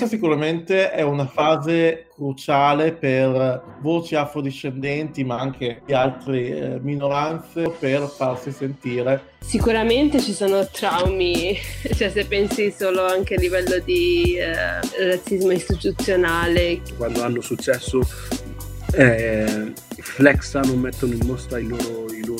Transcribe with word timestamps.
Questa 0.00 0.16
sicuramente 0.16 0.92
è 0.92 1.02
una 1.02 1.26
fase 1.26 2.06
cruciale 2.14 2.92
per 2.92 3.76
voci 3.82 4.14
afrodiscendenti, 4.14 5.24
ma 5.24 5.38
anche 5.38 5.82
di 5.84 5.92
altre 5.92 6.38
eh, 6.38 6.80
minoranze, 6.80 7.68
per 7.78 8.08
farsi 8.08 8.50
sentire. 8.50 9.34
Sicuramente 9.40 10.18
ci 10.22 10.32
sono 10.32 10.66
traumi, 10.66 11.54
cioè 11.94 12.08
se 12.08 12.24
pensi 12.24 12.74
solo 12.74 13.04
anche 13.04 13.34
a 13.34 13.38
livello 13.38 13.78
di 13.84 14.38
eh, 14.38 14.80
razzismo 15.06 15.50
istituzionale. 15.50 16.80
Quando 16.96 17.22
hanno 17.22 17.42
successo 17.42 18.00
eh, 18.94 19.72
flexano, 19.98 20.76
mettono 20.76 21.12
in 21.12 21.26
mostra 21.26 21.58
i 21.58 21.66
loro, 21.66 22.06
i 22.10 22.24
loro 22.24 22.39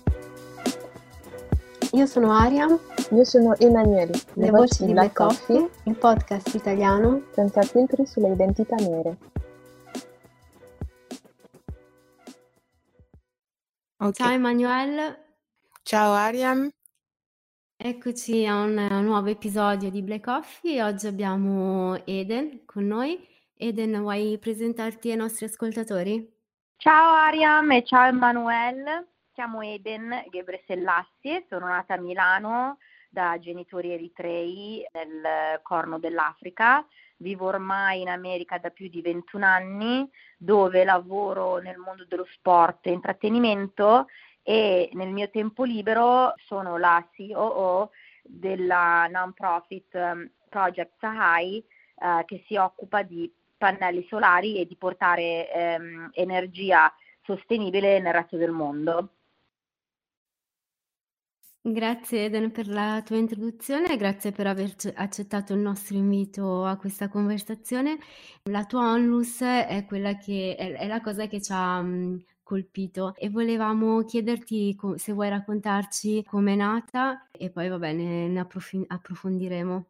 Io 1.93 2.05
sono 2.05 2.31
Aria. 2.31 2.67
Io 3.11 3.23
sono 3.25 3.53
Emanuele. 3.57 4.13
Le, 4.35 4.45
Le 4.45 4.49
voci 4.49 4.85
di 4.85 4.93
Black 4.93 5.13
Coffee, 5.13 5.59
Coffee, 5.59 5.91
il 5.91 5.97
podcast 5.97 6.55
italiano 6.55 7.23
senza 7.33 7.61
filtri 7.63 8.05
sulle 8.05 8.31
identità 8.31 8.77
nere. 8.77 9.17
Okay. 13.97 14.11
Ciao 14.13 14.31
Emanuele. 14.31 15.23
Ciao 15.83 16.13
Ariam. 16.13 16.69
Eccoci 17.75 18.45
a 18.45 18.61
un 18.61 18.87
nuovo 19.03 19.27
episodio 19.27 19.89
di 19.89 20.01
Black 20.01 20.23
Coffee. 20.23 20.81
Oggi 20.81 21.07
abbiamo 21.07 22.01
Eden 22.05 22.63
con 22.63 22.87
noi. 22.87 23.27
Eden, 23.53 23.99
vuoi 23.99 24.37
presentarti 24.39 25.11
ai 25.11 25.17
nostri 25.17 25.45
ascoltatori? 25.45 26.39
Ciao 26.77 27.13
Ariam 27.15 27.69
e 27.71 27.83
ciao 27.83 28.07
Emanuele 28.07 29.10
chiamo 29.41 29.63
Eden 29.63 30.23
Gebresellassi, 30.29 31.47
sono 31.49 31.65
nata 31.65 31.95
a 31.95 31.97
Milano 31.97 32.77
da 33.09 33.39
genitori 33.39 33.91
eritrei 33.91 34.85
nel 34.93 35.59
corno 35.63 35.97
dell'Africa. 35.97 36.85
Vivo 37.17 37.47
ormai 37.47 38.01
in 38.01 38.09
America 38.09 38.59
da 38.59 38.69
più 38.69 38.87
di 38.87 39.01
21 39.01 39.43
anni, 39.43 40.07
dove 40.37 40.83
lavoro 40.83 41.57
nel 41.57 41.77
mondo 41.77 42.05
dello 42.07 42.27
sport 42.33 42.85
e 42.85 42.91
intrattenimento 42.91 44.05
e 44.43 44.91
nel 44.93 45.09
mio 45.09 45.31
tempo 45.31 45.63
libero 45.63 46.35
sono 46.45 46.77
la 46.77 47.03
COO 47.17 47.89
della 48.21 49.07
non-profit 49.07 49.93
um, 49.93 50.29
Project 50.49 50.91
Sahai 50.99 51.57
eh, 51.95 52.25
che 52.25 52.43
si 52.45 52.57
occupa 52.57 53.01
di 53.01 53.33
pannelli 53.57 54.05
solari 54.07 54.59
e 54.59 54.67
di 54.67 54.75
portare 54.75 55.51
ehm, 55.51 56.11
energia 56.13 56.93
sostenibile 57.23 57.99
nel 57.99 58.13
resto 58.13 58.37
del 58.37 58.51
mondo. 58.51 59.13
Grazie 61.63 62.25
Eden 62.25 62.51
per 62.51 62.67
la 62.67 63.01
tua 63.05 63.17
introduzione 63.17 63.91
e 63.93 63.97
grazie 63.97 64.31
per 64.31 64.47
aver 64.47 64.73
accettato 64.95 65.53
il 65.53 65.59
nostro 65.59 65.95
invito 65.95 66.65
a 66.65 66.75
questa 66.75 67.07
conversazione. 67.07 67.99
La 68.43 68.65
tua 68.65 68.91
onlus 68.91 69.41
è 69.41 69.85
che 70.17 70.55
è, 70.55 70.87
la 70.87 71.01
cosa 71.01 71.27
che 71.27 71.39
ci 71.39 71.51
ha 71.53 71.79
mh, 71.81 72.23
colpito 72.41 73.13
e 73.15 73.29
volevamo 73.29 74.03
chiederti 74.03 74.75
se 74.95 75.13
vuoi 75.13 75.29
raccontarci 75.29 76.23
com'è 76.23 76.55
nata 76.55 77.27
e 77.31 77.51
poi 77.51 77.69
va 77.69 77.77
bene, 77.77 78.27
ne 78.27 78.39
approf- 78.39 78.83
approfondiremo. 78.87 79.85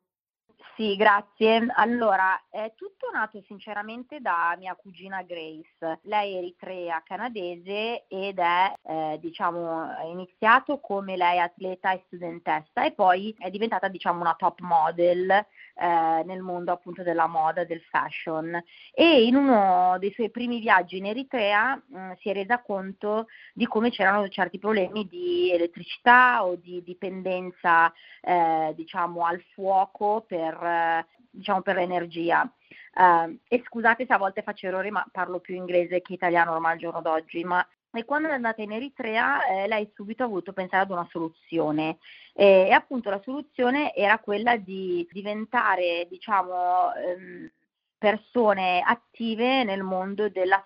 Sì, 0.82 0.96
grazie. 0.96 1.68
Allora, 1.76 2.46
è 2.50 2.74
tutto 2.76 3.12
nato 3.14 3.40
sinceramente 3.46 4.20
da 4.20 4.56
mia 4.58 4.74
cugina 4.74 5.22
Grace. 5.22 6.00
Lei 6.06 6.34
è 6.34 6.38
eritrea 6.40 7.04
canadese 7.06 8.06
ed 8.08 8.40
è, 8.40 8.74
eh, 8.82 9.20
diciamo, 9.22 9.92
iniziato 10.10 10.80
come 10.80 11.18
lei 11.18 11.38
atleta 11.38 11.92
e 11.92 12.02
studentessa 12.08 12.84
e 12.84 12.94
poi 12.94 13.32
è 13.38 13.52
diventata, 13.52 13.90
diciamo, 13.90 14.22
una 14.22 14.34
top 14.36 14.60
model 14.62 15.46
eh, 15.76 16.24
nel 16.26 16.42
mondo 16.42 16.72
appunto 16.72 17.04
della 17.04 17.28
moda, 17.28 17.64
del 17.64 17.82
fashion. 17.82 18.62
E 18.94 19.26
in 19.26 19.36
uno 19.36 19.98
dei 20.00 20.12
suoi 20.12 20.30
primi 20.30 20.60
viaggi 20.60 20.98
in 20.98 21.06
Eritrea 21.08 21.76
mh, 21.76 22.00
mm, 22.00 22.12
si 22.20 22.30
è 22.30 22.34
resa 22.34 22.62
conto 22.62 23.28
di 23.54 23.66
come 23.66 23.90
c'erano 23.90 24.28
certi 24.30 24.60
problemi 24.60 25.08
di 25.08 25.52
elettricità 25.52 26.46
o 26.46 26.56
di 26.56 26.84
dipendenza, 26.84 27.92
eh, 28.22 28.74
diciamo, 28.76 29.26
al 29.26 29.42
fuoco 29.54 30.24
per 30.28 31.08
diciamo 31.32 31.62
per 31.62 31.76
l'energia. 31.76 32.50
Uh, 32.94 33.38
e 33.48 33.64
scusate 33.66 34.06
se 34.06 34.14
a 34.14 34.18
volte 34.18 34.44
faccio 34.44 34.68
errori, 34.68 34.92
ma 34.92 35.06
parlo 35.12 35.40
più 35.40 35.56
inglese 35.56 36.02
che 36.02 36.14
italiano 36.14 36.52
ormai 36.52 36.74
al 36.74 36.78
giorno 36.78 37.02
d'oggi, 37.02 37.44
ma 37.44 37.66
e 37.94 38.06
quando 38.06 38.30
è 38.30 38.32
andata 38.32 38.62
in 38.62 38.72
Eritrea 38.72 39.46
eh, 39.46 39.68
lei 39.68 39.92
subito 39.94 40.24
ha 40.24 40.28
voluto 40.28 40.54
pensare 40.54 40.84
ad 40.84 40.92
una 40.92 41.08
soluzione. 41.10 41.98
E, 42.34 42.68
e, 42.68 42.72
appunto 42.72 43.10
la 43.10 43.22
soluzione 43.24 43.94
era 43.94 44.20
quella 44.20 44.56
di 44.58 45.08
diventare 45.12 46.08
diciamo 46.10 46.94
ehm, 46.94 47.52
persone 47.98 48.82
attive 48.84 49.64
nel 49.64 49.84
mondo 49.84 50.30
della 50.30 50.64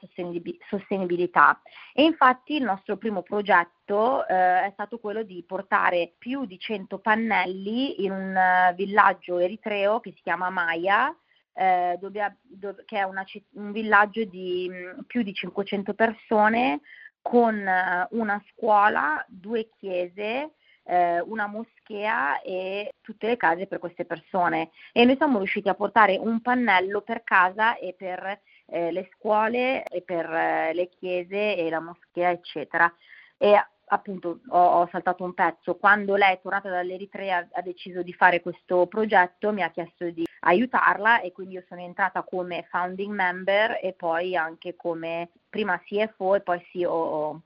sostenibilità. 0.69 1.59
E 1.93 2.03
infatti 2.03 2.55
il 2.55 2.63
nostro 2.63 2.95
primo 2.97 3.23
progetto 3.23 4.25
eh, 4.27 4.65
è 4.65 4.69
stato 4.73 4.99
quello 4.99 5.23
di 5.23 5.43
portare 5.45 6.13
più 6.17 6.45
di 6.45 6.57
100 6.57 6.99
pannelli 6.99 8.05
in 8.05 8.11
un 8.11 8.35
uh, 8.35 8.73
villaggio 8.75 9.39
eritreo 9.39 9.99
che 9.99 10.13
si 10.15 10.21
chiama 10.21 10.49
Maya 10.49 11.13
eh, 11.55 11.97
dove, 11.99 12.37
dove, 12.41 12.83
che 12.85 12.97
è 12.97 13.03
una, 13.03 13.25
un 13.53 13.71
villaggio 13.71 14.25
di 14.25 14.69
mh, 14.69 14.75
mm, 14.75 14.99
più 15.07 15.23
di 15.23 15.33
500 15.33 15.93
persone 15.93 16.81
con 17.27 17.55
uh, 17.55 18.15
una 18.15 18.39
scuola, 18.51 19.25
due 19.27 19.67
chiese 19.79 20.51
eh, 20.85 21.19
una 21.21 21.47
moschea 21.47 22.41
e 22.41 22.93
tutte 23.01 23.27
le 23.27 23.37
case 23.37 23.67
per 23.67 23.79
queste 23.79 24.05
persone. 24.05 24.69
E 24.91 25.03
noi 25.05 25.15
siamo 25.17 25.39
riusciti 25.39 25.67
a 25.69 25.73
portare 25.73 26.17
un 26.17 26.41
pannello 26.41 27.01
per 27.01 27.23
casa 27.23 27.77
e 27.77 27.95
per 27.97 28.41
eh, 28.67 28.91
le 28.91 29.09
scuole 29.13 29.83
e 29.83 30.01
per 30.01 30.29
eh, 30.31 30.73
le 30.73 30.89
chiese 30.89 31.57
e 31.57 31.69
la 31.69 31.79
moschea 31.79 32.29
eccetera. 32.29 32.91
E 33.37 33.55
appunto 33.87 34.39
ho, 34.49 34.59
ho, 34.59 34.87
saltato 34.91 35.23
un 35.23 35.33
pezzo. 35.33 35.75
Quando 35.75 36.15
lei 36.15 36.33
è 36.33 36.39
tornata 36.41 36.69
dall'Eritrea 36.69 37.47
ha 37.51 37.61
deciso 37.61 38.01
di 38.01 38.13
fare 38.13 38.41
questo 38.41 38.87
progetto 38.87 39.51
mi 39.51 39.63
ha 39.63 39.69
chiesto 39.69 40.09
di 40.09 40.25
aiutarla 40.45 41.21
e 41.21 41.31
quindi 41.31 41.55
io 41.55 41.63
sono 41.67 41.81
entrata 41.81 42.23
come 42.23 42.67
founding 42.69 43.13
member 43.13 43.79
e 43.81 43.93
poi 43.93 44.35
anche 44.35 44.75
come 44.75 45.29
prima 45.49 45.79
CFO 45.79 46.35
e 46.35 46.41
poi 46.41 46.61
COO 46.71 47.41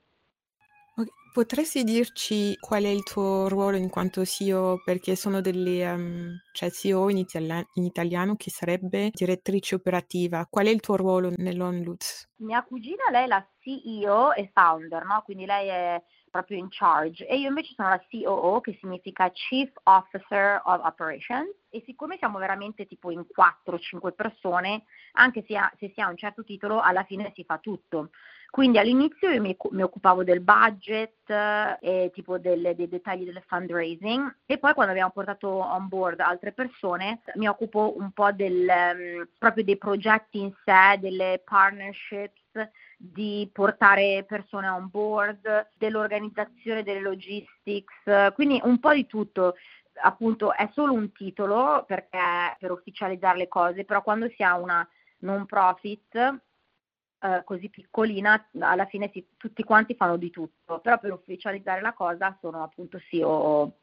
Potresti 1.32 1.84
dirci 1.84 2.58
qual 2.60 2.84
è 2.84 2.88
il 2.88 3.04
tuo 3.04 3.48
ruolo 3.48 3.78
in 3.78 3.90
quanto 3.90 4.26
CEO, 4.26 4.82
perché 4.84 5.16
sono 5.16 5.42
delle, 5.42 5.90
um, 5.90 6.42
cioè 6.52 6.72
CEO 6.72 7.10
in, 7.10 7.18
itali- 7.18 7.66
in, 7.76 7.84
italiano 7.84 8.36
che 8.36 8.50
sarebbe 8.50 9.12
direttrice 9.14 9.76
operativa. 9.76 10.48
Qual 10.50 10.66
è 10.66 10.70
il 10.70 10.80
tuo 10.80 10.96
ruolo 10.96 11.32
nell'OnLutz? 11.38 12.30
Mia 12.38 12.64
cugina, 12.64 13.04
lei 13.12 13.26
è 13.26 13.28
la 13.28 13.48
CEO 13.60 14.34
e 14.34 14.50
founder, 14.52 15.06
no? 15.06 15.22
quindi 15.24 15.46
lei 15.46 15.68
è 15.68 16.04
proprio 16.30 16.58
in 16.58 16.68
charge. 16.70 17.26
E 17.28 17.38
io 17.38 17.50
invece 17.50 17.74
sono 17.76 17.90
la 17.90 18.02
COO 18.10 18.62
che 18.62 18.78
significa 18.80 19.30
Chief 19.32 19.72
Officer 19.84 20.62
of 20.64 20.82
Operations. 20.84 21.56
E 21.70 21.84
siccome 21.86 22.18
siamo 22.18 22.40
veramente 22.40 22.86
tipo 22.88 23.12
in 23.12 23.26
4-5 23.36 24.14
persone, 24.16 24.84
anche 25.14 25.44
se, 25.48 25.56
ha, 25.56 25.72
se 25.78 25.92
si 25.94 26.02
ha 26.02 26.10
un 26.10 26.18
certo 26.18 26.44
titolo, 26.44 26.80
alla 26.80 27.04
fine 27.04 27.32
si 27.36 27.44
fa 27.44 27.58
tutto. 27.58 28.10
Quindi 28.50 28.80
all'inizio 28.80 29.30
io 29.30 29.42
mi, 29.42 29.56
mi 29.72 29.84
occupavo 29.84 30.24
del 30.24 30.42
budget 30.42 31.30
e 31.80 32.10
tipo 32.14 32.40
delle, 32.40 32.74
dei 32.74 32.88
dettagli 32.88 33.24
del 33.24 33.44
fundraising. 33.46 34.38
E 34.48 34.58
poi 34.58 34.74
quando 34.74 34.92
abbiamo 34.92 35.12
portato 35.12 35.48
on 35.48 35.88
board 35.88 36.20
altre 36.20 36.52
persone 36.52 37.22
mi 37.36 37.48
occupo 37.48 37.94
un 37.96 38.12
po' 38.12 38.32
del, 38.32 38.68
um, 38.68 39.28
proprio 39.38 39.64
dei 39.64 39.78
progetti 39.78 40.40
in 40.40 40.52
sé, 40.66 40.98
delle 41.00 41.42
partnerships, 41.46 42.34
di 43.02 43.50
portare 43.54 44.26
persone 44.28 44.68
on 44.68 44.90
board, 44.90 45.70
dell'organizzazione 45.78 46.84
delle 46.84 47.00
logistics, 47.00 47.94
quindi 48.34 48.60
un 48.62 48.78
po' 48.80 48.94
di 48.94 49.08
tutto. 49.08 49.56
Appunto 50.02 50.54
è 50.54 50.70
solo 50.74 50.94
un 50.94 51.12
titolo 51.14 51.86
perché 51.88 52.58
per 52.60 52.72
ufficializzare 52.72 53.38
le 53.38 53.48
cose, 53.48 53.86
però 53.86 54.02
quando 54.02 54.28
si 54.30 54.44
ha 54.44 54.58
una 54.58 54.88
non 55.20 55.46
profit 55.46 56.16
eh, 56.16 57.42
così 57.46 57.70
piccolina, 57.70 58.50
alla 58.60 58.86
fine 58.86 59.10
si, 59.14 59.26
tutti 59.38 59.64
quanti 59.64 59.96
fanno 59.96 60.18
di 60.18 60.30
tutto, 60.30 60.80
però 60.80 61.00
per 61.00 61.14
ufficializzare 61.14 61.82
la 61.82 61.94
cosa 61.94 62.38
sono 62.42 62.64
appunto 62.64 63.00
sì 63.10 63.22
o 63.22 63.78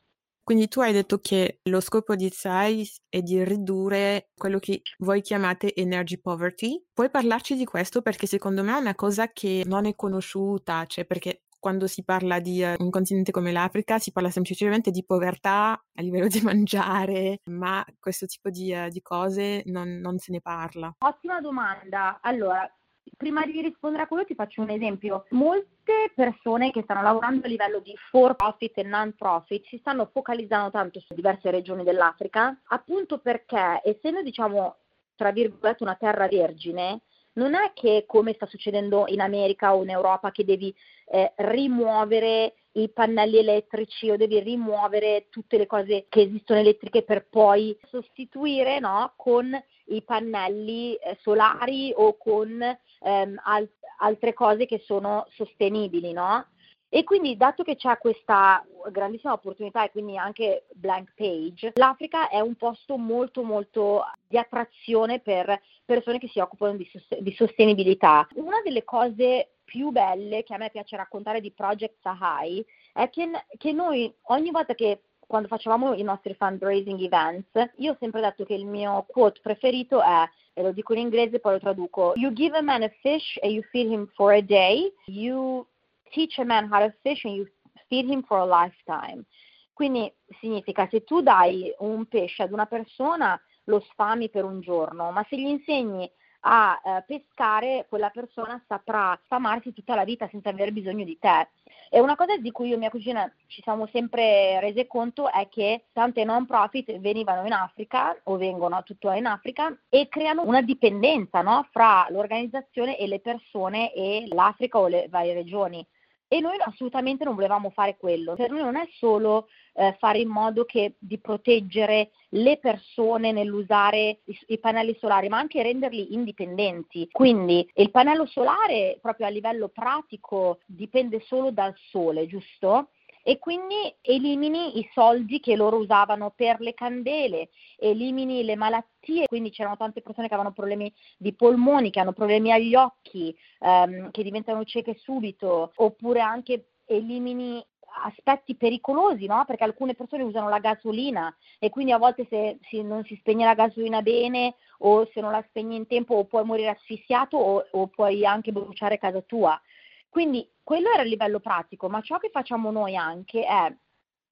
Quindi 0.47 0.69
tu 0.69 0.79
hai 0.79 0.93
detto 0.93 1.19
che 1.19 1.59
lo 1.65 1.81
scopo 1.81 2.15
di 2.15 2.31
SAI 2.31 2.89
è 3.09 3.21
di 3.21 3.43
ridurre 3.43 4.29
quello 4.33 4.61
che 4.61 4.81
voi 4.99 5.21
chiamate 5.21 5.75
energy 5.75 6.21
poverty. 6.21 6.87
Puoi 6.93 7.11
parlarci 7.11 7.57
di 7.57 7.65
questo 7.65 8.01
perché 8.01 8.29
secondo 8.29 8.63
me 8.63 8.77
è 8.77 8.79
una 8.79 8.95
cosa 8.95 9.33
che 9.33 9.65
non 9.67 9.87
è 9.87 9.97
conosciuta, 9.97 10.87
cioè 10.87 11.05
perché 11.05 11.43
quando 11.59 11.89
si 11.89 12.05
parla 12.05 12.39
di 12.39 12.63
uh, 12.63 12.81
un 12.81 12.91
continente 12.91 13.33
come 13.33 13.51
l'Africa 13.51 13.99
si 13.99 14.13
parla 14.13 14.31
semplicemente 14.31 14.93
di 14.93 15.05
povertà 15.05 15.73
a 15.73 16.01
livello 16.01 16.29
di 16.31 16.41
mangiare, 16.43 17.41
ma 17.51 17.85
questo 17.99 18.27
tipo 18.27 18.49
di, 18.49 18.73
uh, 18.73 18.89
di 18.89 19.03
cose 19.03 19.65
non, 19.65 19.99
non 19.99 20.17
se 20.19 20.31
ne 20.31 20.41
parla. 20.41 20.95
Ottima 20.99 21.41
domanda. 21.41 22.21
Allora, 22.23 22.73
prima 23.17 23.45
di 23.45 23.61
rispondere 23.61 24.05
a 24.05 24.07
quello 24.07 24.25
ti 24.25 24.35
faccio 24.35 24.63
un 24.63 24.71
esempio. 24.71 25.27
Molte 25.31 26.13
persone 26.15 26.71
che 26.71 26.83
stanno 26.83 27.03
lavorando 27.03 27.47
a 27.47 27.49
livello 27.49 27.81
di 27.81 27.95
for 28.11 28.35
profit 28.37 28.79
e 28.79 28.83
non 28.83 29.15
profit 29.17 29.67
si 29.67 29.79
stanno 29.79 30.09
focalizzando 30.13 30.71
tanto 30.71 31.01
su 31.01 31.15
diverse 31.15 31.51
regioni 31.51 31.85
dell'Africa, 31.85 32.61
appunto 32.69 33.19
perché 33.19 33.81
essendo 33.85 34.23
diciamo 34.23 34.77
tra 35.17 35.33
virgolette 35.33 35.83
una 35.83 35.97
terra 35.97 36.29
vergine, 36.29 37.01
non 37.35 37.55
è 37.55 37.73
che 37.75 38.05
come 38.07 38.35
sta 38.35 38.47
succedendo 38.47 39.05
in 39.09 39.21
America 39.21 39.75
o 39.75 39.83
in 39.83 39.91
Europa 39.91 40.31
che 40.31 40.45
devi 40.45 40.75
eh, 41.07 41.33
rimuovere 41.37 42.55
i 42.73 42.89
pannelli 42.91 43.39
elettrici 43.39 44.11
o 44.11 44.17
devi 44.17 44.39
rimuovere 44.41 45.27
tutte 45.31 45.57
le 45.57 45.67
cose 45.67 46.07
che 46.09 46.23
esistono 46.23 46.61
elettriche 46.61 47.03
per 47.03 47.27
poi 47.29 47.77
sostituire 47.89 48.79
no, 48.79 49.15
con 49.17 49.51
i 49.87 50.03
pannelli 50.03 50.95
eh, 50.95 51.17
solari 51.21 51.93
o 51.95 52.17
con 52.17 52.61
ehm, 52.61 53.41
al- 53.45 53.71
altre 53.99 54.33
cose 54.33 54.67
che 54.67 54.79
sono 54.85 55.27
sostenibili, 55.31 56.13
no? 56.13 56.47
E 56.89 57.03
quindi, 57.03 57.37
dato 57.37 57.63
che 57.63 57.75
c'è 57.77 57.99
questa 57.99 58.65
grandissima 58.91 59.33
opportunità 59.33 59.85
e 59.85 59.91
quindi 59.91 60.17
anche 60.17 60.67
blank 60.73 61.15
page, 61.17 61.73
l'Africa 61.75 62.29
è 62.29 62.39
un 62.41 62.55
posto 62.55 62.97
molto, 62.97 63.43
molto 63.43 64.05
di 64.27 64.39
attrazione 64.39 65.19
per 65.19 65.61
persone 65.85 66.19
che 66.19 66.29
si 66.29 66.39
occupano 66.39 66.77
di, 66.77 66.89
sost- 66.91 67.19
di 67.19 67.35
sostenibilità. 67.35 68.27
Una 68.35 68.63
delle 68.63 68.85
cose 68.85 69.57
più 69.65 69.91
belle 69.91 70.45
che 70.45 70.55
a 70.55 70.59
me 70.59 70.71
piace 70.71 70.97
raccontare 70.97 71.41
di 71.41 71.51
Project 71.51 71.97
Sahai 72.01 72.65
è 72.93 73.11
che, 73.11 73.29
che 73.59 73.73
noi 73.73 74.13
ogni 74.29 74.53
volta 74.53 74.75
che 74.75 75.01
quando 75.27 75.49
facevamo 75.49 75.95
i 75.95 76.03
nostri 76.03 76.35
fundraising 76.35 77.01
events, 77.01 77.51
io 77.77 77.93
ho 77.93 77.97
sempre 77.99 78.21
detto 78.21 78.45
che 78.45 78.55
il 78.55 78.67
mio 78.67 79.05
quote 79.09 79.41
preferito 79.43 80.01
è, 80.01 80.29
e 80.55 80.63
lo 80.63 80.73
dico 80.73 80.93
in 80.93 81.01
inglese, 81.01 81.41
poi 81.41 81.53
lo 81.53 81.59
traduco, 81.59 82.13
You 82.15 82.33
give 82.33 82.57
a 82.57 82.63
man 82.63 82.83
a 82.83 82.89
fish 83.01 83.39
and 83.43 83.53
you 83.53 83.63
feed 83.71 83.91
him 83.91 84.07
for 84.15 84.33
a 84.33 84.41
day, 84.41 84.93
you 85.07 85.67
teach 86.11 86.39
a 86.39 86.45
man 86.45 86.71
how 86.71 86.81
to 86.81 86.95
fish 87.03 87.25
and 87.25 87.35
you 87.35 87.47
feed 87.89 88.09
him 88.09 88.23
for 88.23 88.39
a 88.39 88.45
lifetime. 88.45 89.25
Quindi 89.73 90.11
significa 90.41 90.89
se 90.91 91.05
tu 91.05 91.21
dai 91.21 91.75
un 91.81 92.07
pesce 92.07 92.45
ad 92.45 92.53
una 92.53 92.67
persona 92.67 93.39
lo 93.65 93.81
sfami 93.91 94.31
per 94.31 94.45
un 94.45 94.61
giorno, 94.61 95.11
ma 95.11 95.25
se 95.29 95.37
gli 95.37 95.47
insegni 95.47 96.11
a 96.49 96.81
eh, 96.83 97.03
pescare, 97.07 97.87
quella 97.89 98.11
persona 98.11 98.63
saprà 98.69 99.19
sfamarsi 99.25 99.73
tutta 99.73 99.97
la 99.97 100.05
vita 100.05 100.29
senza 100.31 100.51
aver 100.51 100.73
bisogno 100.73 101.05
di 101.05 101.19
te. 101.19 101.49
E 101.91 102.01
una 102.01 102.15
cosa 102.15 102.37
di 102.37 102.51
cui 102.53 102.69
io 102.69 102.77
e 102.77 102.79
mia 102.79 102.91
cugina 102.91 103.31
ci 103.47 103.63
siamo 103.63 103.87
sempre 103.89 104.61
rese 104.61 104.87
conto 104.87 105.31
è 105.31 105.49
che 105.49 105.87
tante 105.93 106.25
non 106.25 106.47
profit 106.47 106.99
venivano 106.99 107.47
in 107.47 107.53
Africa 107.53 108.17
o 108.25 108.37
vengono 108.37 108.83
tuttora 108.85 109.17
in 109.17 109.27
Africa 109.27 109.77
e 109.89 110.09
creano 110.09 110.43
una 110.45 110.63
dipendenza 110.63 111.43
no? 111.43 111.67
fra 111.71 112.07
l'organizzazione 112.11 112.97
e 112.97 113.07
le 113.07 113.21
persone 113.21 113.93
e 113.93 114.27
l'Africa 114.29 114.79
o 114.79 114.87
le 114.87 115.07
varie 115.09 115.35
regioni. 115.35 115.85
E 116.29 116.41
noi 116.41 116.57
assolutamente 116.59 117.25
non 117.25 117.35
volevamo 117.35 117.71
fare 117.71 117.97
quello. 117.97 118.35
Per 118.35 118.51
noi 118.51 118.63
non 118.63 118.77
è 118.77 118.89
solo 118.99 119.47
eh, 119.77 119.97
fare 119.99 120.19
in 120.19 120.29
modo 120.29 120.65
che, 120.65 120.95
di 120.99 121.19
proteggere 121.19 122.11
le 122.31 122.59
persone 122.59 123.33
nell'usare 123.33 124.21
i, 124.25 124.39
i, 124.47 124.59
pannelli 124.59 124.97
solari, 124.99 125.29
ma 125.29 125.39
anche 125.39 125.63
renderli 125.63 126.15
indipendenti. 126.15 127.09
Quindi 127.11 127.69
il 127.75 127.91
pannello 127.91 128.27
solare, 128.27 128.99
proprio 129.01 129.27
a 129.27 129.31
livello 129.31 129.69
pratico, 129.69 130.61
dipende 130.65 131.21
solo 131.21 131.51
dal 131.51 131.75
sole, 131.91 132.27
giusto? 132.27 132.89
e 133.29 133.41
quindi 133.41 133.93
elimini 134.03 134.79
i 134.79 134.89
soldi 134.93 135.41
che 135.41 135.57
loro 135.57 135.79
usavano 135.79 136.31
per 136.31 136.61
le 136.61 136.75
candele, 136.75 137.49
elimini 137.77 138.45
le 138.45 138.55
malattie, 138.55 139.27
quindi 139.27 139.51
c'erano 139.51 139.77
tante 139.77 140.01
persone 140.01 140.29
che 140.29 140.35
avevano 140.35 140.55
problemi 140.55 140.95
di 141.17 141.35
polmoni, 141.35 141.91
che 141.91 141.99
hanno 141.99 142.13
problemi 142.13 142.53
agli 142.53 142.77
occhi, 142.77 143.37
ehm, 143.59 144.13
che 144.13 144.23
diventano 144.23 144.65
cieche 144.65 144.95
subito, 144.97 145.73
oppure 145.75 146.21
anche 146.21 146.69
elimini 146.85 147.61
aspetti 148.03 148.57
pericolosi, 148.57 149.27
no? 149.27 149.45
Perché 149.47 149.65
alcune 149.65 149.95
persone 149.95 150.23
usano 150.23 150.49
la 150.49 150.59
gasolina 150.59 151.35
e 151.59 151.71
quindi 151.71 151.93
a 151.93 151.99
volte 151.99 152.27
se, 152.29 152.59
se, 152.69 152.83
non 152.83 153.05
si 153.05 153.17
spegne 153.17 153.45
la 153.45 153.55
gasolina 153.55 154.03
bene 154.03 154.57
o 154.79 155.09
se 155.13 155.21
non 155.21 155.33
la 155.33 155.45
spegni 155.49 155.77
in 155.77 155.87
tempo 155.87 156.15
o 156.15 156.25
puoi 156.25 156.45
morire 156.45 156.71
asfissiato 156.71 157.37
o, 157.37 157.65
o 157.71 157.87
puoi 157.89 158.25
anche 158.25 158.53
bruciare 158.53 158.99
casa 158.99 159.21
tua. 159.23 159.61
Quindi 160.09 160.49
quello 160.63 160.91
era 160.91 161.03
a 161.03 161.05
livello 161.05 161.41
pratico, 161.41 161.89
ma 161.89 162.01
ciò 162.01 162.19
che 162.19 162.31
facciamo 162.31 162.71
noi 162.71 162.97
anche 162.97 163.45
è 163.45 163.75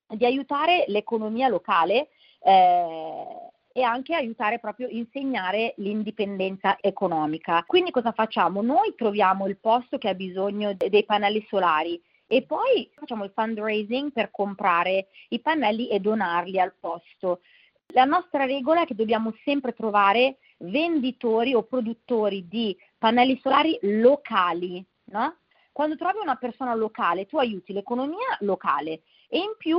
di 0.06 0.24
aiutare 0.24 0.84
l'economia 0.88 1.48
locale 1.48 2.08
eh, 2.40 3.24
e 3.72 3.82
anche 3.82 4.14
aiutare 4.14 4.60
proprio 4.60 4.88
insegnare 4.88 5.74
l'indipendenza 5.78 6.76
economica. 6.80 7.64
Quindi 7.66 7.90
cosa 7.90 8.12
facciamo? 8.12 8.62
Noi 8.62 8.94
troviamo 8.96 9.46
il 9.46 9.58
posto 9.58 9.98
che 9.98 10.08
ha 10.08 10.14
bisogno 10.14 10.74
dei 10.74 11.04
pannelli 11.04 11.44
solari 11.48 12.00
e 12.26 12.42
poi 12.42 12.90
facciamo 12.94 13.24
il 13.24 13.32
fundraising 13.34 14.12
per 14.12 14.30
comprare 14.30 15.08
i 15.28 15.40
pannelli 15.40 15.88
e 15.88 16.00
donarli 16.00 16.58
al 16.58 16.74
posto. 16.78 17.40
La 17.88 18.04
nostra 18.04 18.44
regola 18.44 18.82
è 18.82 18.86
che 18.86 18.94
dobbiamo 18.94 19.34
sempre 19.44 19.72
trovare 19.72 20.38
venditori 20.58 21.54
o 21.54 21.64
produttori 21.64 22.48
di 22.48 22.76
pannelli 22.96 23.38
solari 23.42 23.78
locali, 23.82 24.84
no? 25.06 25.36
Quando 25.70 25.96
trovi 25.96 26.18
una 26.22 26.36
persona 26.36 26.74
locale, 26.74 27.26
tu 27.26 27.36
aiuti 27.36 27.72
l'economia 27.72 28.36
locale 28.40 29.02
e 29.28 29.38
in 29.38 29.54
più 29.58 29.78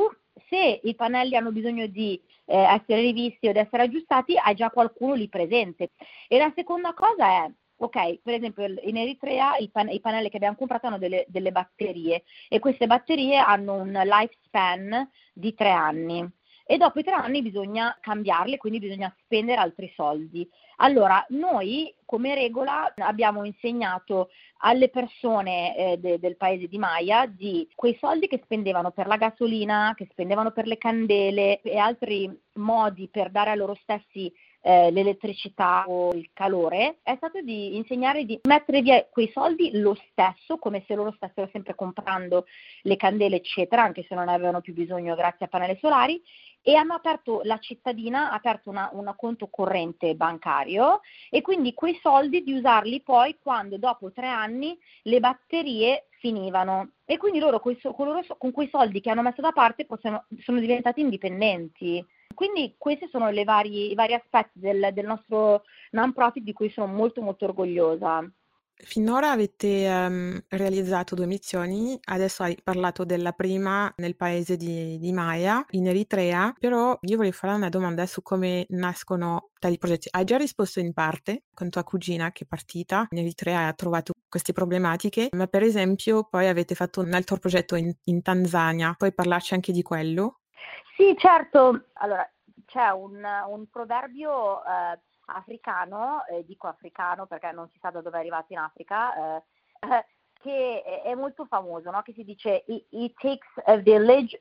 se 0.49 0.81
i 0.83 0.95
pannelli 0.95 1.35
hanno 1.35 1.51
bisogno 1.51 1.87
di 1.87 2.21
eh, 2.45 2.57
essere 2.57 3.01
rivisti 3.01 3.47
o 3.47 3.53
di 3.53 3.59
essere 3.59 3.83
aggiustati, 3.83 4.35
hai 4.37 4.55
già 4.55 4.69
qualcuno 4.69 5.13
lì 5.13 5.29
presente. 5.29 5.91
E 6.27 6.37
la 6.37 6.51
seconda 6.53 6.93
cosa 6.93 7.45
è, 7.45 7.51
ok, 7.77 8.19
per 8.21 8.33
esempio 8.35 8.65
in 8.65 8.97
Eritrea 8.97 9.57
i, 9.57 9.69
pan- 9.69 9.89
i 9.89 9.99
pannelli 9.99 10.29
che 10.29 10.37
abbiamo 10.37 10.55
comprato 10.55 10.87
hanno 10.87 10.97
delle, 10.97 11.25
delle 11.27 11.51
batterie 11.51 12.23
e 12.47 12.59
queste 12.59 12.87
batterie 12.87 13.37
hanno 13.37 13.73
un 13.73 13.91
lifespan 13.91 15.09
di 15.33 15.53
tre 15.53 15.71
anni 15.71 16.29
e 16.67 16.77
dopo 16.77 16.99
i 16.99 17.03
tre 17.03 17.13
anni 17.13 17.43
bisogna 17.43 17.95
cambiarle, 18.01 18.57
quindi 18.57 18.79
bisogna 18.79 19.15
spendere 19.23 19.61
altri 19.61 19.91
soldi. 19.95 20.49
Allora, 20.77 21.23
noi 21.29 21.93
come 22.05 22.33
regola 22.33 22.91
abbiamo 22.97 23.45
insegnato 23.45 24.29
alle 24.59 24.89
persone 24.89 25.77
eh, 25.77 25.97
de- 25.97 26.17
del 26.17 26.37
paese 26.37 26.67
di 26.67 26.79
Maya 26.79 27.27
di 27.27 27.69
quei 27.75 27.95
soldi 27.99 28.27
che 28.27 28.41
spendevano 28.43 28.89
per 28.89 29.05
la 29.05 29.15
gasolina, 29.15 29.93
che 29.95 30.07
spendevano 30.09 30.51
per 30.51 30.65
le 30.65 30.79
candele 30.79 31.61
e 31.61 31.77
altri 31.77 32.35
modi 32.53 33.09
per 33.09 33.29
dare 33.29 33.51
a 33.51 33.55
loro 33.55 33.75
stessi 33.75 34.33
eh, 34.67 34.89
l'elettricità 34.89 35.85
o 35.87 36.11
il 36.13 36.31
calore, 36.33 36.97
è 37.03 37.13
stato 37.17 37.39
di 37.41 37.75
insegnare 37.75 38.25
di 38.25 38.39
mettere 38.45 38.81
via 38.81 39.05
quei 39.05 39.29
soldi 39.31 39.69
lo 39.73 39.95
stesso, 40.09 40.57
come 40.57 40.83
se 40.87 40.95
loro 40.95 41.13
stessero 41.15 41.47
sempre 41.51 41.75
comprando 41.75 42.45
le 42.81 42.95
candele, 42.95 43.35
eccetera, 43.35 43.83
anche 43.83 44.03
se 44.07 44.15
non 44.15 44.27
avevano 44.27 44.61
più 44.61 44.73
bisogno 44.73 45.13
grazie 45.13 45.45
a 45.45 45.49
pannelli 45.49 45.77
solari, 45.79 46.19
e 46.63 46.73
hanno 46.73 46.95
aperto, 46.95 47.41
la 47.43 47.59
cittadina 47.59 48.31
ha 48.31 48.33
aperto 48.33 48.71
un 48.71 49.13
conto 49.15 49.49
corrente 49.49 50.15
bancario 50.15 51.01
e 51.29 51.43
quindi 51.43 51.75
quei 51.75 51.99
soldi 52.01 52.41
di 52.41 52.53
usarli 52.53 53.01
poi 53.01 53.37
quando 53.39 53.77
dopo 53.77 54.11
tre 54.11 54.27
anni 54.27 54.75
le 55.03 55.19
batterie 55.19 56.07
finivano 56.17 56.93
e 57.05 57.17
quindi 57.17 57.37
loro 57.37 57.59
con 57.59 58.51
quei 58.51 58.69
soldi 58.71 58.99
che 58.99 59.11
hanno 59.11 59.21
messo 59.21 59.41
da 59.41 59.51
parte 59.51 59.85
possono, 59.85 60.25
sono 60.39 60.59
diventati 60.59 61.01
indipendenti. 61.01 62.03
Quindi 62.35 62.75
questi 62.77 63.07
sono 63.09 63.31
vari, 63.43 63.91
i 63.91 63.95
vari 63.95 64.13
aspetti 64.13 64.59
del, 64.59 64.91
del 64.93 65.05
nostro 65.05 65.63
non 65.91 66.13
profit 66.13 66.43
di 66.43 66.53
cui 66.53 66.69
sono 66.69 66.85
molto 66.85 67.21
molto 67.21 67.45
orgogliosa. 67.45 68.29
Finora 68.77 69.31
avete 69.31 69.87
um, 69.87 70.37
realizzato 70.49 71.15
due 71.15 71.25
missioni, 71.25 71.97
adesso 72.03 72.43
hai 72.43 72.57
parlato 72.61 73.05
della 73.05 73.31
prima 73.31 73.91
nel 73.97 74.17
paese 74.17 74.57
di, 74.57 74.97
di 74.99 75.13
Maya, 75.13 75.65
in 75.71 75.87
Eritrea, 75.87 76.53
però 76.59 76.97
io 76.99 77.15
volevo 77.15 77.35
fare 77.35 77.53
una 77.53 77.69
domanda 77.69 78.05
su 78.05 78.21
come 78.21 78.65
nascono 78.69 79.51
tali 79.59 79.77
progetti. 79.77 80.09
Hai 80.11 80.25
già 80.25 80.35
risposto 80.35 80.81
in 80.81 80.91
parte 80.91 81.43
con 81.53 81.69
tua 81.69 81.85
cugina 81.85 82.33
che 82.33 82.43
è 82.43 82.47
partita 82.47 83.07
in 83.11 83.19
Eritrea 83.19 83.61
e 83.61 83.65
ha 83.67 83.73
trovato 83.73 84.11
queste 84.27 84.51
problematiche, 84.51 85.29
ma 85.31 85.47
per 85.47 85.63
esempio 85.63 86.27
poi 86.29 86.47
avete 86.47 86.75
fatto 86.75 86.99
un 86.99 87.13
altro 87.13 87.37
progetto 87.37 87.75
in, 87.75 87.95
in 88.03 88.21
Tanzania, 88.21 88.93
puoi 88.97 89.13
parlarci 89.13 89.53
anche 89.53 89.71
di 89.71 89.81
quello? 89.81 90.41
Sì, 90.95 91.15
certo. 91.17 91.85
Allora, 91.93 92.29
c'è 92.65 92.89
un, 92.89 93.23
un 93.47 93.69
proverbio... 93.69 94.63
Eh, 94.63 94.99
africano, 95.27 96.23
eh, 96.27 96.45
dico 96.45 96.67
africano 96.67 97.25
perché 97.25 97.51
non 97.51 97.69
si 97.69 97.79
sa 97.79 97.89
da 97.89 98.01
dove 98.01 98.17
è 98.17 98.19
arrivato 98.19 98.53
in 98.53 98.59
Africa, 98.59 99.37
eh, 99.37 99.43
che 100.33 101.01
è 101.03 101.15
molto 101.15 101.45
famoso, 101.45 101.89
no? 101.89 102.01
che 102.01 102.13
si 102.13 102.23
dice 102.23 102.63
it 102.67 103.13
takes 103.19 103.49
a 103.65 103.77
village 103.77 104.39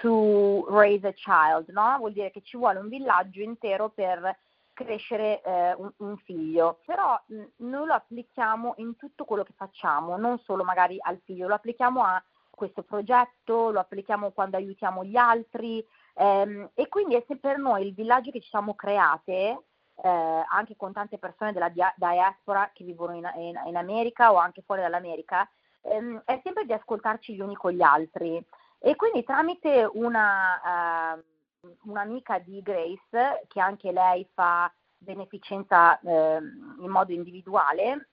to 0.00 0.66
raise 0.68 1.06
a 1.06 1.12
child, 1.12 1.68
no? 1.68 1.96
Vuol 1.98 2.12
dire 2.12 2.30
che 2.30 2.42
ci 2.42 2.56
vuole 2.56 2.80
un 2.80 2.88
villaggio 2.88 3.40
intero 3.40 3.90
per 3.90 4.36
crescere 4.72 5.40
eh, 5.42 5.74
un, 5.74 5.92
un, 5.98 6.16
figlio, 6.16 6.80
però 6.84 7.20
mh, 7.26 7.42
noi 7.58 7.86
lo 7.86 7.94
applichiamo 7.94 8.74
in 8.78 8.96
tutto 8.96 9.24
quello 9.24 9.44
che 9.44 9.52
facciamo, 9.54 10.16
non 10.16 10.40
solo 10.40 10.64
magari 10.64 10.96
al 11.00 11.20
figlio, 11.24 11.46
lo 11.46 11.54
applichiamo 11.54 12.02
a 12.02 12.20
questo 12.54 12.82
progetto, 12.82 13.70
lo 13.70 13.80
applichiamo 13.80 14.30
quando 14.30 14.56
aiutiamo 14.56 15.04
gli 15.04 15.16
altri 15.16 15.84
ehm, 16.14 16.70
e 16.74 16.88
quindi 16.88 17.14
è 17.16 17.24
per 17.36 17.58
noi 17.58 17.86
il 17.86 17.94
villaggio 17.94 18.30
che 18.30 18.40
ci 18.40 18.48
siamo 18.48 18.74
create, 18.74 19.64
eh, 20.02 20.44
anche 20.48 20.76
con 20.76 20.92
tante 20.92 21.18
persone 21.18 21.52
della 21.52 21.68
dia- 21.68 21.94
diaspora 21.96 22.70
che 22.72 22.84
vivono 22.84 23.14
in, 23.14 23.30
in, 23.36 23.60
in, 23.66 23.76
America 23.76 24.32
o 24.32 24.36
anche 24.36 24.62
fuori 24.62 24.80
dall'America, 24.82 25.48
ehm, 25.82 26.22
è 26.24 26.40
sempre 26.42 26.64
di 26.64 26.72
ascoltarci 26.72 27.34
gli 27.34 27.40
uni 27.40 27.54
con 27.54 27.72
gli 27.72 27.82
altri. 27.82 28.44
E 28.78 28.96
quindi 28.96 29.24
tramite 29.24 29.88
una, 29.94 31.14
uh, 31.62 31.88
un'amica 31.88 32.38
di 32.38 32.60
Grace, 32.60 33.46
che 33.48 33.58
anche 33.58 33.92
lei 33.92 34.28
fa 34.34 34.70
beneficenza 34.98 35.98
eh, 36.00 36.38
in 36.80 36.88
modo 36.88 37.12
individuale, 37.12 38.08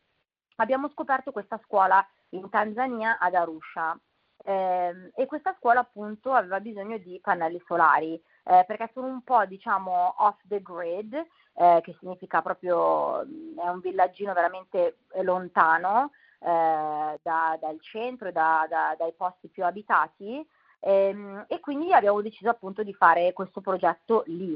abbiamo 0.58 0.90
scoperto 0.90 1.32
questa 1.32 1.60
scuola 1.66 2.06
in 2.30 2.50
Tanzania 2.50 3.18
ad 3.18 3.34
Arusha. 3.34 3.98
Eh, 4.44 5.12
e 5.16 5.26
questa 5.28 5.56
scuola 5.60 5.82
appunto 5.82 6.34
aveva 6.34 6.60
bisogno 6.60 6.98
di 6.98 7.20
pannelli 7.22 7.62
solari 7.68 8.14
eh, 8.44 8.64
perché 8.66 8.90
sono 8.92 9.06
un 9.06 9.22
po' 9.22 9.46
diciamo 9.46 10.16
off 10.18 10.40
the 10.48 10.62
grid 10.64 11.14
eh, 11.14 11.80
che 11.84 11.96
significa 12.00 12.42
proprio 12.42 13.22
è 13.22 13.68
un 13.68 13.80
villaggino 13.82 14.34
veramente 14.34 14.98
lontano 15.22 16.10
eh, 16.40 17.20
da, 17.22 17.58
dal 17.60 17.80
centro 17.82 18.32
da, 18.32 18.66
da, 18.68 18.96
dai 18.98 19.14
posti 19.16 19.48
più 19.48 19.64
abitati 19.64 20.44
ehm, 20.80 21.46
e 21.48 21.60
quindi 21.60 21.94
abbiamo 21.94 22.22
deciso 22.22 22.50
appunto 22.50 22.84
di 22.84 22.94
fare 22.94 23.34
questo 23.34 23.62
progetto 23.62 24.24
lì. 24.26 24.56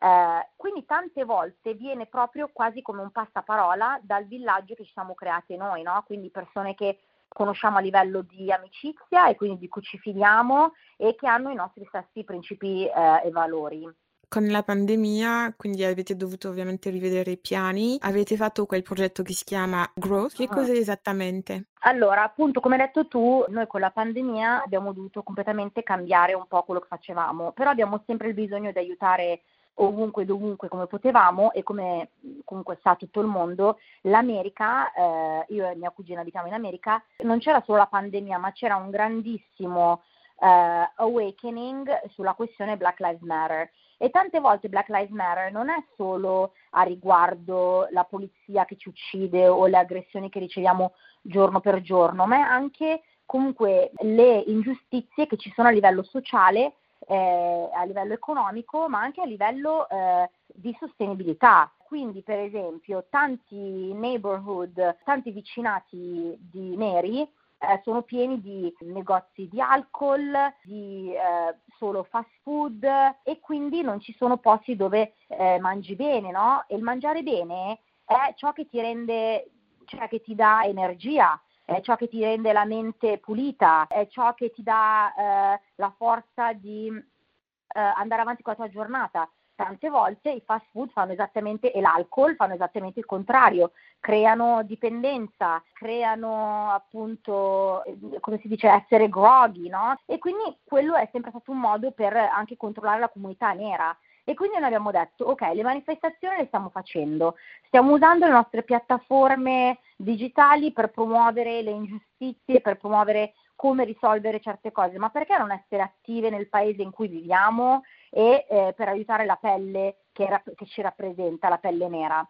Eh, 0.00 0.48
quindi 0.56 0.84
tante 0.86 1.24
volte 1.24 1.74
viene 1.74 2.06
proprio 2.06 2.48
quasi 2.52 2.82
come 2.82 3.02
un 3.02 3.10
passaparola 3.10 3.98
dal 4.02 4.24
villaggio 4.26 4.74
che 4.74 4.84
ci 4.84 4.92
siamo 4.92 5.14
creati 5.14 5.56
noi, 5.56 5.82
no? 5.82 6.02
quindi 6.06 6.30
persone 6.30 6.74
che 6.74 6.98
conosciamo 7.28 7.76
a 7.76 7.80
livello 7.80 8.22
di 8.22 8.50
amicizia 8.50 9.28
e 9.28 9.36
quindi 9.36 9.60
di 9.60 9.68
cui 9.68 9.82
ci 9.82 9.98
fidiamo 9.98 10.72
e 10.96 11.14
che 11.14 11.26
hanno 11.26 11.50
i 11.50 11.54
nostri 11.54 11.84
stessi 11.86 12.24
principi 12.24 12.86
eh, 12.86 13.26
e 13.26 13.30
valori. 13.30 13.88
Con 14.28 14.46
la 14.46 14.62
pandemia, 14.62 15.54
quindi 15.56 15.84
avete 15.84 16.14
dovuto 16.14 16.50
ovviamente 16.50 16.90
rivedere 16.90 17.30
i 17.30 17.38
piani, 17.38 17.96
avete 18.00 18.36
fatto 18.36 18.66
quel 18.66 18.82
progetto 18.82 19.22
che 19.22 19.32
si 19.32 19.44
chiama 19.44 19.90
Growth, 19.94 20.34
che 20.34 20.42
uh-huh. 20.42 20.54
cos'è 20.54 20.76
esattamente? 20.76 21.68
Allora, 21.80 22.24
appunto, 22.24 22.60
come 22.60 22.74
hai 22.76 22.82
detto 22.82 23.08
tu, 23.08 23.42
noi 23.48 23.66
con 23.66 23.80
la 23.80 23.90
pandemia 23.90 24.64
abbiamo 24.64 24.92
dovuto 24.92 25.22
completamente 25.22 25.82
cambiare 25.82 26.34
un 26.34 26.46
po' 26.46 26.62
quello 26.62 26.80
che 26.80 26.88
facevamo, 26.88 27.52
però 27.52 27.70
abbiamo 27.70 28.02
sempre 28.04 28.28
il 28.28 28.34
bisogno 28.34 28.70
di 28.70 28.78
aiutare 28.78 29.44
ovunque 29.78 30.22
e 30.22 30.26
dovunque 30.26 30.68
come 30.68 30.86
potevamo 30.86 31.52
e 31.52 31.62
come 31.62 32.10
comunque 32.44 32.78
sa 32.82 32.94
tutto 32.94 33.20
il 33.20 33.26
mondo, 33.26 33.78
l'America, 34.02 34.92
eh, 34.92 35.44
io 35.48 35.68
e 35.68 35.76
mia 35.76 35.90
cugina 35.90 36.20
abitiamo 36.20 36.46
in 36.46 36.54
America, 36.54 37.02
non 37.18 37.38
c'era 37.38 37.62
solo 37.64 37.78
la 37.78 37.86
pandemia, 37.86 38.38
ma 38.38 38.52
c'era 38.52 38.76
un 38.76 38.90
grandissimo 38.90 40.02
eh, 40.40 40.90
awakening 40.96 42.08
sulla 42.10 42.34
questione 42.34 42.76
Black 42.76 43.00
Lives 43.00 43.22
Matter. 43.22 43.70
E 44.00 44.10
tante 44.10 44.38
volte 44.38 44.68
Black 44.68 44.88
Lives 44.90 45.10
Matter 45.10 45.50
non 45.50 45.68
è 45.68 45.82
solo 45.96 46.52
a 46.70 46.82
riguardo 46.82 47.88
la 47.90 48.04
polizia 48.04 48.64
che 48.64 48.76
ci 48.76 48.88
uccide 48.88 49.48
o 49.48 49.66
le 49.66 49.76
aggressioni 49.76 50.30
che 50.30 50.38
riceviamo 50.38 50.92
giorno 51.20 51.60
per 51.60 51.80
giorno, 51.80 52.24
ma 52.26 52.36
è 52.36 52.40
anche 52.40 53.02
comunque 53.26 53.90
le 53.98 54.42
ingiustizie 54.46 55.26
che 55.26 55.36
ci 55.36 55.52
sono 55.54 55.68
a 55.68 55.72
livello 55.72 56.04
sociale, 56.04 56.74
eh, 57.08 57.70
a 57.72 57.84
livello 57.84 58.12
economico, 58.12 58.88
ma 58.88 59.00
anche 59.00 59.22
a 59.22 59.24
livello 59.24 59.88
eh, 59.88 60.30
di 60.46 60.76
sostenibilità. 60.78 61.72
Quindi, 61.78 62.22
per 62.22 62.38
esempio, 62.38 63.06
tanti 63.08 63.56
neighborhood, 63.94 64.98
tanti 65.04 65.30
vicinati 65.30 66.36
di 66.38 66.76
neri 66.76 67.20
eh, 67.22 67.80
sono 67.82 68.02
pieni 68.02 68.40
di 68.40 68.72
negozi 68.80 69.48
di 69.48 69.60
alcol, 69.60 70.32
di 70.62 71.12
eh, 71.12 71.56
solo 71.78 72.04
fast 72.04 72.28
food 72.42 72.84
e 73.22 73.40
quindi 73.40 73.82
non 73.82 74.00
ci 74.00 74.14
sono 74.16 74.36
posti 74.36 74.76
dove 74.76 75.14
eh, 75.28 75.58
mangi 75.58 75.96
bene, 75.96 76.30
no? 76.30 76.64
E 76.68 76.76
il 76.76 76.82
mangiare 76.82 77.22
bene 77.22 77.80
è 78.04 78.34
ciò 78.36 78.52
che 78.52 78.68
ti 78.68 78.80
rende, 78.80 79.50
cioè 79.86 80.08
che 80.08 80.20
ti 80.20 80.34
dà 80.34 80.62
energia, 80.64 81.40
è 81.74 81.80
ciò 81.82 81.96
che 81.96 82.08
ti 82.08 82.22
rende 82.22 82.52
la 82.52 82.64
mente 82.64 83.18
pulita, 83.18 83.86
è 83.88 84.06
ciò 84.08 84.32
che 84.32 84.50
ti 84.52 84.62
dà 84.62 85.12
eh, 85.54 85.60
la 85.74 85.92
forza 85.96 86.54
di 86.54 86.88
eh, 86.88 87.80
andare 87.80 88.22
avanti 88.22 88.42
con 88.42 88.54
la 88.56 88.64
tua 88.64 88.72
giornata 88.72 89.28
tante 89.58 89.90
volte 89.90 90.30
i 90.30 90.42
fast 90.46 90.66
food 90.70 90.90
fanno 90.92 91.10
esattamente, 91.10 91.72
e 91.72 91.80
l'alcol 91.80 92.36
fanno 92.36 92.54
esattamente 92.54 93.00
il 93.00 93.06
contrario, 93.06 93.72
creano 93.98 94.62
dipendenza, 94.62 95.60
creano 95.72 96.70
appunto, 96.70 97.82
eh, 97.82 98.20
come 98.20 98.38
si 98.38 98.46
dice, 98.46 98.68
essere 98.68 99.08
groggy, 99.08 99.68
no? 99.68 99.98
E 100.06 100.18
quindi 100.18 100.56
quello 100.62 100.94
è 100.94 101.08
sempre 101.10 101.30
stato 101.30 101.50
un 101.50 101.58
modo 101.58 101.90
per 101.90 102.14
anche 102.16 102.56
controllare 102.56 103.00
la 103.00 103.08
comunità 103.08 103.52
nera. 103.52 103.94
E 104.28 104.34
quindi 104.34 104.58
noi 104.58 104.66
abbiamo 104.66 104.90
detto, 104.90 105.24
ok, 105.24 105.40
le 105.54 105.62
manifestazioni 105.62 106.36
le 106.36 106.46
stiamo 106.48 106.68
facendo, 106.68 107.36
stiamo 107.66 107.94
usando 107.94 108.26
le 108.26 108.32
nostre 108.32 108.62
piattaforme 108.62 109.78
digitali 109.96 110.70
per 110.70 110.90
promuovere 110.90 111.62
le 111.62 111.70
ingiustizie, 111.70 112.60
per 112.60 112.76
promuovere 112.76 113.32
come 113.54 113.84
risolvere 113.84 114.38
certe 114.38 114.70
cose, 114.70 114.98
ma 114.98 115.08
perché 115.08 115.38
non 115.38 115.50
essere 115.50 115.80
attive 115.80 116.28
nel 116.28 116.50
paese 116.50 116.82
in 116.82 116.90
cui 116.90 117.08
viviamo 117.08 117.84
e 118.10 118.44
eh, 118.50 118.74
per 118.76 118.88
aiutare 118.88 119.24
la 119.24 119.36
pelle 119.36 120.00
che, 120.12 120.26
rap- 120.26 120.54
che, 120.54 120.66
ci 120.66 120.82
rappresenta, 120.82 121.48
la 121.48 121.56
pelle 121.56 121.88
nera. 121.88 122.22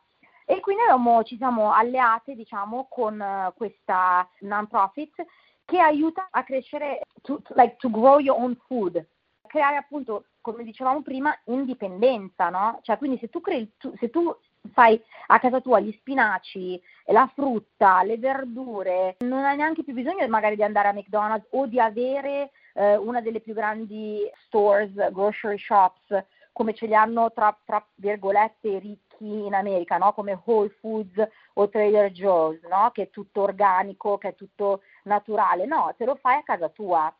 E 0.45 0.61
quindi 0.61 0.83
abbiamo, 0.83 1.25
ci 1.25 1.37
siamo 1.37 1.73
alleate 1.73 2.37
diciamo, 2.37 2.87
con 2.88 3.19
uh, 3.19 3.52
questa 3.57 4.31
non-profit 4.43 5.26
che 5.64 5.81
aiuta 5.81 6.28
a 6.31 6.45
crescere, 6.45 7.00
to, 7.23 7.43
to, 7.43 7.55
like, 7.57 7.75
to 7.78 7.90
grow 7.90 8.21
your 8.21 8.40
own 8.40 8.57
food, 8.69 9.05
creare 9.49 9.75
appunto, 9.75 10.26
come 10.40 10.64
dicevamo 10.64 11.02
prima, 11.02 11.37
indipendenza, 11.45 12.49
no? 12.49 12.78
Cioè, 12.83 12.99
quindi 12.99 13.18
se 13.18 13.28
tu, 13.28 13.40
crei, 13.40 13.73
tu, 13.76 13.92
se 13.99 14.11
tu 14.11 14.35
fai 14.73 15.00
a 15.28 15.38
casa 15.38 15.61
tua 15.61 15.80
gli 15.80 15.92
spinaci, 15.92 16.80
la 17.07 17.30
frutta, 17.35 18.02
le 18.02 18.18
verdure, 18.18 19.16
non 19.21 19.45
hai 19.45 19.57
neanche 19.57 19.85
più 19.85 19.95
bisogno 19.95 20.26
magari 20.28 20.57
di 20.57 20.62
andare 20.62 20.88
a 20.88 20.92
McDonald's 20.92 21.47
o 21.50 21.66
di 21.66 21.80
avere 21.80 22.50
eh, 22.75 22.97
una 22.97 23.21
delle 23.21 23.40
più 23.40 23.54
grandi 23.54 24.21
stores, 24.45 24.92
grocery 25.11 25.59
shops, 25.59 26.25
come 26.52 26.75
ce 26.75 26.87
li 26.87 26.95
hanno 26.95 27.30
tra, 27.33 27.57
tra 27.64 27.85
virgolette 27.95 28.68
i 28.68 28.78
ricchi 28.78 29.47
in 29.47 29.54
America, 29.54 29.97
no? 29.97 30.12
come 30.12 30.40
Whole 30.45 30.71
Foods 30.80 31.25
o 31.54 31.68
Trader 31.68 32.11
Joe's, 32.11 32.61
no? 32.62 32.90
che 32.92 33.02
è 33.02 33.11
tutto 33.11 33.42
organico, 33.42 34.18
che 34.18 34.28
è 34.28 34.35
tutto 34.35 34.83
naturale. 35.04 35.66
No, 35.66 35.95
te 35.97 36.04
lo 36.04 36.16
fai 36.16 36.38
a 36.38 36.42
casa 36.42 36.68
tua. 36.68 37.12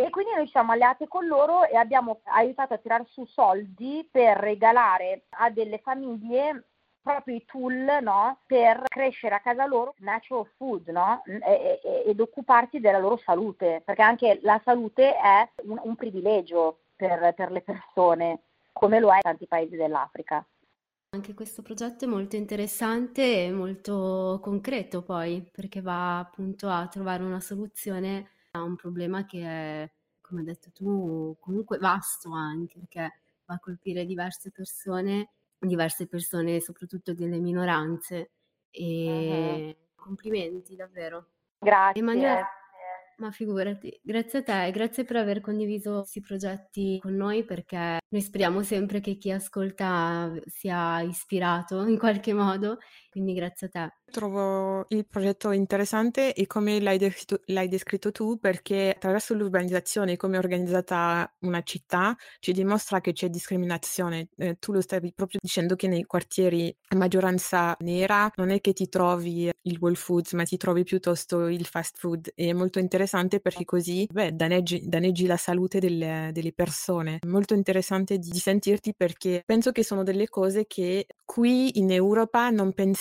E 0.00 0.10
quindi 0.10 0.32
noi 0.32 0.46
siamo 0.46 0.70
alleate 0.70 1.08
con 1.08 1.26
loro 1.26 1.64
e 1.64 1.76
abbiamo 1.76 2.20
aiutato 2.26 2.72
a 2.72 2.78
tirare 2.78 3.04
su 3.08 3.24
soldi 3.24 4.08
per 4.08 4.36
regalare 4.36 5.24
a 5.30 5.50
delle 5.50 5.78
famiglie 5.78 6.68
proprio 7.02 7.34
i 7.34 7.44
tool 7.44 7.98
no, 8.00 8.38
per 8.46 8.84
crescere 8.86 9.34
a 9.34 9.40
casa 9.40 9.66
loro 9.66 9.94
natural 9.98 10.48
food 10.56 10.86
no, 10.90 11.24
e, 11.24 11.80
e, 11.82 12.04
ed 12.06 12.20
occuparsi 12.20 12.78
della 12.78 13.00
loro 13.00 13.16
salute, 13.16 13.82
perché 13.84 14.02
anche 14.02 14.38
la 14.42 14.60
salute 14.62 15.16
è 15.16 15.50
un, 15.64 15.80
un 15.82 15.96
privilegio 15.96 16.78
per, 16.94 17.34
per 17.34 17.50
le 17.50 17.62
persone, 17.62 18.42
come 18.72 19.00
lo 19.00 19.10
è 19.10 19.16
in 19.16 19.22
tanti 19.22 19.48
paesi 19.48 19.74
dell'Africa. 19.74 20.46
Anche 21.10 21.34
questo 21.34 21.62
progetto 21.62 22.04
è 22.04 22.08
molto 22.08 22.36
interessante 22.36 23.46
e 23.46 23.50
molto 23.50 24.38
concreto 24.40 25.02
poi, 25.02 25.44
perché 25.50 25.80
va 25.80 26.20
appunto 26.20 26.68
a 26.68 26.86
trovare 26.86 27.24
una 27.24 27.40
soluzione 27.40 28.36
a 28.60 28.64
un 28.64 28.76
problema 28.76 29.24
che 29.24 29.40
è, 29.42 29.92
come 30.20 30.40
hai 30.40 30.46
detto 30.46 30.70
tu, 30.72 31.36
comunque 31.40 31.78
vasto 31.78 32.32
anche, 32.32 32.78
perché 32.78 33.20
va 33.44 33.54
a 33.54 33.60
colpire 33.60 34.04
diverse 34.04 34.50
persone 34.50 35.30
diverse 35.66 36.06
persone, 36.06 36.60
soprattutto 36.60 37.12
delle 37.14 37.38
minoranze. 37.38 38.30
E 38.70 39.76
uh-huh. 39.76 40.04
complimenti 40.04 40.76
davvero. 40.76 41.30
Grazie. 41.58 42.00
Emanuele, 42.00 42.44
ma 43.18 43.32
figurati, 43.32 43.98
grazie 44.00 44.38
a 44.38 44.42
te 44.42 44.70
grazie 44.70 45.02
per 45.02 45.16
aver 45.16 45.40
condiviso 45.40 45.98
questi 45.98 46.20
progetti 46.20 47.00
con 47.00 47.16
noi 47.16 47.44
perché 47.44 47.98
noi 48.08 48.22
speriamo 48.22 48.62
sempre 48.62 49.00
che 49.00 49.16
chi 49.16 49.32
ascolta 49.32 50.32
sia 50.46 51.00
ispirato 51.00 51.84
in 51.84 51.98
qualche 51.98 52.32
modo, 52.32 52.78
quindi 53.10 53.34
grazie 53.34 53.66
a 53.66 53.70
te. 53.70 53.92
Trovo 54.10 54.86
il 54.88 55.06
progetto 55.06 55.50
interessante 55.50 56.34
e 56.34 56.46
come 56.46 56.80
l'hai 56.80 56.98
descritto, 56.98 57.40
l'hai 57.46 57.68
descritto 57.68 58.10
tu 58.10 58.38
perché 58.38 58.92
attraverso 58.94 59.34
l'urbanizzazione 59.34 60.16
come 60.16 60.36
è 60.36 60.38
organizzata 60.38 61.30
una 61.40 61.62
città 61.62 62.16
ci 62.38 62.52
dimostra 62.52 63.00
che 63.00 63.12
c'è 63.12 63.28
discriminazione. 63.28 64.28
Eh, 64.36 64.56
tu 64.58 64.72
lo 64.72 64.80
stavi 64.80 65.12
proprio 65.14 65.40
dicendo 65.42 65.76
che 65.76 65.88
nei 65.88 66.04
quartieri 66.04 66.74
a 66.88 66.96
maggioranza 66.96 67.76
nera 67.80 68.30
non 68.36 68.50
è 68.50 68.60
che 68.60 68.72
ti 68.72 68.88
trovi 68.88 69.50
il 69.62 69.78
Whole 69.80 69.94
Foods 69.94 70.32
ma 70.32 70.44
ti 70.44 70.56
trovi 70.56 70.84
piuttosto 70.84 71.46
il 71.48 71.66
fast 71.66 71.98
food. 71.98 72.30
E 72.34 72.50
è 72.50 72.52
molto 72.52 72.78
interessante 72.78 73.40
perché 73.40 73.64
così 73.64 74.06
beh, 74.10 74.34
danneggi, 74.34 74.82
danneggi 74.86 75.26
la 75.26 75.36
salute 75.36 75.80
delle, 75.80 76.30
delle, 76.32 76.52
persone. 76.52 77.18
Molto 77.26 77.54
interessante 77.54 78.18
di, 78.18 78.30
di 78.30 78.38
sentirti 78.38 78.94
perché 78.94 79.42
penso 79.44 79.70
che 79.70 79.84
sono 79.84 80.02
delle 80.02 80.28
cose 80.28 80.66
che 80.66 81.06
qui 81.24 81.78
in 81.78 81.90
Europa 81.90 82.48
non 82.50 82.72
pensiamo 82.72 82.96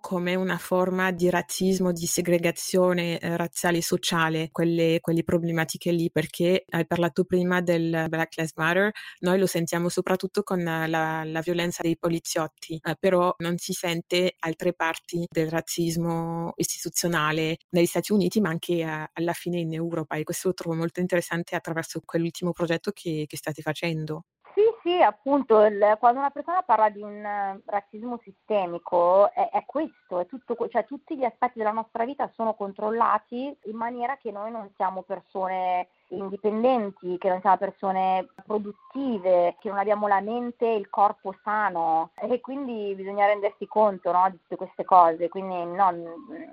come 0.00 0.34
una 0.34 0.58
forma 0.58 1.10
di 1.12 1.30
razzismo, 1.30 1.92
di 1.92 2.06
segregazione 2.06 3.18
eh, 3.18 3.36
razziale 3.36 3.78
e 3.78 3.82
sociale, 3.82 4.50
quelle, 4.50 4.98
quelle 5.00 5.22
problematiche 5.22 5.92
lì, 5.92 6.10
perché 6.10 6.64
hai 6.68 6.86
parlato 6.86 7.24
prima 7.24 7.60
del 7.60 8.06
Black 8.08 8.36
Lives 8.36 8.52
Matter, 8.56 8.90
noi 9.20 9.38
lo 9.38 9.46
sentiamo 9.46 9.88
soprattutto 9.88 10.42
con 10.42 10.62
la, 10.62 10.86
la 11.24 11.40
violenza 11.40 11.82
dei 11.82 11.96
poliziotti, 11.96 12.80
eh, 12.82 12.96
però 12.98 13.34
non 13.38 13.56
si 13.58 13.72
sente 13.72 14.34
altre 14.40 14.74
parti 14.74 15.26
del 15.30 15.48
razzismo 15.48 16.52
istituzionale 16.56 17.58
negli 17.70 17.86
Stati 17.86 18.12
Uniti, 18.12 18.40
ma 18.40 18.50
anche 18.50 18.74
eh, 18.80 19.10
alla 19.12 19.32
fine 19.32 19.60
in 19.60 19.72
Europa 19.72 20.16
e 20.16 20.24
questo 20.24 20.48
lo 20.48 20.54
trovo 20.54 20.76
molto 20.76 21.00
interessante 21.00 21.54
attraverso 21.56 22.00
quell'ultimo 22.04 22.52
progetto 22.52 22.90
che, 22.92 23.24
che 23.26 23.36
state 23.36 23.62
facendo. 23.62 24.24
Sì, 24.54 24.62
sì, 24.82 25.00
appunto, 25.02 25.64
il, 25.64 25.96
quando 26.00 26.18
una 26.18 26.30
persona 26.30 26.62
parla 26.62 26.88
di 26.88 27.00
un 27.00 27.22
uh, 27.24 27.62
razzismo 27.64 28.18
sistemico 28.24 29.30
è, 29.32 29.50
è 29.50 29.64
questo, 29.64 30.18
è 30.18 30.26
tutto, 30.26 30.56
cioè 30.68 30.84
tutti 30.84 31.16
gli 31.16 31.24
aspetti 31.24 31.58
della 31.58 31.70
nostra 31.70 32.04
vita 32.04 32.28
sono 32.34 32.54
controllati 32.54 33.56
in 33.64 33.76
maniera 33.76 34.16
che 34.16 34.32
noi 34.32 34.50
non 34.50 34.68
siamo 34.74 35.02
persone 35.02 35.88
indipendenti, 36.08 37.18
che 37.18 37.28
non 37.28 37.40
siamo 37.40 37.56
persone 37.58 38.28
produttive, 38.44 39.56
che 39.60 39.68
non 39.68 39.78
abbiamo 39.78 40.08
la 40.08 40.20
mente 40.20 40.66
e 40.66 40.76
il 40.76 40.88
corpo 40.88 41.36
sano 41.44 42.10
e 42.14 42.40
quindi 42.40 42.94
bisogna 42.96 43.26
rendersi 43.26 43.66
conto 43.66 44.10
no, 44.10 44.28
di 44.30 44.38
tutte 44.40 44.56
queste 44.56 44.84
cose, 44.84 45.28
quindi 45.28 45.64
no, 45.66 45.92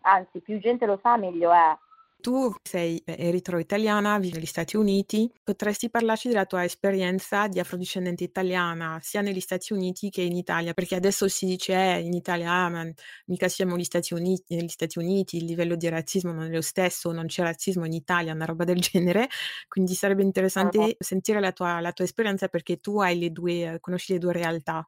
anzi 0.02 0.42
più 0.42 0.60
gente 0.60 0.86
lo 0.86 1.00
sa 1.02 1.18
meglio 1.18 1.52
è. 1.52 1.78
Tu 2.26 2.52
sei 2.64 3.04
eritro-italiana, 3.06 4.18
vivi 4.18 4.34
negli 4.34 4.48
Stati 4.48 4.78
Uniti, 4.78 5.32
potresti 5.44 5.92
parlarci 5.92 6.28
della 6.28 6.48
tua 6.48 6.64
esperienza 6.64 7.48
di 7.48 7.60
afrodiscendente 7.60 8.24
italiana 8.24 8.98
sia 9.00 9.22
negli 9.22 9.40
Stati 9.40 9.74
Uniti 9.74 10.10
che 10.10 10.24
in 10.24 10.36
Italia? 10.36 10.74
Perché 10.74 10.96
adesso 10.96 11.28
si 11.28 11.46
dice 11.46 11.74
eh, 11.76 12.00
in 12.00 12.14
Italia, 12.14 12.52
ah, 12.52 12.70
ma 12.70 12.84
mica 13.28 13.48
siamo 13.48 13.74
negli 13.76 13.84
Stati, 13.84 14.16
Uniti, 14.16 14.56
negli 14.56 14.70
Stati 14.70 14.98
Uniti, 14.98 15.38
il 15.38 15.46
livello 15.46 15.76
di 15.76 15.88
razzismo 15.88 16.32
non 16.32 16.46
è 16.46 16.50
lo 16.50 16.64
stesso, 16.64 17.12
non 17.12 17.28
c'è 17.28 17.44
razzismo 17.44 17.86
in 17.86 17.94
Italia, 17.94 18.34
una 18.34 18.46
roba 18.46 18.64
del 18.64 18.80
genere. 18.82 19.28
Quindi 19.68 19.94
sarebbe 19.94 20.24
interessante 20.24 20.80
uh-huh. 20.80 20.96
sentire 20.98 21.40
la 21.40 21.52
tua, 21.52 21.80
la 21.80 21.92
tua 21.92 22.06
esperienza 22.06 22.48
perché 22.48 22.78
tu 22.78 23.02
hai 23.02 23.20
le 23.20 23.30
due, 23.30 23.78
conosci 23.80 24.14
le 24.14 24.18
due 24.18 24.34
realtà. 24.34 24.84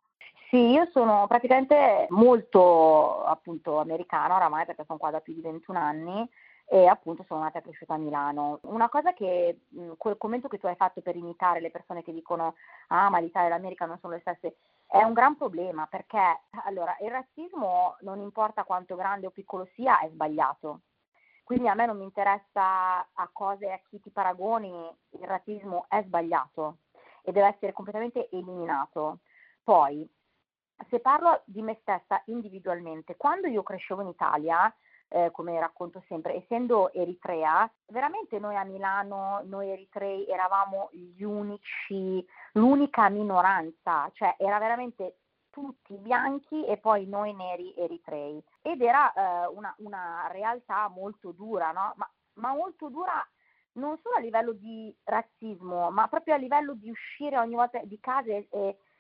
Sì, 0.49 0.57
io 0.57 0.89
sono 0.91 1.27
praticamente 1.27 2.07
molto 2.09 3.23
appunto 3.25 3.77
americana 3.77 4.37
oramai 4.37 4.65
perché 4.65 4.85
sono 4.87 4.97
qua 4.97 5.11
da 5.11 5.19
più 5.19 5.33
di 5.33 5.41
21 5.41 5.77
anni 5.77 6.27
e 6.69 6.85
appunto 6.85 7.23
sono 7.23 7.41
nata 7.41 7.59
e 7.59 7.61
cresciuta 7.61 7.93
a 7.93 7.97
Milano. 7.97 8.59
Una 8.63 8.89
cosa 8.89 9.13
che, 9.13 9.61
quel 9.97 10.17
commento 10.17 10.49
che 10.49 10.57
tu 10.57 10.67
hai 10.67 10.75
fatto 10.75 11.01
per 11.01 11.15
imitare 11.15 11.61
le 11.61 11.71
persone 11.71 12.03
che 12.03 12.13
dicono 12.13 12.55
ah 12.87 13.09
ma 13.09 13.19
l'Italia 13.19 13.47
e 13.47 13.51
l'America 13.51 13.85
non 13.85 13.97
sono 13.99 14.13
le 14.13 14.19
stesse, 14.19 14.57
è 14.85 15.01
un 15.01 15.13
gran 15.13 15.37
problema 15.37 15.87
perché 15.87 16.41
allora 16.65 16.95
il 17.01 17.09
razzismo 17.09 17.95
non 18.01 18.19
importa 18.19 18.65
quanto 18.65 18.95
grande 18.95 19.27
o 19.27 19.31
piccolo 19.31 19.67
sia, 19.73 19.99
è 19.99 20.09
sbagliato. 20.09 20.81
Quindi 21.43 21.69
a 21.69 21.73
me 21.73 21.85
non 21.85 21.97
mi 21.97 22.03
interessa 22.03 23.07
a 23.13 23.29
cose 23.31 23.71
a 23.71 23.79
chi 23.87 24.01
ti 24.01 24.09
paragoni, 24.09 24.69
il 25.11 25.25
razzismo 25.25 25.85
è 25.87 26.03
sbagliato 26.03 26.79
e 27.21 27.31
deve 27.31 27.47
essere 27.47 27.71
completamente 27.71 28.27
eliminato. 28.31 29.19
Poi, 29.63 30.05
se 30.89 30.99
parlo 30.99 31.41
di 31.45 31.61
me 31.61 31.77
stessa 31.79 32.21
individualmente, 32.25 33.15
quando 33.15 33.47
io 33.47 33.63
crescevo 33.63 34.01
in 34.01 34.09
Italia, 34.09 34.73
eh, 35.09 35.31
come 35.31 35.59
racconto 35.59 36.03
sempre, 36.07 36.35
essendo 36.35 36.91
eritrea, 36.93 37.69
veramente 37.87 38.39
noi 38.39 38.55
a 38.55 38.63
Milano, 38.63 39.41
noi 39.45 39.69
eritrei 39.69 40.25
eravamo 40.27 40.89
gli 40.91 41.23
unici, 41.23 42.25
l'unica 42.53 43.09
minoranza, 43.09 44.09
cioè 44.13 44.35
era 44.37 44.59
veramente 44.59 45.17
tutti 45.49 45.97
bianchi 45.97 46.65
e 46.65 46.77
poi 46.77 47.07
noi 47.07 47.33
neri 47.33 47.73
eritrei. 47.75 48.43
Ed 48.61 48.81
era 48.81 49.11
eh, 49.11 49.47
una, 49.47 49.73
una, 49.79 50.27
realtà 50.31 50.87
molto 50.87 51.31
dura, 51.31 51.71
no? 51.71 51.93
ma, 51.95 52.09
ma 52.33 52.53
molto 52.53 52.89
dura 52.89 53.25
non 53.73 53.97
solo 54.01 54.15
a 54.15 54.19
livello 54.19 54.53
di 54.53 54.95
razzismo, 55.03 55.89
ma 55.91 56.07
proprio 56.07 56.33
a 56.33 56.37
livello 56.37 56.73
di 56.73 56.89
uscire 56.89 57.37
ogni 57.37 57.55
volta 57.55 57.79
di 57.83 57.99
casa 57.99 58.31
e, 58.31 58.47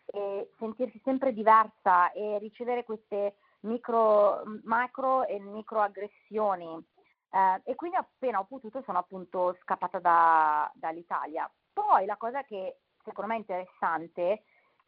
e 0.05 0.49
sentirsi 0.57 0.99
sempre 1.03 1.33
diversa 1.33 2.11
e 2.11 2.37
ricevere 2.39 2.83
queste 2.83 3.35
micro, 3.61 4.43
macro 4.63 5.25
e 5.25 5.39
micro 5.39 5.81
aggressioni. 5.81 6.85
Eh, 7.29 7.61
e 7.63 7.75
quindi 7.75 7.97
appena 7.97 8.39
ho 8.39 8.45
potuto 8.45 8.81
sono 8.83 8.99
appunto 8.99 9.55
scappata 9.61 9.99
da, 9.99 10.71
dall'Italia. 10.75 11.49
Poi 11.73 12.05
la 12.05 12.17
cosa 12.17 12.43
che 12.43 12.79
secondo 13.03 13.31
me 13.31 13.37
è 13.37 13.39
interessante, 13.39 14.43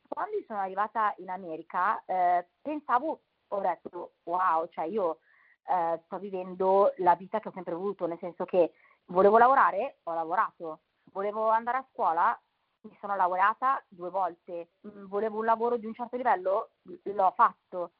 quando 0.07 0.37
sono 0.47 0.59
arrivata 0.59 1.13
in 1.17 1.29
America 1.29 2.03
eh, 2.05 2.47
pensavo, 2.61 3.21
ho 3.47 3.59
detto 3.59 4.13
wow, 4.23 4.67
cioè 4.69 4.85
io 4.85 5.19
eh, 5.65 6.01
sto 6.05 6.17
vivendo 6.17 6.93
la 6.97 7.15
vita 7.15 7.39
che 7.39 7.49
ho 7.49 7.53
sempre 7.53 7.75
voluto, 7.75 8.07
nel 8.07 8.17
senso 8.19 8.45
che 8.45 8.73
volevo 9.05 9.37
lavorare, 9.37 9.99
ho 10.03 10.13
lavorato, 10.13 10.81
volevo 11.11 11.49
andare 11.49 11.77
a 11.77 11.87
scuola, 11.91 12.39
mi 12.81 12.97
sono 12.99 13.15
laureata 13.15 13.83
due 13.87 14.09
volte, 14.09 14.71
mm, 14.87 15.05
volevo 15.05 15.39
un 15.39 15.45
lavoro 15.45 15.77
di 15.77 15.85
un 15.85 15.93
certo 15.93 16.15
livello, 16.15 16.71
l'ho 17.03 17.33
fatto. 17.35 17.91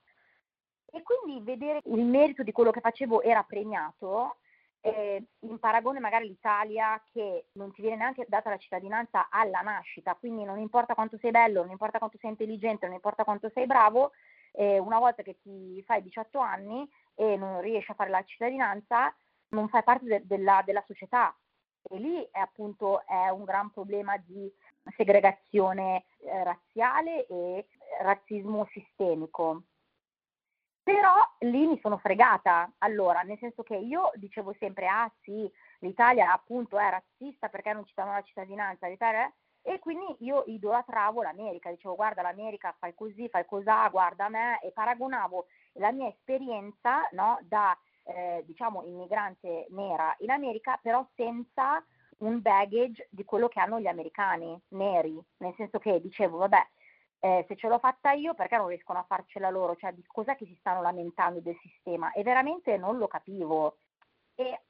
E 0.92 1.04
quindi 1.04 1.44
vedere 1.44 1.82
il 1.86 2.06
merito 2.06 2.44
di 2.44 2.52
quello 2.52 2.72
che 2.72 2.82
facevo 2.82 3.22
era 3.22 3.44
premiato, 3.44 4.38
eh, 4.82 5.24
in 5.40 5.60
paragone 5.60 6.00
magari 6.00 6.26
all'Italia 6.26 7.02
che 7.12 7.48
non 7.54 7.72
ti 7.74 7.82
viene 7.82 7.98
neanche 7.98 8.26
data 8.28 8.50
la 8.50 8.58
cittadinanza 8.58 9.28
alla 9.30 9.60
nascita, 9.60 10.16
quindi 10.16 10.44
non 10.44 10.58
importa 10.60 10.94
quanto 10.94 11.18
sei 11.18 11.32
bello, 11.32 11.62
non 11.62 11.72
importa 11.72 11.98
quanto 11.98 12.18
sei 12.20 12.30
intelligente, 12.32 12.86
non 12.86 12.96
importa 12.96 13.24
quanto 13.24 13.50
sei 13.54 13.66
bravo, 13.66 14.12
eh, 14.54 14.80
una 14.80 15.00
volta 15.00 15.22
che 15.22 15.38
ti 15.42 15.82
fai 15.86 16.02
18 16.02 16.40
anni 16.40 16.90
e 17.16 17.36
non 17.36 17.62
riesci 17.62 17.92
a 17.92 17.96
fare 17.96 18.10
la 18.10 18.24
cittadinanza, 18.24 19.14
non 19.50 19.68
fai 19.70 19.84
parte 19.84 20.06
de- 20.06 20.22
della, 20.26 20.62
della 20.66 20.84
società. 20.88 21.36
E 21.82 21.98
lì 21.98 22.28
è 22.32 22.40
appunto 22.40 23.06
è 23.06 23.30
un 23.30 23.44
gran 23.44 23.72
problema 23.72 24.18
di 24.18 24.52
segregazione 24.96 26.06
eh, 26.20 26.44
razziale 26.44 27.26
e 27.28 27.68
razzismo 28.02 28.68
sistemico. 28.72 29.64
Però 30.90 31.14
lì 31.42 31.68
mi 31.68 31.80
sono 31.82 32.00
fregata, 32.00 32.68
allora, 32.80 33.22
nel 33.22 33.38
senso 33.38 33.62
che 33.62 33.76
io 33.76 34.10
dicevo 34.16 34.56
sempre, 34.58 34.88
ah 34.88 35.08
sì, 35.22 35.48
l'Italia 35.82 36.34
appunto 36.34 36.80
è 36.80 36.90
razzista 36.90 37.48
perché 37.48 37.74
non 37.74 37.86
ci 37.86 37.94
danno 37.96 38.14
la 38.14 38.24
cittadinanza, 38.24 38.88
l'Italia 38.88 39.32
e 39.62 39.78
quindi 39.78 40.16
io 40.22 40.46
idolatravo 40.48 41.22
l'America, 41.22 41.70
dicevo 41.70 41.94
guarda 41.94 42.24
l'America 42.24 42.76
fai 42.80 42.96
così, 42.96 43.30
fai 43.30 43.46
cosà, 43.46 43.88
guarda 43.90 44.30
me 44.30 44.60
e 44.64 44.72
paragonavo 44.72 45.46
la 45.74 45.92
mia 45.92 46.08
esperienza 46.08 47.08
no, 47.12 47.38
da 47.44 47.78
eh, 48.06 48.42
diciamo 48.48 48.82
immigrante 48.82 49.68
nera 49.70 50.16
in 50.22 50.32
America 50.32 50.80
però 50.82 51.08
senza 51.14 51.86
un 52.20 52.42
baggage 52.42 53.10
di 53.12 53.24
quello 53.26 53.48
che 53.48 53.60
hanno 53.60 53.80
gli 53.80 53.86
americani 53.86 54.60
neri, 54.70 55.24
nel 55.38 55.54
senso 55.56 55.78
che 55.78 56.02
dicevo 56.02 56.38
vabbè 56.38 56.68
eh, 57.20 57.46
se 57.48 57.56
ce 57.56 57.68
l'ho 57.68 57.80
fatta 57.80 58.12
io 58.12 58.34
perché 58.34 58.58
non 58.58 58.68
riescono 58.68 59.00
a 59.00 59.06
farcela 59.08 59.50
loro, 59.50 59.76
cioè 59.76 59.92
di 59.92 60.04
cos'è 60.06 60.36
che 60.36 60.46
si 60.46 60.56
stanno 60.60 60.82
lamentando 60.82 61.40
del 61.40 61.58
sistema? 61.62 62.12
E 62.14 62.24
veramente 62.24 62.78
non 62.78 62.98
lo 62.98 63.08
capivo. 63.08 63.78
E 64.36 64.44
eh, 64.44 64.62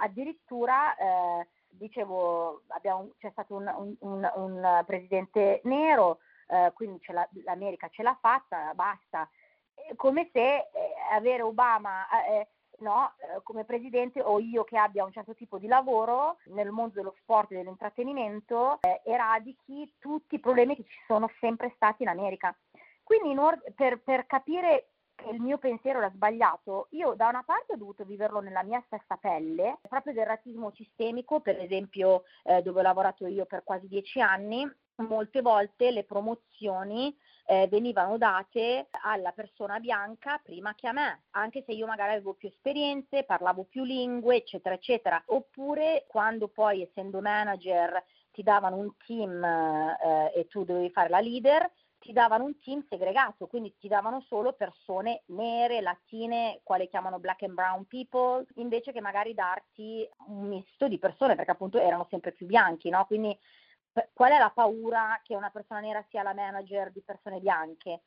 addirittura 0.00 0.96
eh, 0.96 1.48
dicevo 1.68 2.62
abbiamo, 2.68 3.10
c'è 3.18 3.30
stato 3.30 3.54
un, 3.54 3.72
un, 3.76 3.96
un, 4.00 4.32
un 4.34 4.84
presidente 4.86 5.60
nero, 5.64 6.18
eh, 6.48 6.70
quindi 6.74 7.00
ce 7.00 7.12
l'America 7.44 7.88
ce 7.88 8.02
l'ha 8.02 8.16
fatta, 8.20 8.72
basta, 8.74 9.28
come 9.96 10.30
se 10.32 10.56
eh, 10.56 10.68
avere 11.12 11.42
Obama 11.42 12.06
eh, 12.26 12.48
no, 12.80 13.12
eh, 13.18 13.42
come 13.42 13.64
presidente 13.64 14.20
o 14.20 14.38
io 14.38 14.64
che 14.64 14.76
abbia 14.76 15.04
un 15.04 15.12
certo 15.12 15.34
tipo 15.34 15.58
di 15.58 15.66
lavoro 15.66 16.38
nel 16.46 16.70
mondo 16.70 16.94
dello 16.94 17.14
sport 17.20 17.52
e 17.52 17.56
dell'intrattenimento 17.56 18.78
eh, 18.80 19.00
eradichi 19.04 19.94
tutti 19.98 20.36
i 20.36 20.40
problemi 20.40 20.76
che 20.76 20.84
ci 20.84 20.98
sono 21.06 21.30
sempre 21.40 21.72
stati 21.76 22.02
in 22.02 22.08
America. 22.08 22.56
Quindi 23.02 23.36
or- 23.38 23.62
per, 23.74 24.00
per 24.00 24.26
capire 24.26 24.88
che 25.14 25.30
il 25.30 25.40
mio 25.40 25.58
pensiero 25.58 25.98
era 25.98 26.10
sbagliato, 26.10 26.88
io 26.90 27.14
da 27.14 27.28
una 27.28 27.42
parte 27.42 27.72
ho 27.72 27.76
dovuto 27.76 28.04
viverlo 28.04 28.40
nella 28.40 28.62
mia 28.62 28.82
stessa 28.86 29.16
pelle, 29.16 29.78
proprio 29.88 30.12
del 30.12 30.26
razzismo 30.26 30.70
sistemico, 30.72 31.40
per 31.40 31.58
esempio 31.58 32.24
eh, 32.44 32.62
dove 32.62 32.80
ho 32.80 32.82
lavorato 32.82 33.26
io 33.26 33.46
per 33.46 33.64
quasi 33.64 33.88
dieci 33.88 34.20
anni, 34.20 34.70
molte 34.96 35.40
volte 35.42 35.90
le 35.90 36.04
promozioni 36.04 37.16
eh, 37.46 37.68
venivano 37.68 38.18
date 38.18 38.88
alla 39.02 39.32
persona 39.32 39.78
bianca 39.78 40.40
prima 40.42 40.74
che 40.74 40.88
a 40.88 40.92
me, 40.92 41.24
anche 41.30 41.62
se 41.64 41.72
io 41.72 41.86
magari 41.86 42.12
avevo 42.12 42.34
più 42.34 42.48
esperienze, 42.48 43.24
parlavo 43.24 43.64
più 43.64 43.84
lingue, 43.84 44.36
eccetera, 44.36 44.74
eccetera. 44.74 45.22
Oppure 45.26 46.04
quando 46.08 46.48
poi, 46.48 46.82
essendo 46.82 47.20
manager, 47.20 48.02
ti 48.32 48.42
davano 48.42 48.76
un 48.76 48.90
team 49.06 49.42
eh, 49.42 50.32
e 50.34 50.46
tu 50.48 50.64
dovevi 50.64 50.90
fare 50.90 51.08
la 51.08 51.20
leader, 51.20 51.70
ti 51.98 52.12
davano 52.12 52.44
un 52.44 52.58
team 52.60 52.84
segregato, 52.88 53.46
quindi 53.46 53.74
ti 53.78 53.88
davano 53.88 54.20
solo 54.20 54.52
persone 54.52 55.22
nere, 55.26 55.80
latine, 55.80 56.60
quale 56.62 56.88
chiamano 56.88 57.18
black 57.18 57.42
and 57.42 57.54
brown 57.54 57.86
people, 57.86 58.44
invece 58.56 58.92
che 58.92 59.00
magari 59.00 59.34
darti 59.34 60.08
un 60.28 60.46
misto 60.46 60.88
di 60.88 60.98
persone, 60.98 61.34
perché 61.34 61.52
appunto 61.52 61.78
erano 61.78 62.06
sempre 62.10 62.32
più 62.32 62.46
bianchi, 62.46 62.90
no? 62.90 63.06
Quindi 63.06 63.36
qual 64.12 64.32
è 64.32 64.38
la 64.38 64.50
paura 64.50 65.20
che 65.22 65.34
una 65.34 65.50
persona 65.50 65.80
nera 65.80 66.04
sia 66.08 66.22
la 66.22 66.34
manager 66.34 66.90
di 66.92 67.00
persone 67.00 67.40
bianche? 67.40 68.02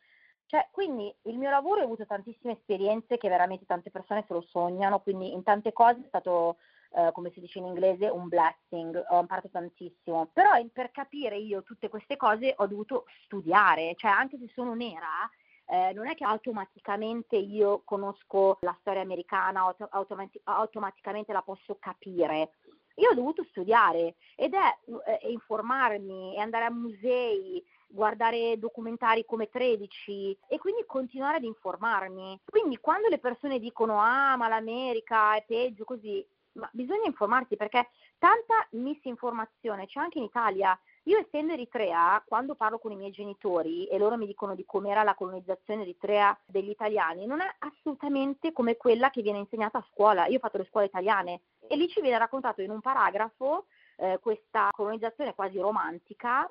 Cioè, 0.46 0.68
quindi 0.72 1.14
il 1.24 1.38
mio 1.38 1.52
lavoro 1.52 1.82
ha 1.82 1.84
avuto 1.84 2.08
tantissime 2.08 2.54
esperienze 2.54 3.18
che 3.18 3.30
veramente 3.30 3.66
tante 3.66 3.92
persone 3.92 4.26
se 4.28 4.34
lo 4.34 4.42
sognano, 4.42 5.00
quindi 5.00 5.32
in 5.32 5.44
tante 5.44 5.72
cose 5.72 6.02
è 6.02 6.08
stato, 6.08 6.58
eh, 6.96 7.12
come 7.14 7.30
si 7.32 7.40
dice 7.40 7.60
in 7.60 7.66
inglese, 7.66 8.10
un 8.10 8.28
blessing, 8.28 9.06
ho 9.10 9.20
imparato 9.20 9.50
tantissimo. 9.50 10.32
Però 10.34 10.50
per 10.74 10.90
capire 10.90 11.38
io 11.38 11.62
tutte 11.62 11.88
queste 11.88 12.18
cose 12.18 12.56
ho 12.58 12.66
dovuto 12.66 13.06
studiare, 13.26 13.94
cioè 13.96 14.10
anche 14.10 14.40
se 14.40 14.50
sono 14.56 14.74
nera, 14.74 15.30
eh, 15.66 15.94
non 15.94 16.08
è 16.08 16.16
che 16.16 16.24
automaticamente 16.24 17.36
io 17.36 17.84
conosco 17.86 18.58
la 18.62 18.76
storia 18.80 19.02
americana, 19.02 19.60
auto- 19.62 19.88
automati- 19.92 20.42
automaticamente 20.46 21.32
la 21.32 21.44
posso 21.44 21.78
capire. 21.80 22.54
Io 23.00 23.12
ho 23.12 23.14
dovuto 23.14 23.46
studiare 23.50 24.16
ed 24.36 24.54
è 24.54 24.78
eh, 25.06 25.32
informarmi 25.32 26.36
e 26.36 26.40
andare 26.40 26.66
a 26.66 26.72
musei, 26.72 27.64
guardare 27.88 28.60
documentari 28.60 29.26
come 29.26 29.50
13 29.50 30.38
e 30.48 30.58
quindi 30.60 30.84
continuare 30.86 31.38
ad 31.38 31.44
informarmi. 31.44 32.42
Quindi 32.46 32.78
quando 32.78 33.08
le 33.08 33.20
persone 33.20 33.60
dicono 33.60 34.00
ah 34.00 34.36
ma 34.36 34.48
l'America 34.50 35.36
è 35.36 35.44
peggio 35.48 35.86
così, 35.86 36.26
ma 36.54 36.70
bisogna 36.74 37.06
informarsi 37.06 37.56
perché 37.56 37.90
tanta 38.18 38.68
misinformazione 38.72 39.86
c'è 39.86 40.00
anche 40.00 40.18
in 40.18 40.26
Italia. 40.26 40.78
Io 41.04 41.18
essendo 41.18 41.54
eritrea, 41.54 42.22
quando 42.28 42.54
parlo 42.54 42.78
con 42.78 42.92
i 42.92 42.96
miei 42.96 43.12
genitori 43.12 43.88
e 43.88 43.98
loro 43.98 44.18
mi 44.18 44.28
dicono 44.28 44.54
di 44.54 44.66
com'era 44.66 45.02
la 45.04 45.16
colonizzazione 45.16 45.82
eritrea 45.82 46.38
degli 46.46 46.70
italiani, 46.70 47.26
non 47.26 47.40
è 47.40 47.56
assolutamente 47.60 48.52
come 48.52 48.76
quella 48.76 49.10
che 49.10 49.22
viene 49.22 49.40
insegnata 49.40 49.80
a 49.80 49.88
scuola. 49.90 50.28
Io 50.28 50.36
ho 50.36 50.40
fatto 50.40 50.58
le 50.58 50.68
scuole 50.70 50.86
italiane 50.86 51.42
e 51.70 51.76
lì 51.76 51.88
ci 51.88 52.02
viene 52.02 52.18
raccontato 52.18 52.62
in 52.62 52.72
un 52.72 52.82
paragrafo 52.82 53.68
eh, 53.98 54.18
questa 54.20 54.70
colonizzazione 54.72 55.36
quasi 55.36 55.60
romantica 55.60 56.50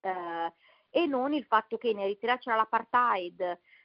eh, 0.00 0.52
e 0.90 1.06
non 1.06 1.32
il 1.32 1.44
fatto 1.44 1.78
che 1.78 1.90
in 1.90 2.00
Eritrea 2.00 2.38
c'era 2.38 2.56
l'apartheid. 2.56 3.40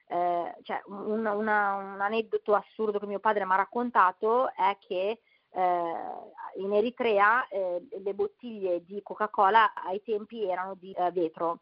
Eh, 0.09 0.55
cioè 0.63 0.81
un, 0.85 1.25
una, 1.25 1.75
un, 1.75 2.01
aneddoto 2.01 2.55
assurdo 2.55 2.97
che 2.97 3.05
mio 3.05 3.19
padre 3.19 3.45
mi 3.45 3.51
ha 3.51 3.57
raccontato 3.57 4.49
è 4.55 4.77
che 4.79 5.19
eh, 5.49 5.93
in 6.55 6.73
Eritrea 6.73 7.47
eh, 7.49 7.85
le 8.03 8.13
bottiglie 8.13 8.83
di 8.83 9.01
Coca-Cola 9.03 9.73
ai 9.73 10.01
tempi 10.01 10.49
erano 10.49 10.75
di 10.75 10.91
eh, 10.93 11.11
vetro 11.11 11.59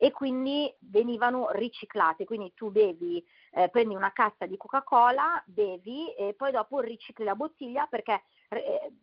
e 0.00 0.12
quindi 0.12 0.72
venivano 0.78 1.50
riciclate, 1.50 2.24
quindi 2.24 2.54
tu 2.54 2.70
bevi, 2.70 3.22
eh, 3.50 3.68
prendi 3.68 3.96
una 3.96 4.12
cassa 4.12 4.46
di 4.46 4.56
Coca-Cola, 4.56 5.42
bevi 5.44 6.14
e 6.14 6.34
poi 6.34 6.52
dopo 6.52 6.78
ricicli 6.78 7.24
la 7.24 7.34
bottiglia 7.34 7.86
perché 7.90 8.22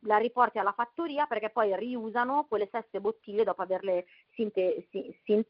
la 0.02 0.18
riporti 0.18 0.58
alla 0.58 0.72
fattoria 0.72 1.26
perché 1.26 1.50
poi 1.50 1.76
riusano 1.78 2.46
quelle 2.48 2.68
stesse 2.68 3.00
bottiglie 3.00 3.44
dopo 3.44 3.62
averle 3.62 4.06
sinte, 4.34 4.88
sin, 5.24 5.44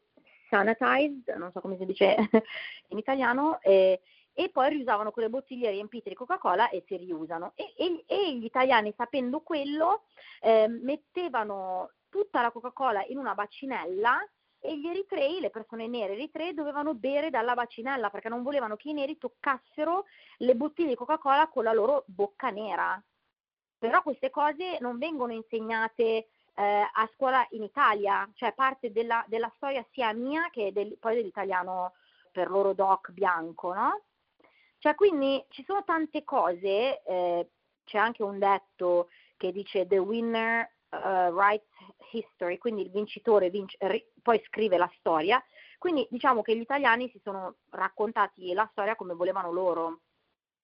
sanitized, 0.50 1.34
non 1.36 1.50
so 1.52 1.60
come 1.60 1.76
si 1.78 1.86
dice 1.86 2.16
in 2.88 2.98
italiano, 2.98 3.60
eh, 3.60 4.00
e 4.38 4.50
poi 4.50 4.68
riusavano 4.68 5.12
quelle 5.12 5.30
bottiglie 5.30 5.70
riempite 5.70 6.10
di 6.10 6.14
Coca-Cola 6.14 6.68
e 6.68 6.84
si 6.86 6.96
riusano. 6.96 7.52
E, 7.54 7.72
e, 7.76 8.04
e 8.06 8.36
gli 8.36 8.44
italiani, 8.44 8.92
sapendo 8.94 9.40
quello, 9.40 10.02
eh, 10.40 10.68
mettevano 10.68 11.92
tutta 12.10 12.42
la 12.42 12.50
Coca-Cola 12.50 13.02
in 13.06 13.16
una 13.16 13.34
bacinella 13.34 14.18
e 14.58 14.78
gli 14.78 14.86
eritrei, 14.86 15.40
le 15.40 15.48
persone 15.48 15.86
nere 15.86 16.12
eritree, 16.12 16.52
dovevano 16.52 16.94
bere 16.94 17.30
dalla 17.30 17.54
bacinella 17.54 18.10
perché 18.10 18.28
non 18.28 18.42
volevano 18.42 18.76
che 18.76 18.90
i 18.90 18.92
neri 18.92 19.16
toccassero 19.16 20.04
le 20.38 20.54
bottiglie 20.54 20.90
di 20.90 20.96
Coca-Cola 20.96 21.48
con 21.48 21.64
la 21.64 21.72
loro 21.72 22.04
bocca 22.06 22.50
nera 22.50 23.02
però 23.78 24.02
queste 24.02 24.30
cose 24.30 24.78
non 24.80 24.98
vengono 24.98 25.32
insegnate 25.32 26.02
eh, 26.54 26.88
a 26.92 27.10
scuola 27.14 27.46
in 27.50 27.62
Italia, 27.62 28.28
cioè 28.34 28.54
parte 28.54 28.90
della, 28.90 29.24
della 29.28 29.52
storia 29.56 29.84
sia 29.92 30.12
mia 30.12 30.48
che 30.50 30.72
del, 30.72 30.96
poi 30.98 31.16
dell'italiano 31.16 31.92
per 32.32 32.50
loro 32.50 32.72
doc 32.72 33.10
bianco, 33.10 33.74
no? 33.74 34.02
Cioè 34.78 34.94
quindi 34.94 35.44
ci 35.48 35.64
sono 35.64 35.84
tante 35.84 36.24
cose, 36.24 37.02
eh, 37.02 37.50
c'è 37.84 37.98
anche 37.98 38.22
un 38.22 38.38
detto 38.38 39.08
che 39.36 39.52
dice 39.52 39.86
the 39.86 39.98
winner 39.98 40.70
uh, 40.90 41.30
writes 41.30 41.68
history, 42.12 42.58
quindi 42.58 42.82
il 42.82 42.90
vincitore 42.90 43.50
vince, 43.50 43.76
ri, 43.80 44.04
poi 44.22 44.42
scrive 44.46 44.76
la 44.76 44.90
storia, 44.98 45.42
quindi 45.78 46.06
diciamo 46.10 46.42
che 46.42 46.56
gli 46.56 46.60
italiani 46.60 47.08
si 47.10 47.20
sono 47.22 47.56
raccontati 47.70 48.52
la 48.52 48.68
storia 48.72 48.96
come 48.96 49.14
volevano 49.14 49.52
loro 49.52 50.00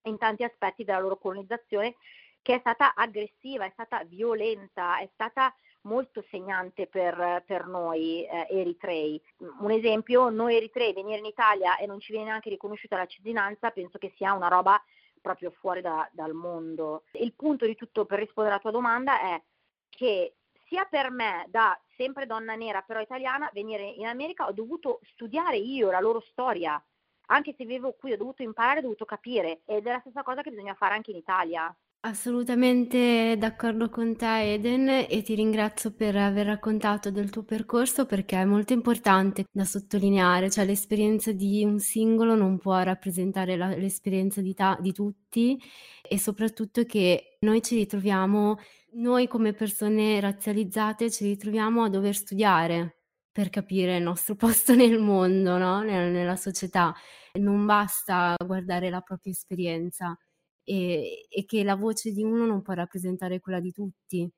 in 0.05 0.19
tanti 0.19 0.43
aspetti 0.43 0.85
della 0.85 0.99
loro 0.99 1.17
colonizzazione 1.17 1.95
che 2.43 2.57
è 2.57 2.59
stata 2.59 2.95
aggressiva, 2.95 3.65
è 3.65 3.71
stata 3.73 4.03
violenta, 4.05 4.99
è 4.99 5.09
stata 5.15 5.55
molto 5.83 6.25
segnante 6.29 6.87
per, 6.87 7.43
per 7.47 7.67
noi 7.67 8.25
eh, 8.27 8.47
eritrei. 8.51 9.21
Un 9.61 9.71
esempio, 9.71 10.29
noi 10.29 10.57
eritrei 10.57 10.93
venire 10.93 11.19
in 11.19 11.25
Italia 11.25 11.77
e 11.77 11.87
non 11.87 12.01
ci 12.01 12.13
viene 12.13 12.29
neanche 12.29 12.51
riconosciuta 12.51 12.97
la 12.97 13.07
cittadinanza, 13.07 13.71
penso 13.71 13.99
che 13.99 14.13
sia 14.17 14.33
una 14.33 14.49
roba 14.49 14.81
proprio 15.21 15.51
fuori 15.53 15.81
da, 15.81 16.09
dal 16.13 16.35
mondo. 16.35 17.05
Il 17.13 17.33
punto 17.35 17.65
di 17.65 17.77
tutto 17.77 18.05
per 18.05 18.19
rispondere 18.19 18.55
alla 18.55 18.63
tua 18.63 18.73
domanda 18.73 19.21
è 19.21 19.43
che 19.89 20.35
sia 20.67 20.85
per 20.85 21.11
me, 21.11 21.47
da 21.49 21.79
sempre 21.97 22.27
donna 22.27 22.55
nera 22.55 22.83
però 22.83 23.01
italiana, 23.01 23.51
venire 23.53 23.85
in 23.85 24.07
America 24.07 24.47
ho 24.47 24.53
dovuto 24.53 25.01
studiare 25.13 25.57
io 25.57 25.91
la 25.91 26.01
loro 26.01 26.21
storia. 26.21 26.83
Anche 27.27 27.55
se 27.57 27.65
vivevo 27.65 27.93
qui 27.93 28.13
ho 28.13 28.17
dovuto 28.17 28.43
imparare, 28.43 28.81
ho 28.81 28.83
dovuto 28.83 29.05
capire 29.05 29.61
ed 29.65 29.87
è 29.87 29.93
la 29.93 30.01
stessa 30.01 30.23
cosa 30.23 30.43
che 30.43 30.51
bisogna 30.51 30.75
fare 30.75 30.95
anche 30.95 31.13
in 31.13 31.19
Italia. 31.19 31.75
Assolutamente 32.05 33.37
d'accordo 33.39 33.89
con 33.89 34.17
te 34.17 34.55
Eden 34.55 34.89
e 35.09 35.23
ti 35.23 35.37
ringrazio 35.37 35.93
per 35.93 36.17
aver 36.17 36.47
raccontato 36.47 37.13
del 37.13 37.31
tuo 37.31 37.45
percorso 37.45 38.07
perché 38.07 38.41
è 38.41 38.45
molto 38.45 38.73
importante 38.73 39.45
da 39.53 39.65
sottolineare, 39.65 40.51
cioè 40.51 40.65
l'esperienza 40.65 41.31
di 41.31 41.63
un 41.65 41.79
singolo 41.79 42.35
non 42.35 42.59
può 42.59 42.83
rappresentare 42.83 43.57
la, 43.57 43.69
l'esperienza 43.77 44.41
di, 44.41 44.53
ta- 44.53 44.77
di 44.81 44.93
tutti 44.93 45.57
e 46.03 46.19
soprattutto 46.19 46.83
che 46.85 47.37
noi 47.43 47.63
ci 47.63 47.77
ritroviamo, 47.77 48.59
noi 48.95 49.29
come 49.29 49.53
persone 49.53 50.19
razzializzate 50.19 51.09
ci 51.09 51.25
ritroviamo 51.25 51.85
a 51.85 51.89
dover 51.89 52.17
studiare 52.17 52.97
per 53.31 53.49
capire 53.49 53.99
il 53.99 54.03
nostro 54.03 54.35
posto 54.37 54.75
nel 54.75 54.99
mondo, 54.99 55.57
no? 55.57 55.83
nella 55.83 56.37
società. 56.37 56.93
Non 57.35 57.65
basta 57.65 58.35
guardare 58.45 58.91
la 58.91 59.01
propria 59.03 59.33
esperienza 59.33 60.19
e, 60.65 61.27
e 61.29 61.45
che 61.45 61.65
la 61.65 61.77
voce 61.77 62.13
di 62.13 62.23
uno 62.23 62.47
non 62.47 62.63
può 62.63 62.75
rappresentare 62.75 63.41
quella 63.41 63.61
di 63.61 63.73
tutti. 63.73 64.31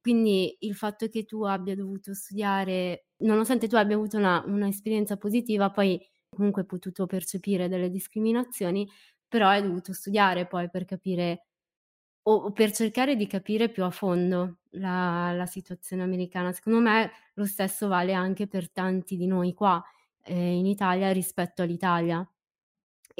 Quindi 0.00 0.56
il 0.60 0.74
fatto 0.74 1.08
che 1.08 1.24
tu 1.24 1.42
abbia 1.44 1.74
dovuto 1.74 2.14
studiare, 2.14 3.06
nonostante 3.18 3.68
tu 3.68 3.76
abbia 3.76 3.96
avuto 3.96 4.16
un'esperienza 4.18 5.16
positiva, 5.18 5.70
poi 5.70 6.00
comunque 6.28 6.62
hai 6.62 6.68
potuto 6.68 7.06
percepire 7.06 7.68
delle 7.68 7.90
discriminazioni, 7.90 8.88
però 9.28 9.48
hai 9.48 9.62
dovuto 9.62 9.92
studiare 9.92 10.46
poi 10.46 10.70
per 10.70 10.84
capire 10.86 11.46
o, 12.22 12.34
o 12.34 12.52
per 12.52 12.72
cercare 12.72 13.16
di 13.16 13.26
capire 13.26 13.68
più 13.70 13.84
a 13.84 13.90
fondo 13.90 14.58
la, 14.70 15.32
la, 15.32 15.46
situazione 15.46 16.02
americana. 16.02 16.52
Secondo 16.52 16.80
me 16.80 17.10
lo 17.34 17.44
stesso 17.44 17.88
vale 17.88 18.12
anche 18.14 18.46
per 18.46 18.70
tanti 18.70 19.16
di 19.16 19.26
noi 19.26 19.54
qua 19.54 19.82
eh, 20.24 20.54
in 20.56 20.66
Italia 20.66 21.12
rispetto 21.12 21.62
all'Italia 21.62 22.26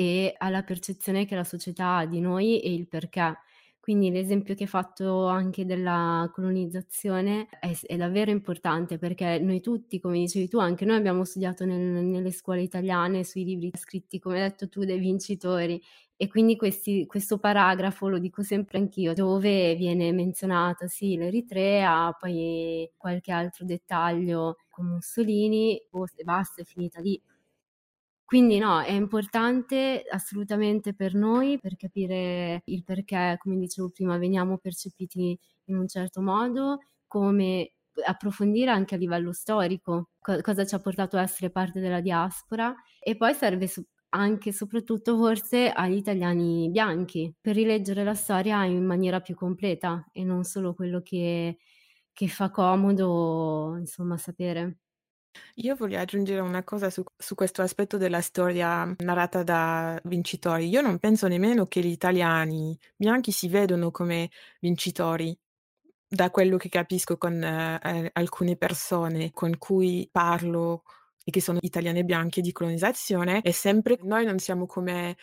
e 0.00 0.34
alla 0.38 0.62
percezione 0.62 1.26
che 1.26 1.34
la 1.34 1.44
società 1.44 1.96
ha 1.96 2.06
di 2.06 2.20
noi 2.20 2.58
e 2.60 2.72
il 2.72 2.88
perché. 2.88 3.36
Quindi 3.78 4.10
l'esempio 4.10 4.54
che 4.54 4.62
hai 4.62 4.68
fatto 4.68 5.26
anche 5.26 5.66
della 5.66 6.30
colonizzazione 6.32 7.48
è, 7.60 7.76
è, 7.82 7.96
davvero 7.96 8.30
importante 8.30 8.96
perché 8.96 9.38
noi 9.40 9.60
tutti, 9.60 10.00
come 10.00 10.18
dicevi 10.18 10.48
tu, 10.48 10.58
anche 10.58 10.86
noi 10.86 10.96
abbiamo 10.96 11.24
studiato 11.24 11.66
nel, 11.66 11.78
nelle 12.04 12.30
scuole 12.30 12.62
italiane, 12.62 13.24
sui 13.24 13.44
libri 13.44 13.70
scritti, 13.74 14.18
come 14.18 14.42
hai 14.42 14.48
detto 14.48 14.70
tu, 14.70 14.84
dei 14.84 14.98
vincitori. 14.98 15.82
E 16.16 16.28
quindi 16.28 16.56
questi, 16.56 17.04
questo 17.06 17.38
paragrafo, 17.38 18.08
lo 18.08 18.18
dico 18.18 18.42
sempre 18.42 18.78
anch'io, 18.78 19.12
dove 19.12 19.74
viene 19.74 20.12
menzionata 20.12 20.86
sì 20.86 21.16
l'Eritrea, 21.16 22.12
poi 22.18 22.90
qualche 22.96 23.32
altro 23.32 23.66
dettaglio 23.66 24.56
con 24.70 24.86
Mussolini, 24.86 25.76
e 25.76 26.24
basta, 26.24 26.62
è 26.62 26.64
finita 26.64 27.00
lì 27.00 27.20
quindi 28.30 28.58
no, 28.58 28.80
è 28.80 28.92
importante 28.92 30.04
assolutamente 30.08 30.94
per 30.94 31.14
noi 31.14 31.58
per 31.58 31.74
capire 31.76 32.62
il 32.66 32.84
perché, 32.84 33.36
come 33.40 33.56
dicevo 33.56 33.90
prima, 33.90 34.18
veniamo 34.18 34.56
percepiti 34.58 35.36
in 35.64 35.76
un 35.76 35.88
certo 35.88 36.22
modo, 36.22 36.78
come 37.08 37.72
approfondire 38.06 38.70
anche 38.70 38.94
a 38.94 38.98
livello 38.98 39.32
storico 39.32 40.10
co- 40.20 40.40
cosa 40.42 40.64
ci 40.64 40.76
ha 40.76 40.78
portato 40.78 41.16
a 41.16 41.22
essere 41.22 41.50
parte 41.50 41.80
della 41.80 42.00
diaspora 42.00 42.72
e 43.00 43.16
poi 43.16 43.34
serve 43.34 43.66
so- 43.66 43.82
anche 44.10 44.50
e 44.50 44.52
soprattutto 44.52 45.16
forse 45.16 45.68
agli 45.70 45.96
italiani 45.96 46.70
bianchi 46.70 47.34
per 47.40 47.56
rileggere 47.56 48.04
la 48.04 48.14
storia 48.14 48.64
in 48.64 48.84
maniera 48.86 49.20
più 49.20 49.34
completa 49.34 50.06
e 50.12 50.22
non 50.22 50.44
solo 50.44 50.72
quello 50.74 51.00
che, 51.02 51.58
che 52.12 52.28
fa 52.28 52.48
comodo 52.50 53.76
insomma 53.76 54.16
sapere. 54.16 54.78
Io 55.56 55.74
voglio 55.76 55.98
aggiungere 55.98 56.40
una 56.40 56.64
cosa 56.64 56.90
su, 56.90 57.02
su 57.16 57.34
questo 57.34 57.62
aspetto 57.62 57.96
della 57.96 58.20
storia 58.20 58.94
narrata 58.98 59.42
da 59.42 60.00
vincitori. 60.04 60.68
Io 60.68 60.80
non 60.80 60.98
penso 60.98 61.28
nemmeno 61.28 61.66
che 61.66 61.80
gli 61.80 61.90
italiani 61.90 62.76
bianchi 62.96 63.30
si 63.32 63.48
vedono 63.48 63.90
come 63.90 64.30
vincitori. 64.60 65.36
Da 66.12 66.30
quello 66.30 66.56
che 66.56 66.68
capisco 66.68 67.16
con 67.16 67.40
eh, 67.42 68.10
alcune 68.14 68.56
persone 68.56 69.30
con 69.30 69.56
cui 69.58 70.08
parlo 70.10 70.82
e 71.24 71.30
che 71.30 71.40
sono 71.40 71.58
italiane 71.62 72.02
bianche 72.02 72.40
di 72.40 72.50
colonizzazione, 72.50 73.42
è 73.42 73.52
sempre 73.52 73.98
noi 74.02 74.24
non 74.24 74.38
siamo 74.38 74.66
come 74.66 75.16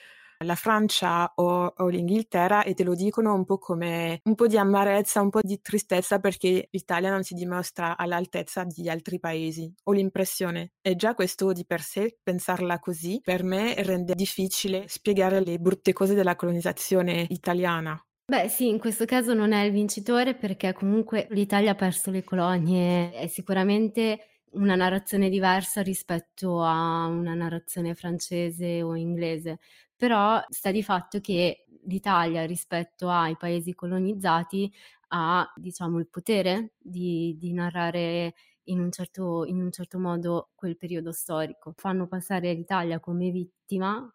la 0.45 0.55
Francia 0.55 1.31
o, 1.35 1.73
o, 1.75 1.87
l'Inghilterra 1.87 2.63
e 2.63 2.73
te 2.73 2.83
lo 2.83 2.93
dicono 2.93 3.33
un 3.33 3.45
po' 3.45 3.57
come 3.57 4.19
un 4.23 4.35
po' 4.35 4.47
di 4.47 4.57
amarezza, 4.57 5.21
un 5.21 5.29
po' 5.29 5.41
di 5.41 5.59
tristezza 5.61 6.19
perché 6.19 6.67
l'Italia 6.71 7.09
non 7.09 7.23
si 7.23 7.33
dimostra 7.33 7.97
all'altezza 7.97 8.63
di 8.63 8.89
altri 8.89 9.19
paesi. 9.19 9.71
Ho 9.83 9.91
l'impressione. 9.91 10.73
E 10.81 10.95
già 10.95 11.13
questo 11.13 11.51
di 11.51 11.65
per 11.65 11.81
sé, 11.81 12.17
pensarla 12.21 12.79
così, 12.79 13.19
per 13.23 13.43
me 13.43 13.73
rende 13.83 14.13
difficile 14.15 14.87
spiegare 14.87 15.43
le 15.43 15.57
brutte 15.57 15.93
cose 15.93 16.13
della 16.13 16.35
colonizzazione 16.35 17.25
italiana. 17.29 17.99
Beh 18.29 18.49
sì, 18.49 18.67
in 18.67 18.77
questo 18.77 19.05
caso 19.05 19.33
non 19.33 19.53
è 19.53 19.63
il 19.63 19.71
vincitore 19.71 20.35
perché 20.35 20.73
comunque 20.73 21.27
l'Italia 21.29 21.71
ha 21.71 21.75
perso 21.75 22.11
le 22.11 22.25
colonie, 22.25 23.13
è 23.13 23.27
sicuramente 23.27 24.19
una 24.51 24.75
narrazione 24.75 25.29
diversa 25.29 25.81
rispetto 25.81 26.61
a 26.61 27.05
una 27.05 27.33
narrazione 27.33 27.95
francese 27.95 28.81
o 28.81 28.95
inglese 28.95 29.59
però 29.97 30.41
sta 30.49 30.71
di 30.71 30.83
fatto 30.83 31.19
che 31.19 31.65
l'Italia 31.85 32.45
rispetto 32.45 33.09
ai 33.09 33.35
paesi 33.37 33.73
colonizzati 33.73 34.71
ha 35.09 35.51
diciamo 35.55 35.99
il 35.99 36.07
potere 36.09 36.73
di, 36.77 37.35
di 37.37 37.53
narrare 37.53 38.33
in 38.65 38.79
un, 38.79 38.91
certo, 38.91 39.45
in 39.45 39.61
un 39.61 39.71
certo 39.71 39.99
modo 39.99 40.49
quel 40.55 40.77
periodo 40.77 41.11
storico. 41.11 41.73
Fanno 41.75 42.07
passare 42.07 42.53
l'Italia 42.53 42.99
come 42.99 43.31
vittima, 43.31 44.09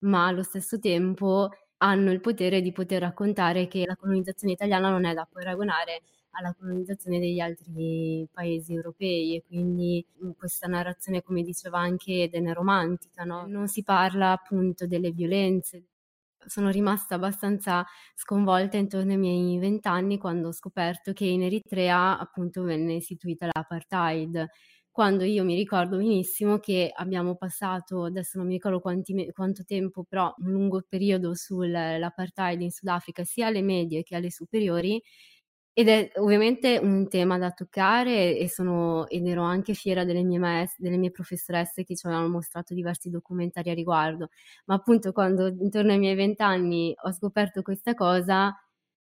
ma 0.00 0.26
allo 0.26 0.42
stesso 0.42 0.78
tempo 0.78 1.50
hanno 1.78 2.10
il 2.12 2.20
potere 2.20 2.60
di 2.60 2.72
poter 2.72 3.00
raccontare 3.02 3.68
che 3.68 3.84
la 3.86 3.96
colonizzazione 3.96 4.52
italiana 4.54 4.90
non 4.90 5.04
è 5.04 5.14
da 5.14 5.28
paragonare 5.30 6.02
alla 6.30 6.54
colonizzazione 6.54 7.18
degli 7.18 7.40
altri 7.40 8.26
paesi 8.32 8.72
europei 8.74 9.36
e 9.36 9.42
quindi 9.46 10.06
questa 10.36 10.66
narrazione, 10.66 11.22
come 11.22 11.42
diceva 11.42 11.78
anche 11.78 12.22
Eden, 12.24 12.46
è 12.46 12.52
romantica, 12.52 13.24
no? 13.24 13.46
non 13.46 13.68
si 13.68 13.82
parla 13.82 14.32
appunto 14.32 14.86
delle 14.86 15.10
violenze. 15.12 15.84
Sono 16.46 16.70
rimasta 16.70 17.16
abbastanza 17.16 17.84
sconvolta 18.14 18.76
intorno 18.76 19.12
ai 19.12 19.18
miei 19.18 19.58
vent'anni 19.58 20.18
quando 20.18 20.48
ho 20.48 20.52
scoperto 20.52 21.12
che 21.12 21.24
in 21.26 21.42
Eritrea 21.42 22.18
appunto 22.18 22.62
venne 22.62 22.94
istituita 22.94 23.48
l'apartheid 23.52 24.46
quando 24.98 25.22
io 25.22 25.44
mi 25.44 25.54
ricordo 25.54 25.96
benissimo 25.96 26.58
che 26.58 26.90
abbiamo 26.92 27.36
passato, 27.36 28.02
adesso 28.02 28.36
non 28.36 28.48
mi 28.48 28.54
ricordo 28.54 28.80
quanti, 28.80 29.30
quanto 29.32 29.62
tempo, 29.64 30.02
però 30.02 30.34
un 30.38 30.50
lungo 30.50 30.82
periodo 30.88 31.36
sull'apartheid 31.36 32.60
in 32.62 32.72
Sudafrica, 32.72 33.22
sia 33.22 33.46
alle 33.46 33.62
medie 33.62 34.02
che 34.02 34.16
alle 34.16 34.32
superiori, 34.32 35.00
ed 35.78 35.88
è 35.88 36.10
ovviamente 36.16 36.76
un 36.82 37.06
tema 37.08 37.38
da 37.38 37.52
toccare 37.52 38.36
e 38.36 38.48
sono, 38.48 39.06
ed 39.06 39.24
ero 39.28 39.42
anche 39.42 39.74
fiera 39.74 40.04
delle 40.04 40.24
mie, 40.24 40.38
maestre, 40.40 40.82
delle 40.82 40.96
mie 40.96 41.12
professoresse 41.12 41.84
che 41.84 41.94
ci 41.94 42.04
avevano 42.06 42.28
mostrato 42.28 42.74
diversi 42.74 43.10
documentari 43.10 43.70
a 43.70 43.74
riguardo. 43.74 44.28
Ma 44.64 44.74
appunto 44.74 45.12
quando 45.12 45.46
intorno 45.46 45.92
ai 45.92 45.98
miei 46.00 46.16
vent'anni 46.16 46.92
ho 47.00 47.12
scoperto 47.12 47.62
questa 47.62 47.94
cosa 47.94 48.52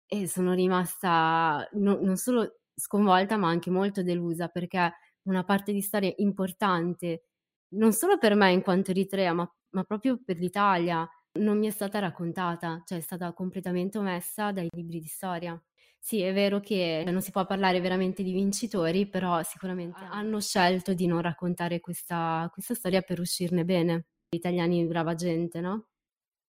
e 0.06 0.28
sono 0.28 0.54
rimasta 0.54 1.68
no, 1.74 1.98
non 2.02 2.16
solo 2.18 2.60
sconvolta 2.76 3.38
ma 3.38 3.48
anche 3.50 3.72
molto 3.72 4.04
delusa 4.04 4.48
perché 4.48 4.94
una 5.24 5.44
parte 5.44 5.74
di 5.74 5.82
storia 5.82 6.14
importante, 6.18 7.24
non 7.70 7.92
solo 7.92 8.18
per 8.20 8.36
me 8.36 8.52
in 8.52 8.62
quanto 8.62 8.92
eritrea, 8.92 9.34
ma, 9.34 9.52
ma 9.72 9.84
proprio 9.84 10.20
per 10.24 10.38
l'Italia, 10.38 11.08
non 11.40 11.58
mi 11.58 11.66
è 11.68 11.72
stata 11.72 11.98
raccontata, 12.00 12.84
cioè 12.86 13.00
è 13.00 13.02
stata 13.02 13.34
completamente 13.34 13.98
omessa 13.98 14.52
dai 14.52 14.68
libri 14.72 15.00
di 15.00 15.08
storia. 15.08 15.60
Sì, 16.08 16.22
è 16.22 16.32
vero 16.32 16.62
che 16.62 17.04
non 17.06 17.20
si 17.20 17.32
può 17.32 17.46
parlare 17.46 17.82
veramente 17.82 18.24
di 18.24 18.32
vincitori, 18.32 19.10
però 19.10 19.44
sicuramente 19.44 20.06
ah. 20.06 20.12
hanno 20.12 20.40
scelto 20.40 20.94
di 20.94 21.06
non 21.06 21.22
raccontare 21.22 21.82
questa, 21.82 22.50
questa 22.54 22.76
storia 22.76 23.02
per 23.02 23.20
uscirne 23.20 23.66
bene. 23.66 24.06
Gli 24.30 24.38
italiani 24.38 24.86
brava 24.86 25.16
gente, 25.16 25.60
no? 25.60 25.88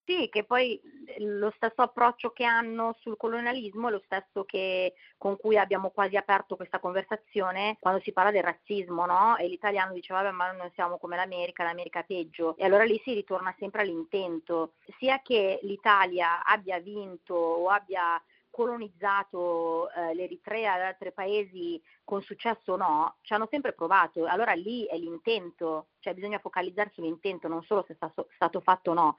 Sì, 0.04 0.28
che 0.28 0.44
poi 0.44 0.80
lo 1.18 1.52
stesso 1.56 1.82
approccio 1.82 2.30
che 2.30 2.44
hanno 2.44 2.94
sul 3.00 3.16
colonialismo 3.16 3.88
è 3.88 3.90
lo 3.90 4.02
stesso 4.04 4.44
che, 4.44 4.94
con 5.16 5.36
cui 5.36 5.58
abbiamo 5.58 5.90
quasi 5.90 6.14
aperto 6.14 6.54
questa 6.54 6.78
conversazione 6.78 7.78
quando 7.80 8.00
si 8.04 8.12
parla 8.12 8.30
del 8.30 8.44
razzismo, 8.44 9.06
no? 9.06 9.36
E 9.38 9.48
l'italiano 9.48 9.92
dice, 9.92 10.12
vabbè, 10.12 10.30
ma 10.30 10.52
noi 10.52 10.58
non 10.58 10.70
siamo 10.74 10.98
come 10.98 11.16
l'America, 11.16 11.64
l'America 11.64 11.98
è 11.98 12.04
peggio. 12.06 12.56
E 12.56 12.64
allora 12.64 12.84
lì 12.84 13.00
si 13.02 13.12
ritorna 13.12 13.52
sempre 13.58 13.82
all'intento, 13.82 14.74
sia 15.00 15.20
che 15.20 15.58
l'Italia 15.62 16.44
abbia 16.44 16.78
vinto 16.78 17.34
o 17.34 17.68
abbia 17.70 18.22
colonizzato 18.58 19.88
eh, 19.92 20.14
l'Eritrea 20.14 20.78
e 20.78 20.80
altri 20.80 21.12
paesi 21.12 21.80
con 22.02 22.22
successo 22.22 22.72
o 22.72 22.76
no, 22.76 23.18
ci 23.20 23.32
hanno 23.32 23.46
sempre 23.48 23.72
provato. 23.72 24.26
Allora 24.26 24.52
lì 24.54 24.84
è 24.86 24.96
l'intento, 24.96 25.90
cioè 26.00 26.12
bisogna 26.12 26.40
focalizzarsi 26.40 26.94
sull'intento, 26.94 27.46
non 27.46 27.62
solo 27.62 27.84
se 27.86 27.96
è 27.96 28.10
stato 28.34 28.60
fatto 28.60 28.90
o 28.90 28.94
no. 28.94 29.18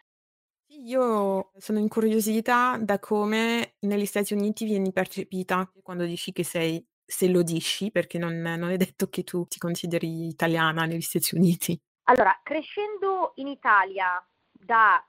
Io 0.71 1.51
sono 1.55 1.79
incuriosita 1.79 2.77
da 2.81 2.99
come 2.99 3.75
negli 3.79 4.05
Stati 4.05 4.33
Uniti 4.33 4.65
vieni 4.65 4.91
percepita 4.91 5.71
quando 5.81 6.03
dici 6.03 6.33
che 6.33 6.43
sei, 6.43 6.85
se 7.05 7.29
lo 7.29 7.41
dici, 7.41 7.91
perché 7.91 8.17
non, 8.17 8.41
non 8.41 8.71
è 8.71 8.75
detto 8.75 9.07
che 9.07 9.23
tu 9.23 9.45
ti 9.45 9.57
consideri 9.57 10.27
italiana 10.27 10.83
negli 10.83 10.99
Stati 10.99 11.33
Uniti. 11.35 11.79
Allora, 12.09 12.37
crescendo 12.43 13.31
in 13.35 13.47
Italia 13.47 14.21
da 14.51 15.01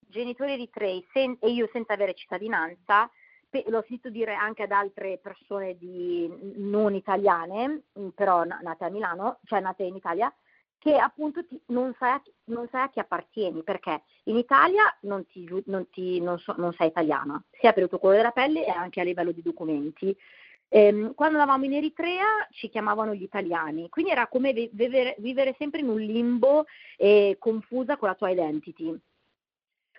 genitori 0.00 0.54
eritrei 0.54 1.06
sen- 1.12 1.38
e 1.40 1.50
io 1.50 1.68
senza 1.72 1.92
avere 1.92 2.14
cittadinanza, 2.14 3.08
l'ho 3.66 3.84
sentito 3.86 4.10
dire 4.10 4.34
anche 4.34 4.62
ad 4.62 4.70
altre 4.70 5.18
persone 5.18 5.76
di, 5.76 6.30
non 6.56 6.94
italiane, 6.94 7.82
mm, 7.98 8.08
però 8.08 8.44
nate 8.44 8.84
a 8.84 8.90
Milano, 8.90 9.40
cioè 9.44 9.60
nate 9.60 9.82
in 9.84 9.96
Italia, 9.96 10.32
che 10.78 10.96
appunto 10.96 11.44
ti, 11.44 11.60
non, 11.66 11.94
sai 11.98 12.12
a, 12.12 12.22
non, 12.44 12.66
sai 12.70 12.82
a, 12.82 12.88
chi 12.88 13.00
appartieni, 13.00 13.62
perché 13.62 14.02
in 14.24 14.36
Italia 14.36 14.84
non, 15.02 15.26
ti, 15.26 15.46
non, 15.66 15.88
ti, 15.90 16.22
so, 16.38 16.54
non 16.56 16.72
sei 16.72 16.88
italiana, 16.88 17.42
sia 17.50 17.72
per 17.72 17.82
il 17.82 17.88
tuo 17.88 17.98
colore 17.98 18.18
della 18.18 18.30
pelle 18.30 18.64
e 18.64 18.70
anche 18.70 19.00
a 19.00 19.04
livello 19.04 19.32
di 19.32 19.42
documenti. 19.42 20.16
Ehm, 20.72 21.14
quando 21.14 21.38
andavamo 21.38 21.64
in 21.64 21.74
Eritrea 21.74 22.46
ci 22.52 22.68
chiamavano 22.68 23.12
gli 23.12 23.24
italiani, 23.24 23.88
quindi 23.88 24.12
era 24.12 24.28
come 24.28 24.52
vivere, 24.52 25.16
vivere 25.18 25.54
sempre 25.58 25.80
in 25.80 25.88
un 25.88 26.00
limbo 26.00 26.64
eh, 26.96 27.36
confusa 27.38 27.96
con 27.96 28.08
la 28.08 28.14
tua 28.14 28.30
identity. 28.30 28.98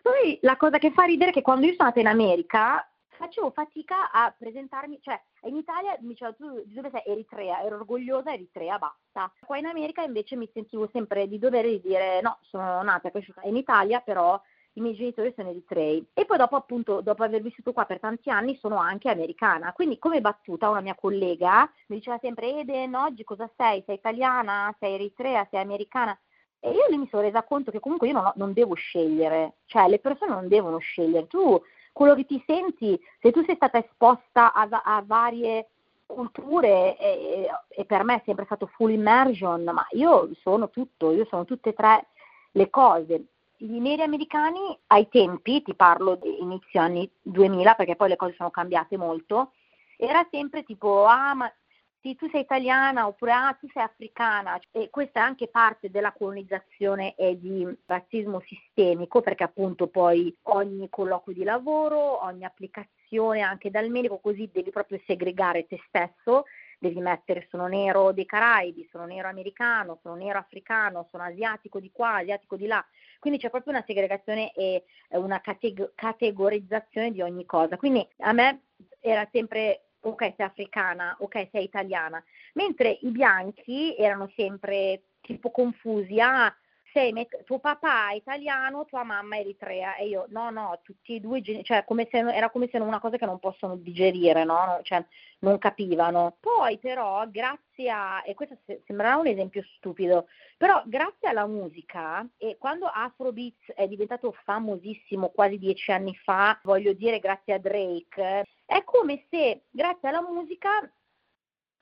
Poi 0.02 0.40
la 0.42 0.58
cosa 0.58 0.80
che 0.80 0.92
fa 0.92 1.04
ridere 1.04 1.30
è 1.30 1.34
che 1.34 1.42
quando 1.42 1.66
io 1.66 1.74
sono 1.74 1.90
andata 1.90 2.00
in 2.00 2.08
America 2.08 2.91
facevo 3.22 3.52
fatica 3.52 4.10
a 4.12 4.34
presentarmi, 4.36 5.00
cioè 5.02 5.22
in 5.44 5.56
Italia 5.56 5.96
mi 6.02 6.10
diceva 6.10 6.34
tu 6.34 6.64
di 6.66 6.74
dove 6.74 6.90
sei 6.90 7.04
Eritrea, 7.06 7.62
ero 7.62 7.76
orgogliosa 7.76 8.34
Eritrea, 8.34 8.80
basta. 8.80 9.32
Qua 9.46 9.58
in 9.58 9.68
America 9.68 10.02
invece 10.02 10.36
mi 10.36 10.50
sentivo 10.52 10.90
sempre 10.92 11.28
di 11.28 11.38
dovere 11.38 11.70
di 11.70 11.82
dire 11.82 12.22
no, 12.22 12.40
sono 12.42 12.82
nata 12.82 13.08
e 13.08 13.12
cresciuta 13.12 13.42
in 13.44 13.56
Italia, 13.56 14.00
però 14.00 14.42
i 14.74 14.82
miei 14.82 14.96
genitori 14.96 15.34
sono 15.36 15.50
eritrei. 15.50 16.04
E 16.14 16.26
poi 16.26 16.38
dopo 16.38 16.56
appunto, 16.56 17.02
dopo 17.02 17.24
aver 17.24 17.42
vissuto 17.42 17.74
qua 17.74 17.86
per 17.86 18.00
tanti 18.00 18.30
anni, 18.30 18.56
sono 18.56 18.78
anche 18.78 19.10
americana. 19.10 19.74
Quindi 19.74 20.00
come 20.00 20.22
battuta 20.22 20.70
una 20.70 20.82
mia 20.82 20.96
collega 20.96 21.70
mi 21.88 21.98
diceva 21.98 22.18
sempre 22.20 22.60
Eden, 22.60 22.96
oggi 22.96 23.24
cosa 23.24 23.50
sei? 23.56 23.84
Sei 23.86 23.96
italiana? 23.96 24.76
Sei 24.80 24.94
eritrea? 24.94 25.48
Sei 25.50 25.60
americana? 25.60 26.18
E 26.60 26.72
io 26.72 26.86
lì 26.90 26.98
mi 26.98 27.08
sono 27.10 27.24
resa 27.24 27.44
conto 27.44 27.72
che 27.72 27.80
comunque 27.80 28.08
io 28.08 28.14
non, 28.14 28.26
ho, 28.26 28.34
non 28.36 28.54
devo 28.54 28.76
scegliere, 28.76 29.58
cioè 29.66 29.88
le 29.90 30.00
persone 30.00 30.32
non 30.32 30.48
devono 30.48 30.78
scegliere. 30.78 31.28
Tu 31.28 31.62
quello 31.92 32.16
che 32.16 32.26
ti 32.26 32.42
senti, 32.46 33.00
se 33.20 33.32
tu 33.32 33.44
sei 33.44 33.56
stata 33.56 33.78
esposta 33.78 34.54
a, 34.54 34.68
a 34.84 35.04
varie 35.06 35.68
culture 36.06 36.98
e, 36.98 37.50
e, 37.70 37.86
per 37.86 38.04
me 38.04 38.16
è 38.16 38.22
sempre 38.26 38.46
stato 38.46 38.68
full 38.68 38.92
immersion, 38.92 39.64
ma 39.64 39.86
io 39.92 40.30
sono 40.42 40.70
tutto, 40.70 41.12
io 41.12 41.26
sono 41.26 41.46
tutte 41.46 41.70
e 41.70 41.74
tre 41.74 42.08
le 42.52 42.70
cose. 42.70 43.26
Gli 43.58 43.80
neri 43.80 44.02
americani 44.02 44.78
ai 44.88 45.08
tempi, 45.08 45.62
ti 45.62 45.74
parlo 45.76 46.16
di 46.16 46.42
inizio 46.42 46.82
anni 46.82 47.10
2000 47.22 47.76
perché 47.76 47.96
poi 47.96 48.10
le 48.10 48.16
cose 48.16 48.34
sono 48.34 48.50
cambiate 48.50 48.98
molto, 48.98 49.52
era 49.98 50.26
sempre 50.32 50.64
tipo, 50.64 51.06
ah 51.06 51.34
ma 51.36 51.54
sì, 52.02 52.16
tu 52.16 52.28
sei 52.30 52.42
italiana 52.42 53.08
oppure 53.08 53.32
ah, 53.32 53.58
tu 53.60 53.68
sei 53.72 53.84
africana 53.84 54.60
e 54.72 54.90
questa 54.90 55.20
è 55.20 55.24
anche 55.24 55.48
parte 55.48 55.90
della 55.90 56.12
colonizzazione 56.12 57.16
e 57.16 57.40
di 57.40 57.68
razzismo 57.86 58.42
sistemico 58.42 59.22
perché 59.22 59.44
appunto 59.44 59.88
poi 59.88 60.36
ogni 60.44 60.90
colloquio 60.90 61.36
di 61.36 61.44
lavoro, 61.44 62.24
ogni 62.26 62.44
applicazione 62.44 63.42
anche 63.42 63.70
dal 63.70 63.90
medico 63.90 64.20
così 64.20 64.50
devi 64.52 64.72
proprio 64.72 65.00
segregare 65.06 65.68
te 65.68 65.80
stesso 65.88 66.46
devi 66.82 67.00
mettere 67.00 67.46
sono 67.52 67.68
nero 67.68 68.12
dei 68.12 68.26
Caraibi, 68.26 68.90
sono 68.92 69.06
nero 69.06 69.28
americano, 69.28 70.00
sono 70.02 70.16
nero 70.16 70.40
africano, 70.40 71.08
sono 71.12 71.22
asiatico 71.22 71.80
di 71.80 71.92
qua, 71.92 72.16
asiatico 72.16 72.56
di 72.56 72.66
là. 72.66 72.84
Quindi 73.20 73.38
c'è 73.38 73.52
proprio 73.52 73.74
una 73.74 73.84
segregazione 73.86 74.52
e 74.54 74.86
una 75.10 75.40
categ- 75.42 75.92
categorizzazione 75.94 77.12
di 77.12 77.22
ogni 77.22 77.46
cosa. 77.46 77.78
Quindi 77.78 78.06
a 78.22 78.34
me 78.34 78.64
era 79.00 79.28
sempre 79.32 79.91
ok 80.02 80.34
sei 80.36 80.46
africana, 80.46 81.16
ok 81.20 81.50
sei 81.52 81.64
italiana, 81.64 82.24
mentre 82.54 82.98
i 83.02 83.10
bianchi 83.10 83.96
erano 83.96 84.32
sempre 84.36 85.04
tipo 85.22 85.52
confusi, 85.52 86.20
ah 86.20 86.54
sei 86.94 87.12
met- 87.14 87.44
tuo 87.44 87.60
papà 87.60 88.12
è 88.12 88.16
italiano, 88.16 88.86
tua 88.86 89.04
mamma 89.04 89.38
è 89.38 89.40
eritrea 89.40 89.96
e 89.96 90.08
io 90.08 90.26
no 90.30 90.50
no, 90.50 90.80
tutti 90.84 91.16
e 91.16 91.20
due, 91.20 91.42
cioè 91.64 91.84
come 91.86 92.08
se, 92.12 92.18
era 92.18 92.50
come 92.50 92.68
se 92.72 92.78
una 92.80 93.00
cosa 93.00 93.18
che 93.18 93.26
non 93.26 93.40
possono 93.40 93.76
digerire, 93.76 94.44
no? 94.44 94.80
Cioè 94.84 95.04
non 95.40 95.58
capivano. 95.58 96.38
Poi 96.40 96.78
però 96.78 97.26
grazie 97.30 97.90
a, 97.90 98.22
e 98.26 98.34
questo 98.34 98.58
sembrerà 98.86 99.18
un 99.18 99.28
esempio 99.28 99.64
stupido, 99.78 100.28
però 100.58 100.82
grazie 100.86 101.30
alla 101.30 101.48
musica 101.48 102.28
e 102.38 102.58
quando 102.60 102.86
Afrobeats 102.88 103.72
è 103.74 103.88
diventato 103.88 104.34
famosissimo 104.44 105.30
quasi 105.30 105.58
dieci 105.58 105.92
anni 105.92 106.16
fa, 106.16 106.60
voglio 106.64 106.94
dire 106.94 107.20
grazie 107.20 107.54
a 107.54 107.60
Drake, 107.60 108.46
è 108.72 108.86
come 108.86 109.26
se 109.30 109.64
grazie 109.70 110.08
alla 110.08 110.22
musica 110.22 110.70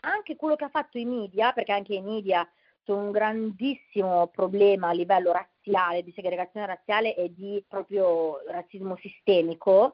anche 0.02 0.36
quello 0.36 0.56
che 0.56 0.64
ha 0.64 0.70
fatto 0.70 0.98
i 0.98 1.06
media, 1.06 1.52
perché 1.52 1.72
anche 1.72 1.94
i 1.94 2.02
media 2.02 2.50
un 2.88 3.12
grandissimo 3.12 4.30
problema 4.30 4.90
a 4.90 4.94
livello 4.94 5.32
razziale, 5.32 6.02
di 6.02 6.12
segregazione 6.12 6.66
razziale 6.66 7.16
e 7.16 7.32
di 7.32 7.64
proprio 7.68 8.40
razzismo 8.48 8.98
sistemico, 8.98 9.94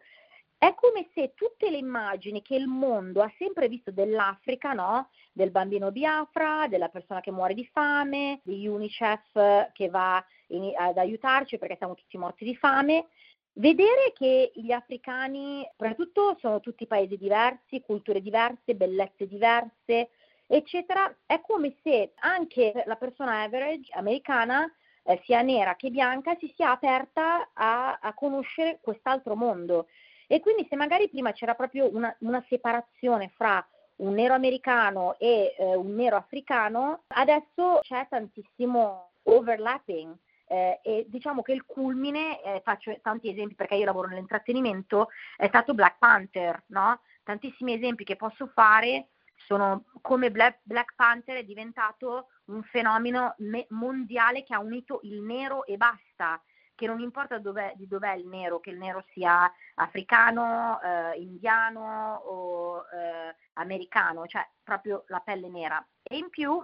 è 0.57 0.73
come 0.73 1.09
se 1.13 1.33
tutte 1.35 1.69
le 1.69 1.75
immagini 1.75 2.41
che 2.41 2.55
il 2.55 2.67
mondo 2.67 3.21
ha 3.21 3.29
sempre 3.37 3.67
visto 3.67 3.91
dell'Africa, 3.91 4.71
no? 4.71 5.09
del 5.33 5.51
bambino 5.51 5.91
Biafra, 5.91 6.67
della 6.69 6.87
persona 6.87 7.19
che 7.19 7.31
muore 7.31 7.53
di 7.53 7.65
fame, 7.65 8.39
di 8.45 8.65
UNICEF 8.65 9.73
che 9.73 9.89
va 9.89 10.23
in, 10.47 10.71
ad 10.77 10.97
aiutarci 10.97 11.57
perché 11.57 11.75
siamo 11.75 11.95
tutti 11.95 12.17
morti 12.17 12.45
di 12.45 12.55
fame, 12.55 13.07
vedere 13.55 14.13
che 14.13 14.51
gli 14.55 14.71
africani, 14.71 15.67
soprattutto 15.71 16.37
sono 16.39 16.59
tutti 16.59 16.87
paesi 16.87 17.17
diversi, 17.17 17.81
culture 17.81 18.21
diverse, 18.21 18.75
bellezze 18.75 19.27
diverse, 19.27 20.09
eccetera, 20.47 21.13
è 21.25 21.41
come 21.41 21.75
se 21.83 22.13
anche 22.19 22.83
la 22.85 22.95
persona 22.95 23.41
average 23.43 23.91
americana, 23.93 24.71
eh, 25.03 25.21
sia 25.23 25.41
nera 25.41 25.75
che 25.75 25.89
bianca, 25.89 26.35
si 26.39 26.51
sia 26.55 26.71
aperta 26.71 27.49
a, 27.53 27.99
a, 28.01 28.13
conoscere 28.13 28.79
quest'altro 28.81 29.35
mondo. 29.35 29.87
E 30.27 30.39
quindi 30.39 30.65
se 30.69 30.75
magari 30.75 31.07
prima 31.09 31.31
c'era 31.31 31.53
proprio 31.53 31.93
una, 31.93 32.13
una 32.19 32.43
separazione 32.49 33.31
fra 33.35 33.65
un 33.97 34.13
nero 34.13 34.33
americano 34.33 35.15
e 35.19 35.55
eh, 35.57 35.75
un 35.75 35.93
nero 35.93 36.17
africano, 36.17 37.03
adesso 37.07 37.79
c'è 37.81 38.07
tantissimo 38.09 39.11
overlapping. 39.23 40.15
Eh, 40.47 40.79
e 40.83 41.05
diciamo 41.07 41.41
che 41.41 41.53
il 41.53 41.65
culmine, 41.65 42.41
eh, 42.43 42.61
faccio 42.63 42.95
tanti 43.01 43.29
esempi 43.29 43.55
perché 43.55 43.75
io 43.75 43.85
lavoro 43.85 44.07
nell'intrattenimento, 44.07 45.09
è 45.35 45.47
stato 45.47 45.73
Black 45.73 45.97
Panther, 45.97 46.63
no? 46.67 47.01
Tantissimi 47.23 47.73
esempi 47.73 48.03
che 48.03 48.15
posso 48.15 48.47
fare 48.47 49.07
sono 49.35 49.85
come 50.01 50.31
Black, 50.31 50.59
Black 50.63 50.93
Panther 50.95 51.37
è 51.37 51.43
diventato 51.43 52.27
un 52.45 52.63
fenomeno 52.63 53.35
me- 53.39 53.65
mondiale 53.69 54.43
che 54.43 54.53
ha 54.53 54.59
unito 54.59 54.99
il 55.03 55.21
nero 55.21 55.65
e 55.65 55.77
basta, 55.77 56.41
che 56.75 56.87
non 56.87 56.99
importa 56.99 57.37
dov'è, 57.37 57.73
di 57.75 57.87
dov'è 57.87 58.13
il 58.13 58.27
nero, 58.27 58.59
che 58.59 58.69
il 58.69 58.77
nero 58.77 59.03
sia 59.11 59.51
africano, 59.75 60.79
eh, 60.81 61.19
indiano 61.19 62.15
o 62.25 62.85
eh, 62.91 63.35
americano, 63.53 64.25
cioè 64.25 64.47
proprio 64.63 65.05
la 65.07 65.19
pelle 65.19 65.49
nera. 65.49 65.85
E 66.03 66.17
in 66.17 66.29
più, 66.29 66.63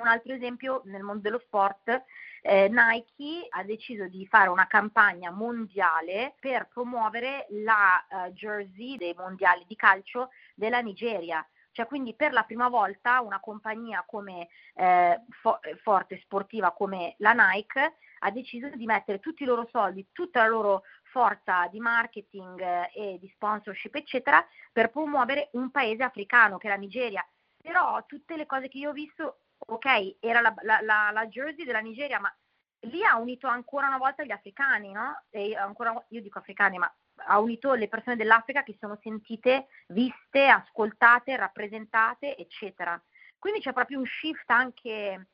un 0.00 0.06
altro 0.06 0.32
esempio 0.32 0.82
nel 0.86 1.02
mondo 1.02 1.22
dello 1.22 1.40
sport, 1.40 2.04
eh, 2.40 2.68
Nike 2.68 3.46
ha 3.50 3.62
deciso 3.62 4.06
di 4.08 4.26
fare 4.26 4.48
una 4.48 4.66
campagna 4.66 5.30
mondiale 5.30 6.34
per 6.40 6.68
promuovere 6.68 7.46
la 7.50 8.04
uh, 8.08 8.32
jersey 8.32 8.96
dei 8.96 9.14
mondiali 9.14 9.64
di 9.66 9.76
calcio 9.76 10.30
della 10.54 10.80
Nigeria. 10.80 11.46
Cioè, 11.72 11.86
quindi 11.86 12.14
per 12.14 12.32
la 12.32 12.42
prima 12.42 12.68
volta 12.68 13.20
una 13.22 13.40
compagnia 13.40 14.04
come 14.06 14.48
eh, 14.74 15.22
fo- 15.40 15.58
forte, 15.82 16.20
sportiva 16.20 16.72
come 16.72 17.14
la 17.18 17.32
Nike 17.32 17.96
ha 18.18 18.30
deciso 18.30 18.68
di 18.68 18.84
mettere 18.84 19.20
tutti 19.20 19.42
i 19.42 19.46
loro 19.46 19.66
soldi, 19.70 20.08
tutta 20.12 20.42
la 20.42 20.48
loro 20.48 20.82
forza 21.04 21.66
di 21.68 21.80
marketing 21.80 22.60
eh, 22.60 22.90
e 22.94 23.18
di 23.18 23.28
sponsorship, 23.34 23.94
eccetera, 23.94 24.44
per 24.70 24.90
promuovere 24.90 25.48
un 25.52 25.70
paese 25.70 26.02
africano 26.02 26.58
che 26.58 26.66
è 26.66 26.70
la 26.70 26.76
Nigeria. 26.76 27.26
Però 27.56 28.04
tutte 28.06 28.36
le 28.36 28.44
cose 28.44 28.68
che 28.68 28.78
io 28.78 28.90
ho 28.90 28.92
visto, 28.92 29.41
ok, 29.66 30.16
era 30.20 30.40
la, 30.40 30.54
la, 30.62 30.80
la, 30.80 31.10
la 31.12 31.26
jersey 31.26 31.64
della 31.64 31.80
Nigeria, 31.80 32.18
ma 32.18 32.34
lì 32.80 33.04
ha 33.04 33.16
unito 33.16 33.46
ancora 33.46 33.86
una 33.86 33.98
volta 33.98 34.24
gli 34.24 34.30
africani, 34.30 34.92
no? 34.92 35.22
E 35.30 35.54
ancora, 35.54 35.92
io 36.08 36.20
dico 36.20 36.38
africani, 36.38 36.78
ma 36.78 36.92
ha 37.26 37.38
unito 37.38 37.74
le 37.74 37.88
persone 37.88 38.16
dell'Africa 38.16 38.62
che 38.62 38.76
sono 38.80 38.98
sentite, 39.02 39.68
viste, 39.88 40.46
ascoltate, 40.46 41.36
rappresentate, 41.36 42.36
eccetera. 42.36 43.00
Quindi 43.38 43.60
c'è 43.60 43.72
proprio 43.72 43.98
un 43.98 44.06
shift 44.06 44.48
anche 44.50 45.26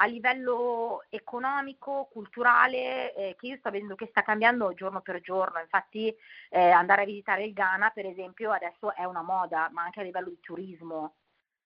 a 0.00 0.06
livello 0.06 1.04
economico, 1.08 2.08
culturale, 2.10 3.14
eh, 3.14 3.36
che 3.36 3.46
io 3.48 3.56
sto 3.56 3.70
vedendo 3.70 3.96
che 3.96 4.06
sta 4.10 4.22
cambiando 4.22 4.72
giorno 4.74 5.00
per 5.00 5.20
giorno. 5.20 5.58
Infatti 5.60 6.14
eh, 6.50 6.70
andare 6.70 7.02
a 7.02 7.06
visitare 7.06 7.44
il 7.44 7.52
Ghana, 7.52 7.90
per 7.90 8.06
esempio, 8.06 8.52
adesso 8.52 8.94
è 8.94 9.04
una 9.04 9.22
moda, 9.22 9.68
ma 9.72 9.82
anche 9.82 10.00
a 10.00 10.04
livello 10.04 10.28
di 10.28 10.40
turismo. 10.40 11.14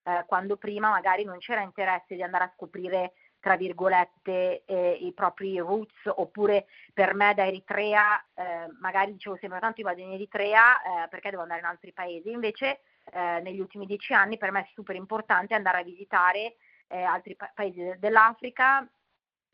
Eh, 0.03 0.23
quando 0.27 0.57
prima 0.57 0.89
magari 0.89 1.23
non 1.23 1.37
c'era 1.39 1.61
interesse 1.61 2.15
di 2.15 2.23
andare 2.23 2.45
a 2.45 2.51
scoprire 2.55 3.13
tra 3.43 3.57
virgolette, 3.57 4.63
eh, 4.63 4.97
i 5.01 5.11
propri 5.11 5.59
roots, 5.59 6.05
oppure 6.05 6.65
per 6.93 7.13
me 7.13 7.33
da 7.33 7.45
Eritrea, 7.45 8.17
eh, 8.33 8.69
magari 8.79 9.11
dicevo 9.11 9.35
sempre 9.35 9.59
tanto 9.59 9.81
io 9.81 9.87
vado 9.87 9.99
in 9.99 10.13
Eritrea 10.13 10.81
eh, 10.81 11.07
perché 11.09 11.29
devo 11.29 11.41
andare 11.41 11.59
in 11.59 11.65
altri 11.65 11.91
paesi, 11.91 12.31
invece 12.31 12.79
eh, 13.11 13.41
negli 13.41 13.59
ultimi 13.59 13.85
dieci 13.85 14.13
anni 14.13 14.37
per 14.37 14.51
me 14.51 14.61
è 14.61 14.69
super 14.73 14.95
importante 14.95 15.55
andare 15.55 15.79
a 15.79 15.83
visitare 15.83 16.55
eh, 16.87 17.01
altri 17.01 17.35
pa- 17.35 17.51
paesi 17.53 17.95
dell'Africa, 17.97 18.87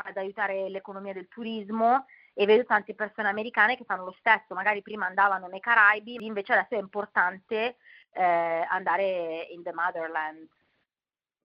ad 0.02 0.18
aiutare 0.18 0.70
l'economia 0.70 1.14
del 1.14 1.28
turismo 1.28 2.06
e 2.36 2.46
vedo 2.46 2.66
tante 2.66 2.94
persone 2.94 3.28
americane 3.28 3.76
che 3.76 3.86
fanno 3.86 4.06
lo 4.06 4.16
stesso, 4.20 4.54
magari 4.54 4.84
prima 4.84 5.08
andavano 5.08 5.48
nei 5.48 5.60
Caraibi, 5.60 6.24
invece 6.24 6.54
adesso 6.54 6.76
è 6.76 6.80
importante 6.80 7.78
eh, 8.12 8.66
andare 8.70 9.48
in 9.52 9.64
the 9.64 9.74
motherland. 9.74 10.48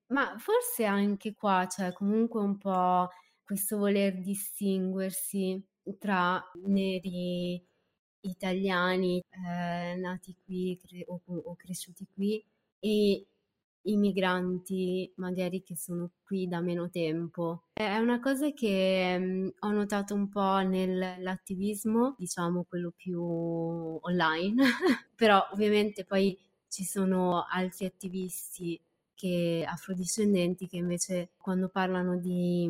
Ma 0.09 0.37
forse 0.39 0.85
anche 0.85 1.35
qua 1.35 1.67
c'è 1.69 1.93
comunque 1.93 2.41
un 2.41 2.59
po' 2.59 3.09
questo 3.43 3.79
voler 3.79 4.19
distinguersi 4.21 5.63
tra 5.99 6.43
neri 6.65 7.63
italiani 8.21 9.23
eh, 9.31 9.95
nati 9.97 10.37
qui 10.45 10.79
cre- 10.81 11.05
o, 11.07 11.21
o 11.27 11.57
cresciuti 11.57 12.07
qui 12.15 12.43
e 12.79 13.27
i 13.87 13.97
migranti 13.97 15.13
magari 15.17 15.63
che 15.63 15.77
sono 15.77 16.11
qui 16.25 16.49
da 16.49 16.61
meno 16.61 16.89
tempo. 16.89 17.65
È 17.75 17.99
una 17.99 18.21
cosa 18.21 18.51
che 18.53 19.19
mh, 19.19 19.25
mm, 19.25 19.49
ho 19.61 19.71
notato 19.73 20.15
un 20.15 20.29
po' 20.29 20.59
nell'attivismo, 20.61 22.15
diciamo 22.19 22.65
quello 22.65 22.93
più 22.97 23.23
online, 23.23 24.55
però 25.15 25.47
ovviamente 25.53 26.05
poi 26.05 26.39
ci 26.75 26.83
sono 26.83 27.47
altri 27.49 27.87
attivisti 27.87 28.83
che 29.15 29.65
afrodiscendenti 29.65 30.67
che 30.67 30.77
invece 30.77 31.31
quando 31.37 31.69
parlano 31.69 32.19
di, 32.19 32.69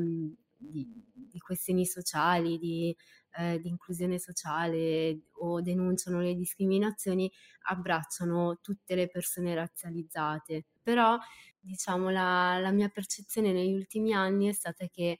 di, 0.54 0.86
di 1.14 1.38
questioni 1.38 1.86
sociali, 1.86 2.58
di, 2.58 2.94
eh, 3.38 3.58
di, 3.60 3.68
inclusione 3.70 4.18
sociale 4.18 5.22
o 5.38 5.62
denunciano 5.62 6.20
le 6.20 6.34
discriminazioni, 6.34 7.32
abbracciano 7.62 8.58
tutte 8.60 8.94
le 8.94 9.08
persone 9.08 9.54
razzializzate. 9.54 10.66
Però, 10.82 11.16
diciamo, 11.58 12.10
la, 12.10 12.58
la 12.58 12.72
mia 12.72 12.90
percezione 12.90 13.52
negli 13.52 13.72
ultimi 13.72 14.12
anni 14.12 14.48
è 14.48 14.52
stata 14.52 14.86
che 14.86 15.18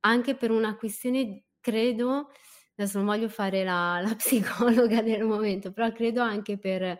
anche 0.00 0.34
per 0.34 0.50
una 0.50 0.76
questione, 0.76 1.44
credo, 1.60 2.30
adesso 2.76 2.98
non 2.98 3.06
voglio 3.06 3.30
fare 3.30 3.64
la, 3.64 4.02
la 4.02 4.14
psicologa 4.16 5.00
del 5.00 5.24
momento, 5.24 5.72
però 5.72 5.90
credo 5.92 6.20
anche 6.20 6.58
per 6.58 6.98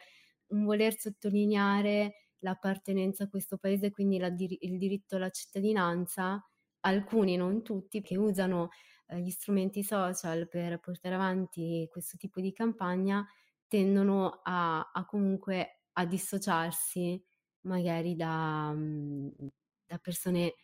un 0.50 0.64
voler 0.64 0.98
sottolineare 0.98 2.14
l'appartenenza 2.40 3.24
a 3.24 3.28
questo 3.28 3.58
paese, 3.58 3.90
quindi 3.90 4.18
la, 4.18 4.28
il 4.28 4.78
diritto 4.78 5.16
alla 5.16 5.30
cittadinanza, 5.30 6.42
alcuni, 6.80 7.36
non 7.36 7.62
tutti, 7.62 8.00
che 8.00 8.16
usano 8.16 8.68
eh, 9.08 9.20
gli 9.20 9.30
strumenti 9.30 9.82
social 9.82 10.48
per 10.48 10.80
portare 10.80 11.14
avanti 11.14 11.86
questo 11.90 12.16
tipo 12.16 12.40
di 12.40 12.52
campagna, 12.52 13.26
tendono 13.66 14.40
a, 14.42 14.90
a 14.92 15.04
comunque 15.06 15.82
a 15.92 16.06
dissociarsi 16.06 17.22
magari 17.62 18.16
da, 18.16 18.72
mm, 18.74 19.28
da 19.86 19.98
persone 19.98 20.54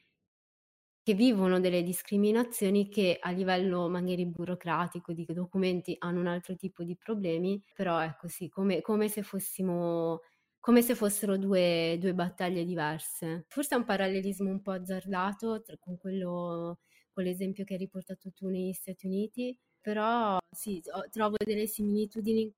che 1.07 1.15
vivono 1.15 1.61
delle 1.61 1.85
discriminazioni 1.85 2.89
che 2.89 3.17
a 3.21 3.31
livello 3.31 3.89
magari 3.89 4.27
burocratico 4.27 5.13
di 5.13 5.25
documenti 5.29 5.95
hanno 6.01 6.19
un 6.19 6.27
altro 6.27 6.57
tipo 6.57 6.83
di 6.83 6.97
problemi, 6.97 7.63
però 7.73 8.01
è 8.01 8.17
così, 8.19 8.49
come, 8.49 8.81
come 8.81 9.07
se 9.09 9.23
fossimo 9.23 10.21
come 10.59 10.83
se 10.83 10.97
fossero 10.97 11.37
due, 11.37 11.97
due, 12.01 12.13
battaglie 12.13 12.65
diverse. 12.65 13.45
Forse 13.47 13.77
è 13.77 13.79
un 13.79 13.85
parallelismo 13.85 14.51
un 14.51 14.61
po' 14.63 14.73
azzardato 14.73 15.63
tra, 15.63 15.77
con, 15.79 15.97
quello, 15.97 16.81
con 17.13 17.23
l'esempio 17.23 17.63
che 17.63 17.75
hai 17.75 17.79
riportato 17.79 18.33
tu 18.33 18.49
negli 18.49 18.73
Stati 18.73 19.07
Uniti, 19.07 19.57
però 19.81 20.39
sì, 20.51 20.83
trovo 21.13 21.37
delle 21.39 21.69
similitudini 21.69 22.53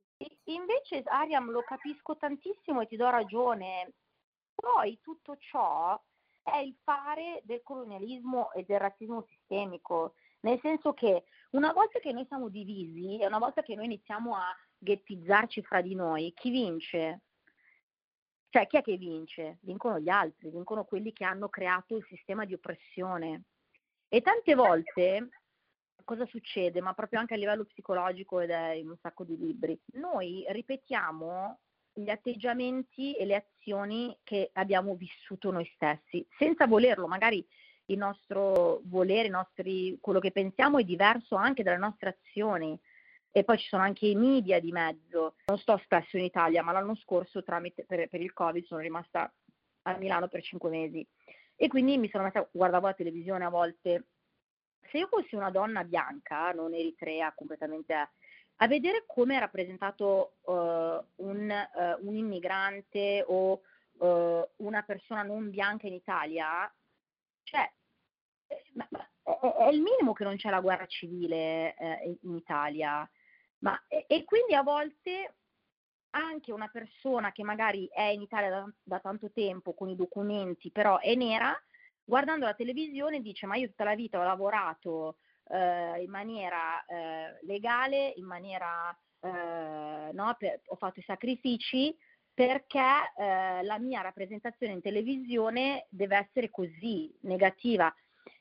Invece, 0.44 1.02
Ariam, 1.04 1.50
lo 1.50 1.60
capisco 1.60 2.16
tantissimo 2.16 2.80
e 2.80 2.86
ti 2.86 2.96
do 2.96 3.10
ragione. 3.10 3.92
Poi 4.54 4.98
tutto 5.02 5.36
ciò 5.36 6.00
è 6.52 6.58
il 6.58 6.76
fare 6.82 7.40
del 7.44 7.62
colonialismo 7.62 8.52
e 8.52 8.64
del 8.64 8.78
razzismo 8.78 9.24
sistemico, 9.28 10.14
nel 10.40 10.58
senso 10.60 10.92
che 10.92 11.24
una 11.50 11.72
volta 11.72 11.98
che 11.98 12.12
noi 12.12 12.26
siamo 12.26 12.48
divisi 12.48 13.18
e 13.18 13.26
una 13.26 13.38
volta 13.38 13.62
che 13.62 13.74
noi 13.74 13.86
iniziamo 13.86 14.34
a 14.34 14.54
ghettizzarci 14.78 15.62
fra 15.62 15.80
di 15.80 15.94
noi, 15.94 16.32
chi 16.34 16.50
vince? 16.50 17.22
Cioè, 18.50 18.66
chi 18.66 18.78
è 18.78 18.82
che 18.82 18.96
vince? 18.96 19.58
Vincono 19.62 19.98
gli 19.98 20.08
altri, 20.08 20.50
vincono 20.50 20.84
quelli 20.84 21.12
che 21.12 21.24
hanno 21.24 21.48
creato 21.48 21.96
il 21.96 22.06
sistema 22.08 22.44
di 22.44 22.54
oppressione. 22.54 23.44
E 24.08 24.22
tante 24.22 24.54
volte 24.54 25.28
cosa 26.08 26.24
succede, 26.24 26.80
ma 26.80 26.94
proprio 26.94 27.20
anche 27.20 27.34
a 27.34 27.36
livello 27.36 27.64
psicologico 27.64 28.40
ed 28.40 28.48
è 28.48 28.70
in 28.70 28.88
un 28.88 28.96
sacco 28.96 29.24
di 29.24 29.36
libri, 29.36 29.78
noi 29.94 30.42
ripetiamo 30.48 31.58
gli 31.98 32.10
atteggiamenti 32.10 33.14
e 33.14 33.24
le 33.24 33.34
azioni 33.34 34.16
che 34.22 34.50
abbiamo 34.52 34.94
vissuto 34.94 35.50
noi 35.50 35.68
stessi, 35.74 36.24
senza 36.38 36.66
volerlo, 36.66 37.08
magari 37.08 37.44
il 37.86 37.98
nostro 37.98 38.80
volere, 38.84 39.26
i 39.26 39.30
nostri, 39.30 39.98
quello 40.00 40.20
che 40.20 40.30
pensiamo 40.30 40.78
è 40.78 40.84
diverso 40.84 41.34
anche 41.34 41.62
dalle 41.62 41.78
nostre 41.78 42.18
azioni. 42.20 42.78
E 43.30 43.44
poi 43.44 43.58
ci 43.58 43.68
sono 43.68 43.82
anche 43.82 44.06
i 44.06 44.14
media 44.14 44.60
di 44.60 44.70
mezzo. 44.72 45.34
Non 45.46 45.58
sto 45.58 45.76
spesso 45.84 46.16
in 46.16 46.24
Italia, 46.24 46.62
ma 46.62 46.72
l'anno 46.72 46.94
scorso 46.96 47.42
tramite, 47.42 47.84
per, 47.84 48.08
per 48.08 48.20
il 48.20 48.32
Covid 48.32 48.64
sono 48.64 48.80
rimasta 48.80 49.32
a 49.82 49.96
Milano 49.96 50.28
per 50.28 50.42
cinque 50.42 50.70
mesi. 50.70 51.06
E 51.56 51.68
quindi 51.68 51.98
mi 51.98 52.08
sono 52.08 52.24
messa, 52.24 52.48
guardavo 52.50 52.86
la 52.86 52.94
televisione 52.94 53.44
a 53.44 53.50
volte. 53.50 54.06
Se 54.90 54.98
io 54.98 55.08
fossi 55.08 55.34
una 55.34 55.50
donna 55.50 55.84
bianca, 55.84 56.52
non 56.52 56.74
eritrea, 56.74 57.32
completamente 57.34 57.92
a 58.60 58.66
vedere 58.66 59.04
come 59.06 59.36
è 59.36 59.38
rappresentato 59.38 60.34
uh, 60.42 60.52
un, 60.52 61.68
uh, 61.74 62.06
un, 62.06 62.16
immigrante 62.16 63.24
o 63.26 63.60
uh, 63.98 64.48
una 64.56 64.82
persona 64.82 65.22
non 65.22 65.50
bianca 65.50 65.86
in 65.86 65.92
Italia, 65.92 66.72
cioè, 67.44 67.70
ma, 68.74 68.86
ma 68.90 69.08
è, 69.22 69.30
è, 69.30 69.68
il 69.68 69.80
minimo 69.80 70.12
che 70.12 70.24
non 70.24 70.36
c'è 70.36 70.50
la 70.50 70.60
guerra 70.60 70.86
civile 70.86 71.76
eh, 71.76 72.18
in 72.22 72.34
Italia. 72.34 73.08
Ma, 73.58 73.80
e, 73.86 74.04
e, 74.08 74.24
quindi 74.24 74.54
a 74.54 74.62
volte 74.62 75.34
anche 76.10 76.52
una 76.52 76.68
persona 76.68 77.30
che 77.32 77.44
magari 77.44 77.88
è 77.92 78.02
in 78.02 78.22
Italia 78.22 78.50
da, 78.50 78.72
da 78.82 78.98
tanto 78.98 79.30
tempo 79.30 79.74
con 79.74 79.88
i 79.88 79.96
documenti, 79.96 80.72
però 80.72 80.98
è 80.98 81.14
nera, 81.14 81.56
guardando 82.02 82.46
la 82.46 82.54
televisione 82.54 83.20
dice 83.20 83.46
ma 83.46 83.56
io 83.56 83.68
tutta 83.68 83.84
la 83.84 83.94
vita 83.94 84.18
ho 84.18 84.24
lavorato 84.24 85.16
eh, 85.50 86.02
in 86.02 86.10
maniera 86.10 86.84
eh, 86.84 87.38
legale, 87.42 88.12
in 88.16 88.24
maniera, 88.24 88.96
eh, 89.20 90.10
no, 90.12 90.36
per, 90.38 90.60
ho 90.66 90.76
fatto 90.76 91.00
i 91.00 91.04
sacrifici 91.04 91.96
perché 92.32 93.12
eh, 93.16 93.62
la 93.64 93.78
mia 93.78 94.00
rappresentazione 94.00 94.72
in 94.72 94.80
televisione 94.80 95.86
deve 95.90 96.16
essere 96.16 96.50
così 96.50 97.12
negativa. 97.22 97.92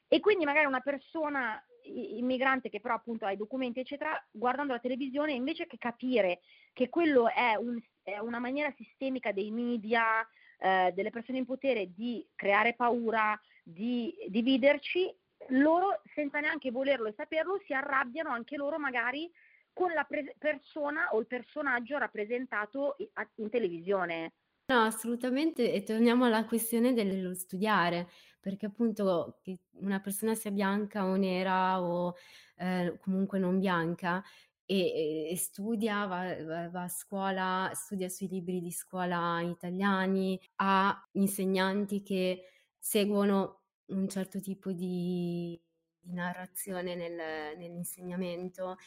E 0.07 0.19
quindi 0.19 0.45
magari 0.45 0.67
una 0.67 0.81
persona 0.81 1.61
immigrante 1.83 2.69
che 2.69 2.79
però 2.79 2.95
appunto 2.95 3.25
ha 3.25 3.31
i 3.31 3.37
documenti 3.37 3.79
eccetera, 3.79 4.11
guardando 4.31 4.73
la 4.73 4.79
televisione 4.79 5.33
invece 5.33 5.67
che 5.67 5.77
capire 5.77 6.41
che 6.73 6.89
quello 6.89 7.29
è, 7.29 7.55
un, 7.55 7.81
è 8.03 8.19
una 8.19 8.39
maniera 8.39 8.71
sistemica 8.77 9.31
dei 9.31 9.51
media, 9.51 10.25
eh, 10.59 10.91
delle 10.93 11.09
persone 11.09 11.39
in 11.39 11.45
potere 11.45 11.91
di 11.93 12.25
creare 12.35 12.75
paura, 12.75 13.39
di 13.63 14.13
dividerci, 14.27 15.13
loro 15.49 16.01
senza 16.13 16.39
neanche 16.39 16.71
volerlo 16.71 17.07
e 17.07 17.13
saperlo 17.15 17.61
si 17.65 17.73
arrabbiano 17.73 18.29
anche 18.29 18.57
loro 18.57 18.77
magari 18.77 19.31
con 19.73 19.91
la 19.91 20.03
pre- 20.03 20.35
persona 20.37 21.09
o 21.11 21.19
il 21.19 21.27
personaggio 21.27 21.97
rappresentato 21.97 22.95
in 23.35 23.49
televisione. 23.49 24.33
No, 24.69 24.81
assolutamente, 24.81 25.71
e 25.71 25.83
torniamo 25.83 26.25
alla 26.25 26.45
questione 26.45 26.93
dello 26.93 27.33
studiare, 27.33 28.09
perché 28.41 28.65
appunto 28.65 29.37
che 29.41 29.59
una 29.79 30.01
persona 30.01 30.35
sia 30.35 30.51
bianca 30.51 31.05
o 31.05 31.15
nera 31.15 31.81
o 31.81 32.15
eh, 32.57 32.97
comunque 32.99 33.39
non 33.39 33.59
bianca 33.59 34.21
e, 34.65 35.29
e 35.31 35.37
studia, 35.37 36.05
va, 36.05 36.43
va, 36.43 36.69
va, 36.69 36.83
a 36.83 36.89
scuola, 36.89 37.71
studia 37.73 38.09
sui 38.09 38.27
libri 38.27 38.59
di 38.59 38.71
scuola 38.71 39.39
italiani, 39.41 40.37
ha 40.57 41.07
insegnanti 41.13 42.03
che 42.03 42.43
seguono 42.77 43.61
un 43.87 44.07
certo 44.09 44.39
tipo 44.39 44.71
di, 44.71 45.59
di 45.99 46.13
narrazione 46.13 46.95
nel, 46.95 47.57
nell'insegnamento. 47.57 48.77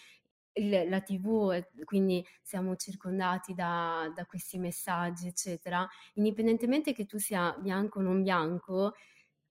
Il, 0.53 0.89
la 0.89 1.01
TV, 1.01 1.65
quindi 1.85 2.27
siamo 2.43 2.75
circondati 2.75 3.55
da, 3.55 4.11
da, 4.15 4.27
questi 4.27 4.59
messaggi, 4.59 5.29
eccetera, 5.29 5.89
indipendentemente 6.15 6.93
che 6.93 7.07
tu 7.07 7.19
sia 7.19 7.57
bianco 7.61 8.01
o 8.01 8.03
non 8.03 8.23
bianco, 8.23 8.95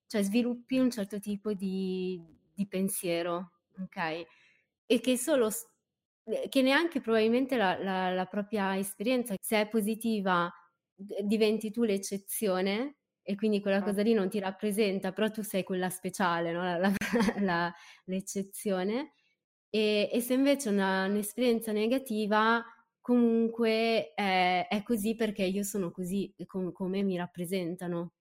cioè 0.06 0.22
sviluppi 0.22 0.78
un 0.78 0.90
certo 0.90 1.18
tipo 1.18 1.54
di, 1.54 2.22
di 2.52 2.66
pensiero, 2.66 3.52
ok? 3.78 4.26
E 4.84 5.00
che 5.00 5.16
solo 5.16 5.50
che 6.48 6.62
neanche 6.62 7.00
probabilmente 7.00 7.56
la, 7.56 7.82
la, 7.82 8.10
la 8.12 8.26
propria 8.26 8.76
esperienza, 8.76 9.34
se 9.40 9.62
è 9.62 9.68
positiva, 9.68 10.52
diventi 10.94 11.70
tu 11.70 11.82
l'eccezione 11.82 12.99
e 13.30 13.36
quindi 13.36 13.60
quella 13.60 13.80
cosa 13.80 14.02
lì 14.02 14.12
non 14.12 14.28
ti 14.28 14.40
rappresenta, 14.40 15.12
però 15.12 15.30
tu 15.30 15.42
sei 15.42 15.62
quella 15.62 15.88
speciale, 15.88 16.50
no? 16.50 16.64
la, 16.64 16.78
la, 16.78 16.92
la, 17.38 17.74
l'eccezione. 18.06 19.12
E, 19.70 20.10
e, 20.12 20.20
se 20.20 20.34
invece 20.34 20.68
una, 20.68 21.06
un'esperienza 21.06 21.70
negativa, 21.70 22.60
comunque 23.00 24.12
è, 24.14 24.66
è, 24.68 24.82
così 24.82 25.14
perché 25.14 25.44
io 25.44 25.62
sono 25.62 25.92
così, 25.92 26.34
com, 26.46 26.72
come 26.72 27.02
mi 27.04 27.16
rappresentano. 27.16 28.14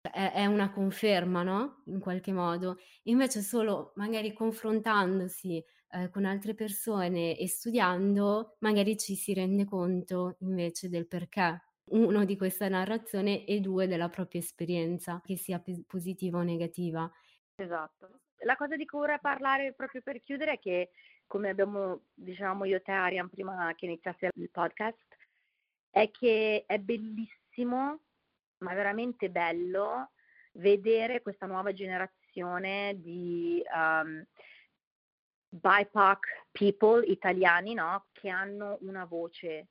È, 0.00 0.32
è, 0.34 0.46
una 0.46 0.70
conferma, 0.72 1.42
no? 1.42 1.82
In 1.86 2.00
qualche 2.00 2.32
modo. 2.32 2.78
Invece 3.04 3.42
solo 3.42 3.92
magari 3.96 4.32
confrontandosi 4.32 5.62
eh, 5.90 6.08
con 6.08 6.24
altre 6.24 6.54
persone 6.54 7.36
e 7.36 7.46
studiando, 7.46 8.56
magari 8.60 8.96
ci 8.96 9.16
si 9.16 9.34
rende 9.34 9.66
conto 9.66 10.36
invece 10.40 10.88
del 10.88 11.06
perché 11.06 11.60
uno 11.90 12.24
di 12.24 12.36
questa 12.36 12.68
narrazione 12.68 13.44
e 13.44 13.60
due 13.60 13.86
della 13.86 14.08
propria 14.08 14.40
esperienza, 14.40 15.20
che 15.24 15.36
sia 15.36 15.62
positiva 15.86 16.38
o 16.38 16.42
negativa. 16.42 17.10
Esatto. 17.54 18.20
La 18.44 18.56
cosa 18.56 18.76
di 18.76 18.86
cui 18.86 19.00
vorrei 19.00 19.20
parlare 19.20 19.72
proprio 19.74 20.00
per 20.02 20.22
chiudere 20.22 20.52
è 20.52 20.58
che, 20.58 20.90
come 21.26 21.50
abbiamo, 21.50 22.04
diciamo 22.14 22.64
io 22.64 22.76
e 22.76 22.82
te, 22.82 22.92
Arian, 22.92 23.28
prima 23.28 23.72
che 23.76 23.86
iniziasse 23.86 24.30
il 24.34 24.50
podcast, 24.50 25.06
è 25.90 26.10
che 26.10 26.64
è 26.66 26.78
bellissimo, 26.78 28.00
ma 28.58 28.74
veramente 28.74 29.30
bello, 29.30 30.12
vedere 30.52 31.22
questa 31.22 31.46
nuova 31.46 31.72
generazione 31.72 32.94
di 32.98 33.62
um, 33.74 34.24
BIPOC 35.48 36.46
people 36.52 37.04
italiani 37.06 37.74
no? 37.74 38.06
che 38.12 38.28
hanno 38.28 38.78
una 38.82 39.04
voce 39.04 39.68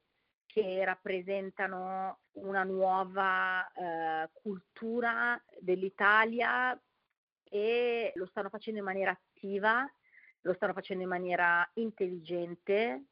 che 0.52 0.84
rappresentano 0.84 2.22
una 2.34 2.64
nuova 2.64 3.72
eh, 3.72 4.30
cultura 4.34 5.39
dell'Italia 5.60 6.80
e 7.43 8.12
lo 8.16 8.26
stanno 8.26 8.50
facendo 8.50 8.80
in 8.80 8.86
maniera 8.86 9.12
attiva, 9.12 9.88
lo 10.41 10.54
stanno 10.54 10.74
facendo 10.74 11.04
in 11.04 11.10
maniera 11.10 11.70
intelligente, 11.76 13.04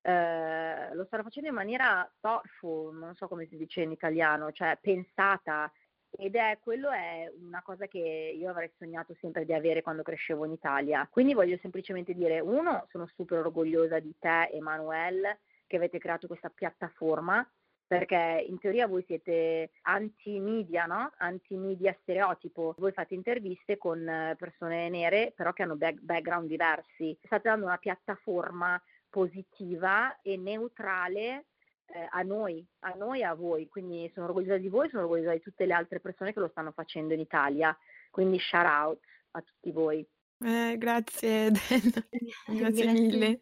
eh, 0.00 0.94
lo 0.94 1.04
stanno 1.04 1.22
facendo 1.22 1.50
in 1.50 1.54
maniera 1.54 2.10
thoughtful, 2.18 2.96
non 2.96 3.14
so 3.14 3.28
come 3.28 3.46
si 3.46 3.58
dice 3.58 3.82
in 3.82 3.90
italiano, 3.90 4.50
cioè 4.52 4.78
pensata. 4.80 5.70
Ed 6.18 6.34
è 6.34 6.58
quello 6.62 6.88
è 6.90 7.30
una 7.42 7.60
cosa 7.60 7.86
che 7.88 7.98
io 8.34 8.48
avrei 8.48 8.72
sognato 8.78 9.14
sempre 9.20 9.44
di 9.44 9.52
avere 9.52 9.82
quando 9.82 10.02
crescevo 10.02 10.46
in 10.46 10.52
Italia. 10.52 11.06
Quindi 11.10 11.34
voglio 11.34 11.58
semplicemente 11.58 12.14
dire, 12.14 12.40
uno, 12.40 12.86
sono 12.88 13.06
super 13.14 13.40
orgogliosa 13.40 13.98
di 13.98 14.14
te, 14.18 14.48
Emanuele, 14.50 15.40
che 15.66 15.76
avete 15.76 15.98
creato 15.98 16.26
questa 16.26 16.50
piattaforma 16.50 17.46
perché 17.86 18.44
in 18.48 18.58
teoria 18.58 18.88
voi 18.88 19.04
siete 19.06 19.70
anti-media, 19.82 20.86
no? 20.86 21.12
Anti-media 21.18 21.96
stereotipo. 22.02 22.74
Voi 22.78 22.90
fate 22.90 23.14
interviste 23.14 23.78
con 23.78 24.06
eh, 24.06 24.34
persone 24.36 24.88
nere, 24.88 25.32
però 25.36 25.52
che 25.52 25.62
hanno 25.62 25.76
back- 25.76 26.00
background 26.00 26.48
diversi. 26.48 27.16
State 27.22 27.48
dando 27.48 27.66
una 27.66 27.78
piattaforma 27.78 28.80
positiva 29.08 30.20
e 30.20 30.36
neutrale 30.36 31.46
eh, 31.86 32.08
a 32.10 32.22
noi, 32.22 32.66
a 32.80 32.94
noi 32.96 33.20
e 33.20 33.24
a 33.24 33.34
voi. 33.34 33.68
Quindi 33.68 34.10
sono 34.12 34.26
orgogliosa 34.26 34.58
di 34.58 34.68
voi, 34.68 34.88
sono 34.88 35.02
orgogliosa 35.02 35.32
di 35.32 35.40
tutte 35.40 35.64
le 35.64 35.74
altre 35.74 36.00
persone 36.00 36.32
che 36.32 36.40
lo 36.40 36.48
stanno 36.48 36.72
facendo 36.72 37.14
in 37.14 37.20
Italia. 37.20 37.76
Quindi 38.10 38.38
shout 38.40 38.66
out 38.66 38.98
a 39.32 39.42
tutti 39.42 39.70
voi. 39.70 40.04
Eh, 40.44 40.74
grazie 40.76 41.46
Eden, 41.46 41.60
grazie, 42.46 42.58
grazie 42.58 42.92
mille. 42.92 43.40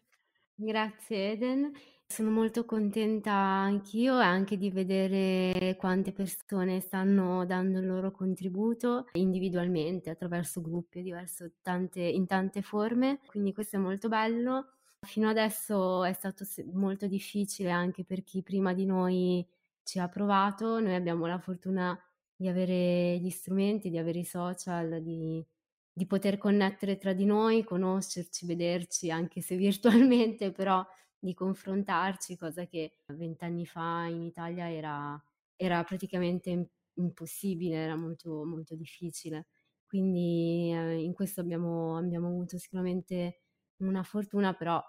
Grazie 0.53 1.31
Eden. 1.31 1.71
Sono 2.15 2.31
molto 2.31 2.63
contenta 2.63 3.33
anch'io 3.33 4.13
anche 4.13 4.55
di 4.55 4.71
vedere 4.71 5.75
quante 5.77 6.13
persone 6.13 6.79
stanno 6.79 7.45
dando 7.45 7.79
il 7.79 7.85
loro 7.85 8.11
contributo 8.11 9.07
individualmente, 9.15 10.11
attraverso 10.11 10.61
gruppi 10.61 11.01
diverso, 11.01 11.51
tante, 11.61 11.99
in 11.99 12.25
tante 12.25 12.61
forme, 12.61 13.19
quindi 13.25 13.51
questo 13.51 13.75
è 13.75 13.79
molto 13.79 14.07
bello. 14.07 14.75
Fino 15.01 15.27
adesso 15.27 16.05
è 16.05 16.13
stato 16.13 16.45
molto 16.71 17.05
difficile 17.05 17.69
anche 17.69 18.05
per 18.05 18.23
chi 18.23 18.41
prima 18.43 18.73
di 18.73 18.85
noi 18.85 19.45
ci 19.83 19.99
ha 19.99 20.07
provato. 20.07 20.79
Noi 20.79 20.95
abbiamo 20.95 21.25
la 21.25 21.39
fortuna 21.39 22.01
di 22.33 22.47
avere 22.47 23.17
gli 23.19 23.29
strumenti, 23.29 23.89
di 23.89 23.97
avere 23.97 24.19
i 24.19 24.25
social, 24.25 25.01
di, 25.01 25.45
di 25.91 26.05
poter 26.05 26.37
connettere 26.37 26.95
tra 26.95 27.11
di 27.11 27.25
noi, 27.25 27.65
conoscerci, 27.65 28.45
vederci, 28.45 29.11
anche 29.11 29.41
se 29.41 29.57
virtualmente, 29.59 30.53
però 30.53 30.81
di 31.25 31.33
confrontarci, 31.33 32.37
cosa 32.37 32.65
che 32.65 32.99
vent'anni 33.07 33.65
fa 33.65 34.05
in 34.07 34.21
Italia 34.21 34.71
era, 34.71 35.21
era 35.55 35.83
praticamente 35.83 36.69
impossibile, 36.93 37.77
era 37.77 37.95
molto, 37.95 38.45
molto 38.45 38.75
difficile. 38.75 39.47
Quindi 39.87 40.71
eh, 40.71 41.01
in 41.01 41.13
questo 41.13 41.41
abbiamo, 41.41 41.97
abbiamo 41.97 42.27
avuto 42.27 42.57
sicuramente 42.57 43.41
una 43.77 44.03
fortuna, 44.03 44.53
però 44.53 44.81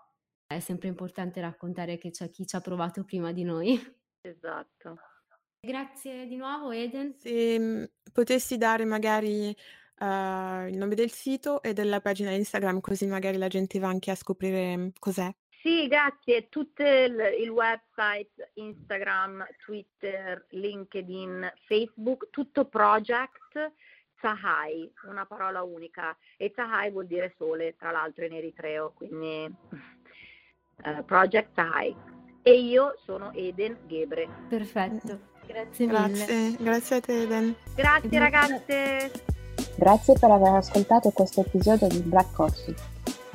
è 0.47 0.61
sempre 0.61 0.89
importante 0.89 1.41
raccontare 1.41 1.97
che 1.97 2.11
c'è 2.11 2.30
chi 2.30 2.47
ci 2.47 2.55
ha 2.55 2.61
provato 2.61 3.03
prima 3.03 3.32
di 3.32 3.43
noi. 3.43 3.80
Esatto. 4.20 4.97
Grazie 5.59 6.26
di 6.26 6.37
nuovo 6.37 6.70
Eden. 6.70 7.14
Se 7.18 7.59
mm, 7.59 7.84
potessi 8.12 8.57
dare 8.59 8.84
magari 8.84 9.49
uh, 9.49 10.66
il 10.66 10.76
nome 10.76 10.95
del 10.95 11.11
sito 11.11 11.62
e 11.62 11.72
della 11.72 12.01
pagina 12.01 12.30
Instagram, 12.30 12.80
così 12.80 13.07
magari 13.07 13.39
la 13.39 13.49
gente 13.49 13.78
va 13.78 13.89
anche 13.89 14.11
a 14.11 14.14
scoprire 14.14 14.76
mm, 14.76 14.89
cos'è. 14.99 15.32
Sì, 15.66 15.88
grazie. 15.88 16.48
Tutto 16.48 16.84
il, 16.84 17.18
il 17.40 17.48
website, 17.48 18.52
Instagram, 18.54 19.44
Twitter, 19.64 20.46
LinkedIn, 20.50 21.52
Facebook, 21.66 22.30
tutto 22.30 22.66
project 22.66 23.72
Sahai, 24.20 24.88
una 25.08 25.26
parola 25.26 25.64
unica. 25.64 26.16
E 26.36 26.52
Sahai 26.54 26.92
vuol 26.92 27.08
dire 27.08 27.34
sole, 27.36 27.74
tra 27.76 27.90
l'altro 27.90 28.24
in 28.24 28.34
eritreo, 28.34 28.92
quindi 28.94 29.52
uh, 30.84 31.04
Project 31.04 31.48
Sahai. 31.56 31.96
E 32.42 32.60
io 32.60 32.94
sono 33.04 33.32
Eden 33.32 33.76
Gebre. 33.88 34.28
Perfetto. 34.48 35.18
Grazie 35.48 35.86
grazie, 35.86 36.34
mille. 36.36 36.56
Grazie 36.62 36.96
a 36.96 37.00
te, 37.00 37.22
Eden. 37.22 37.56
Grazie 37.74 38.18
ragazze. 38.20 39.10
Grazie 39.76 40.14
per 40.16 40.30
aver 40.30 40.54
ascoltato 40.54 41.10
questo 41.10 41.40
episodio 41.40 41.88
di 41.88 41.98
Black 42.02 42.32
Coffee. 42.36 42.95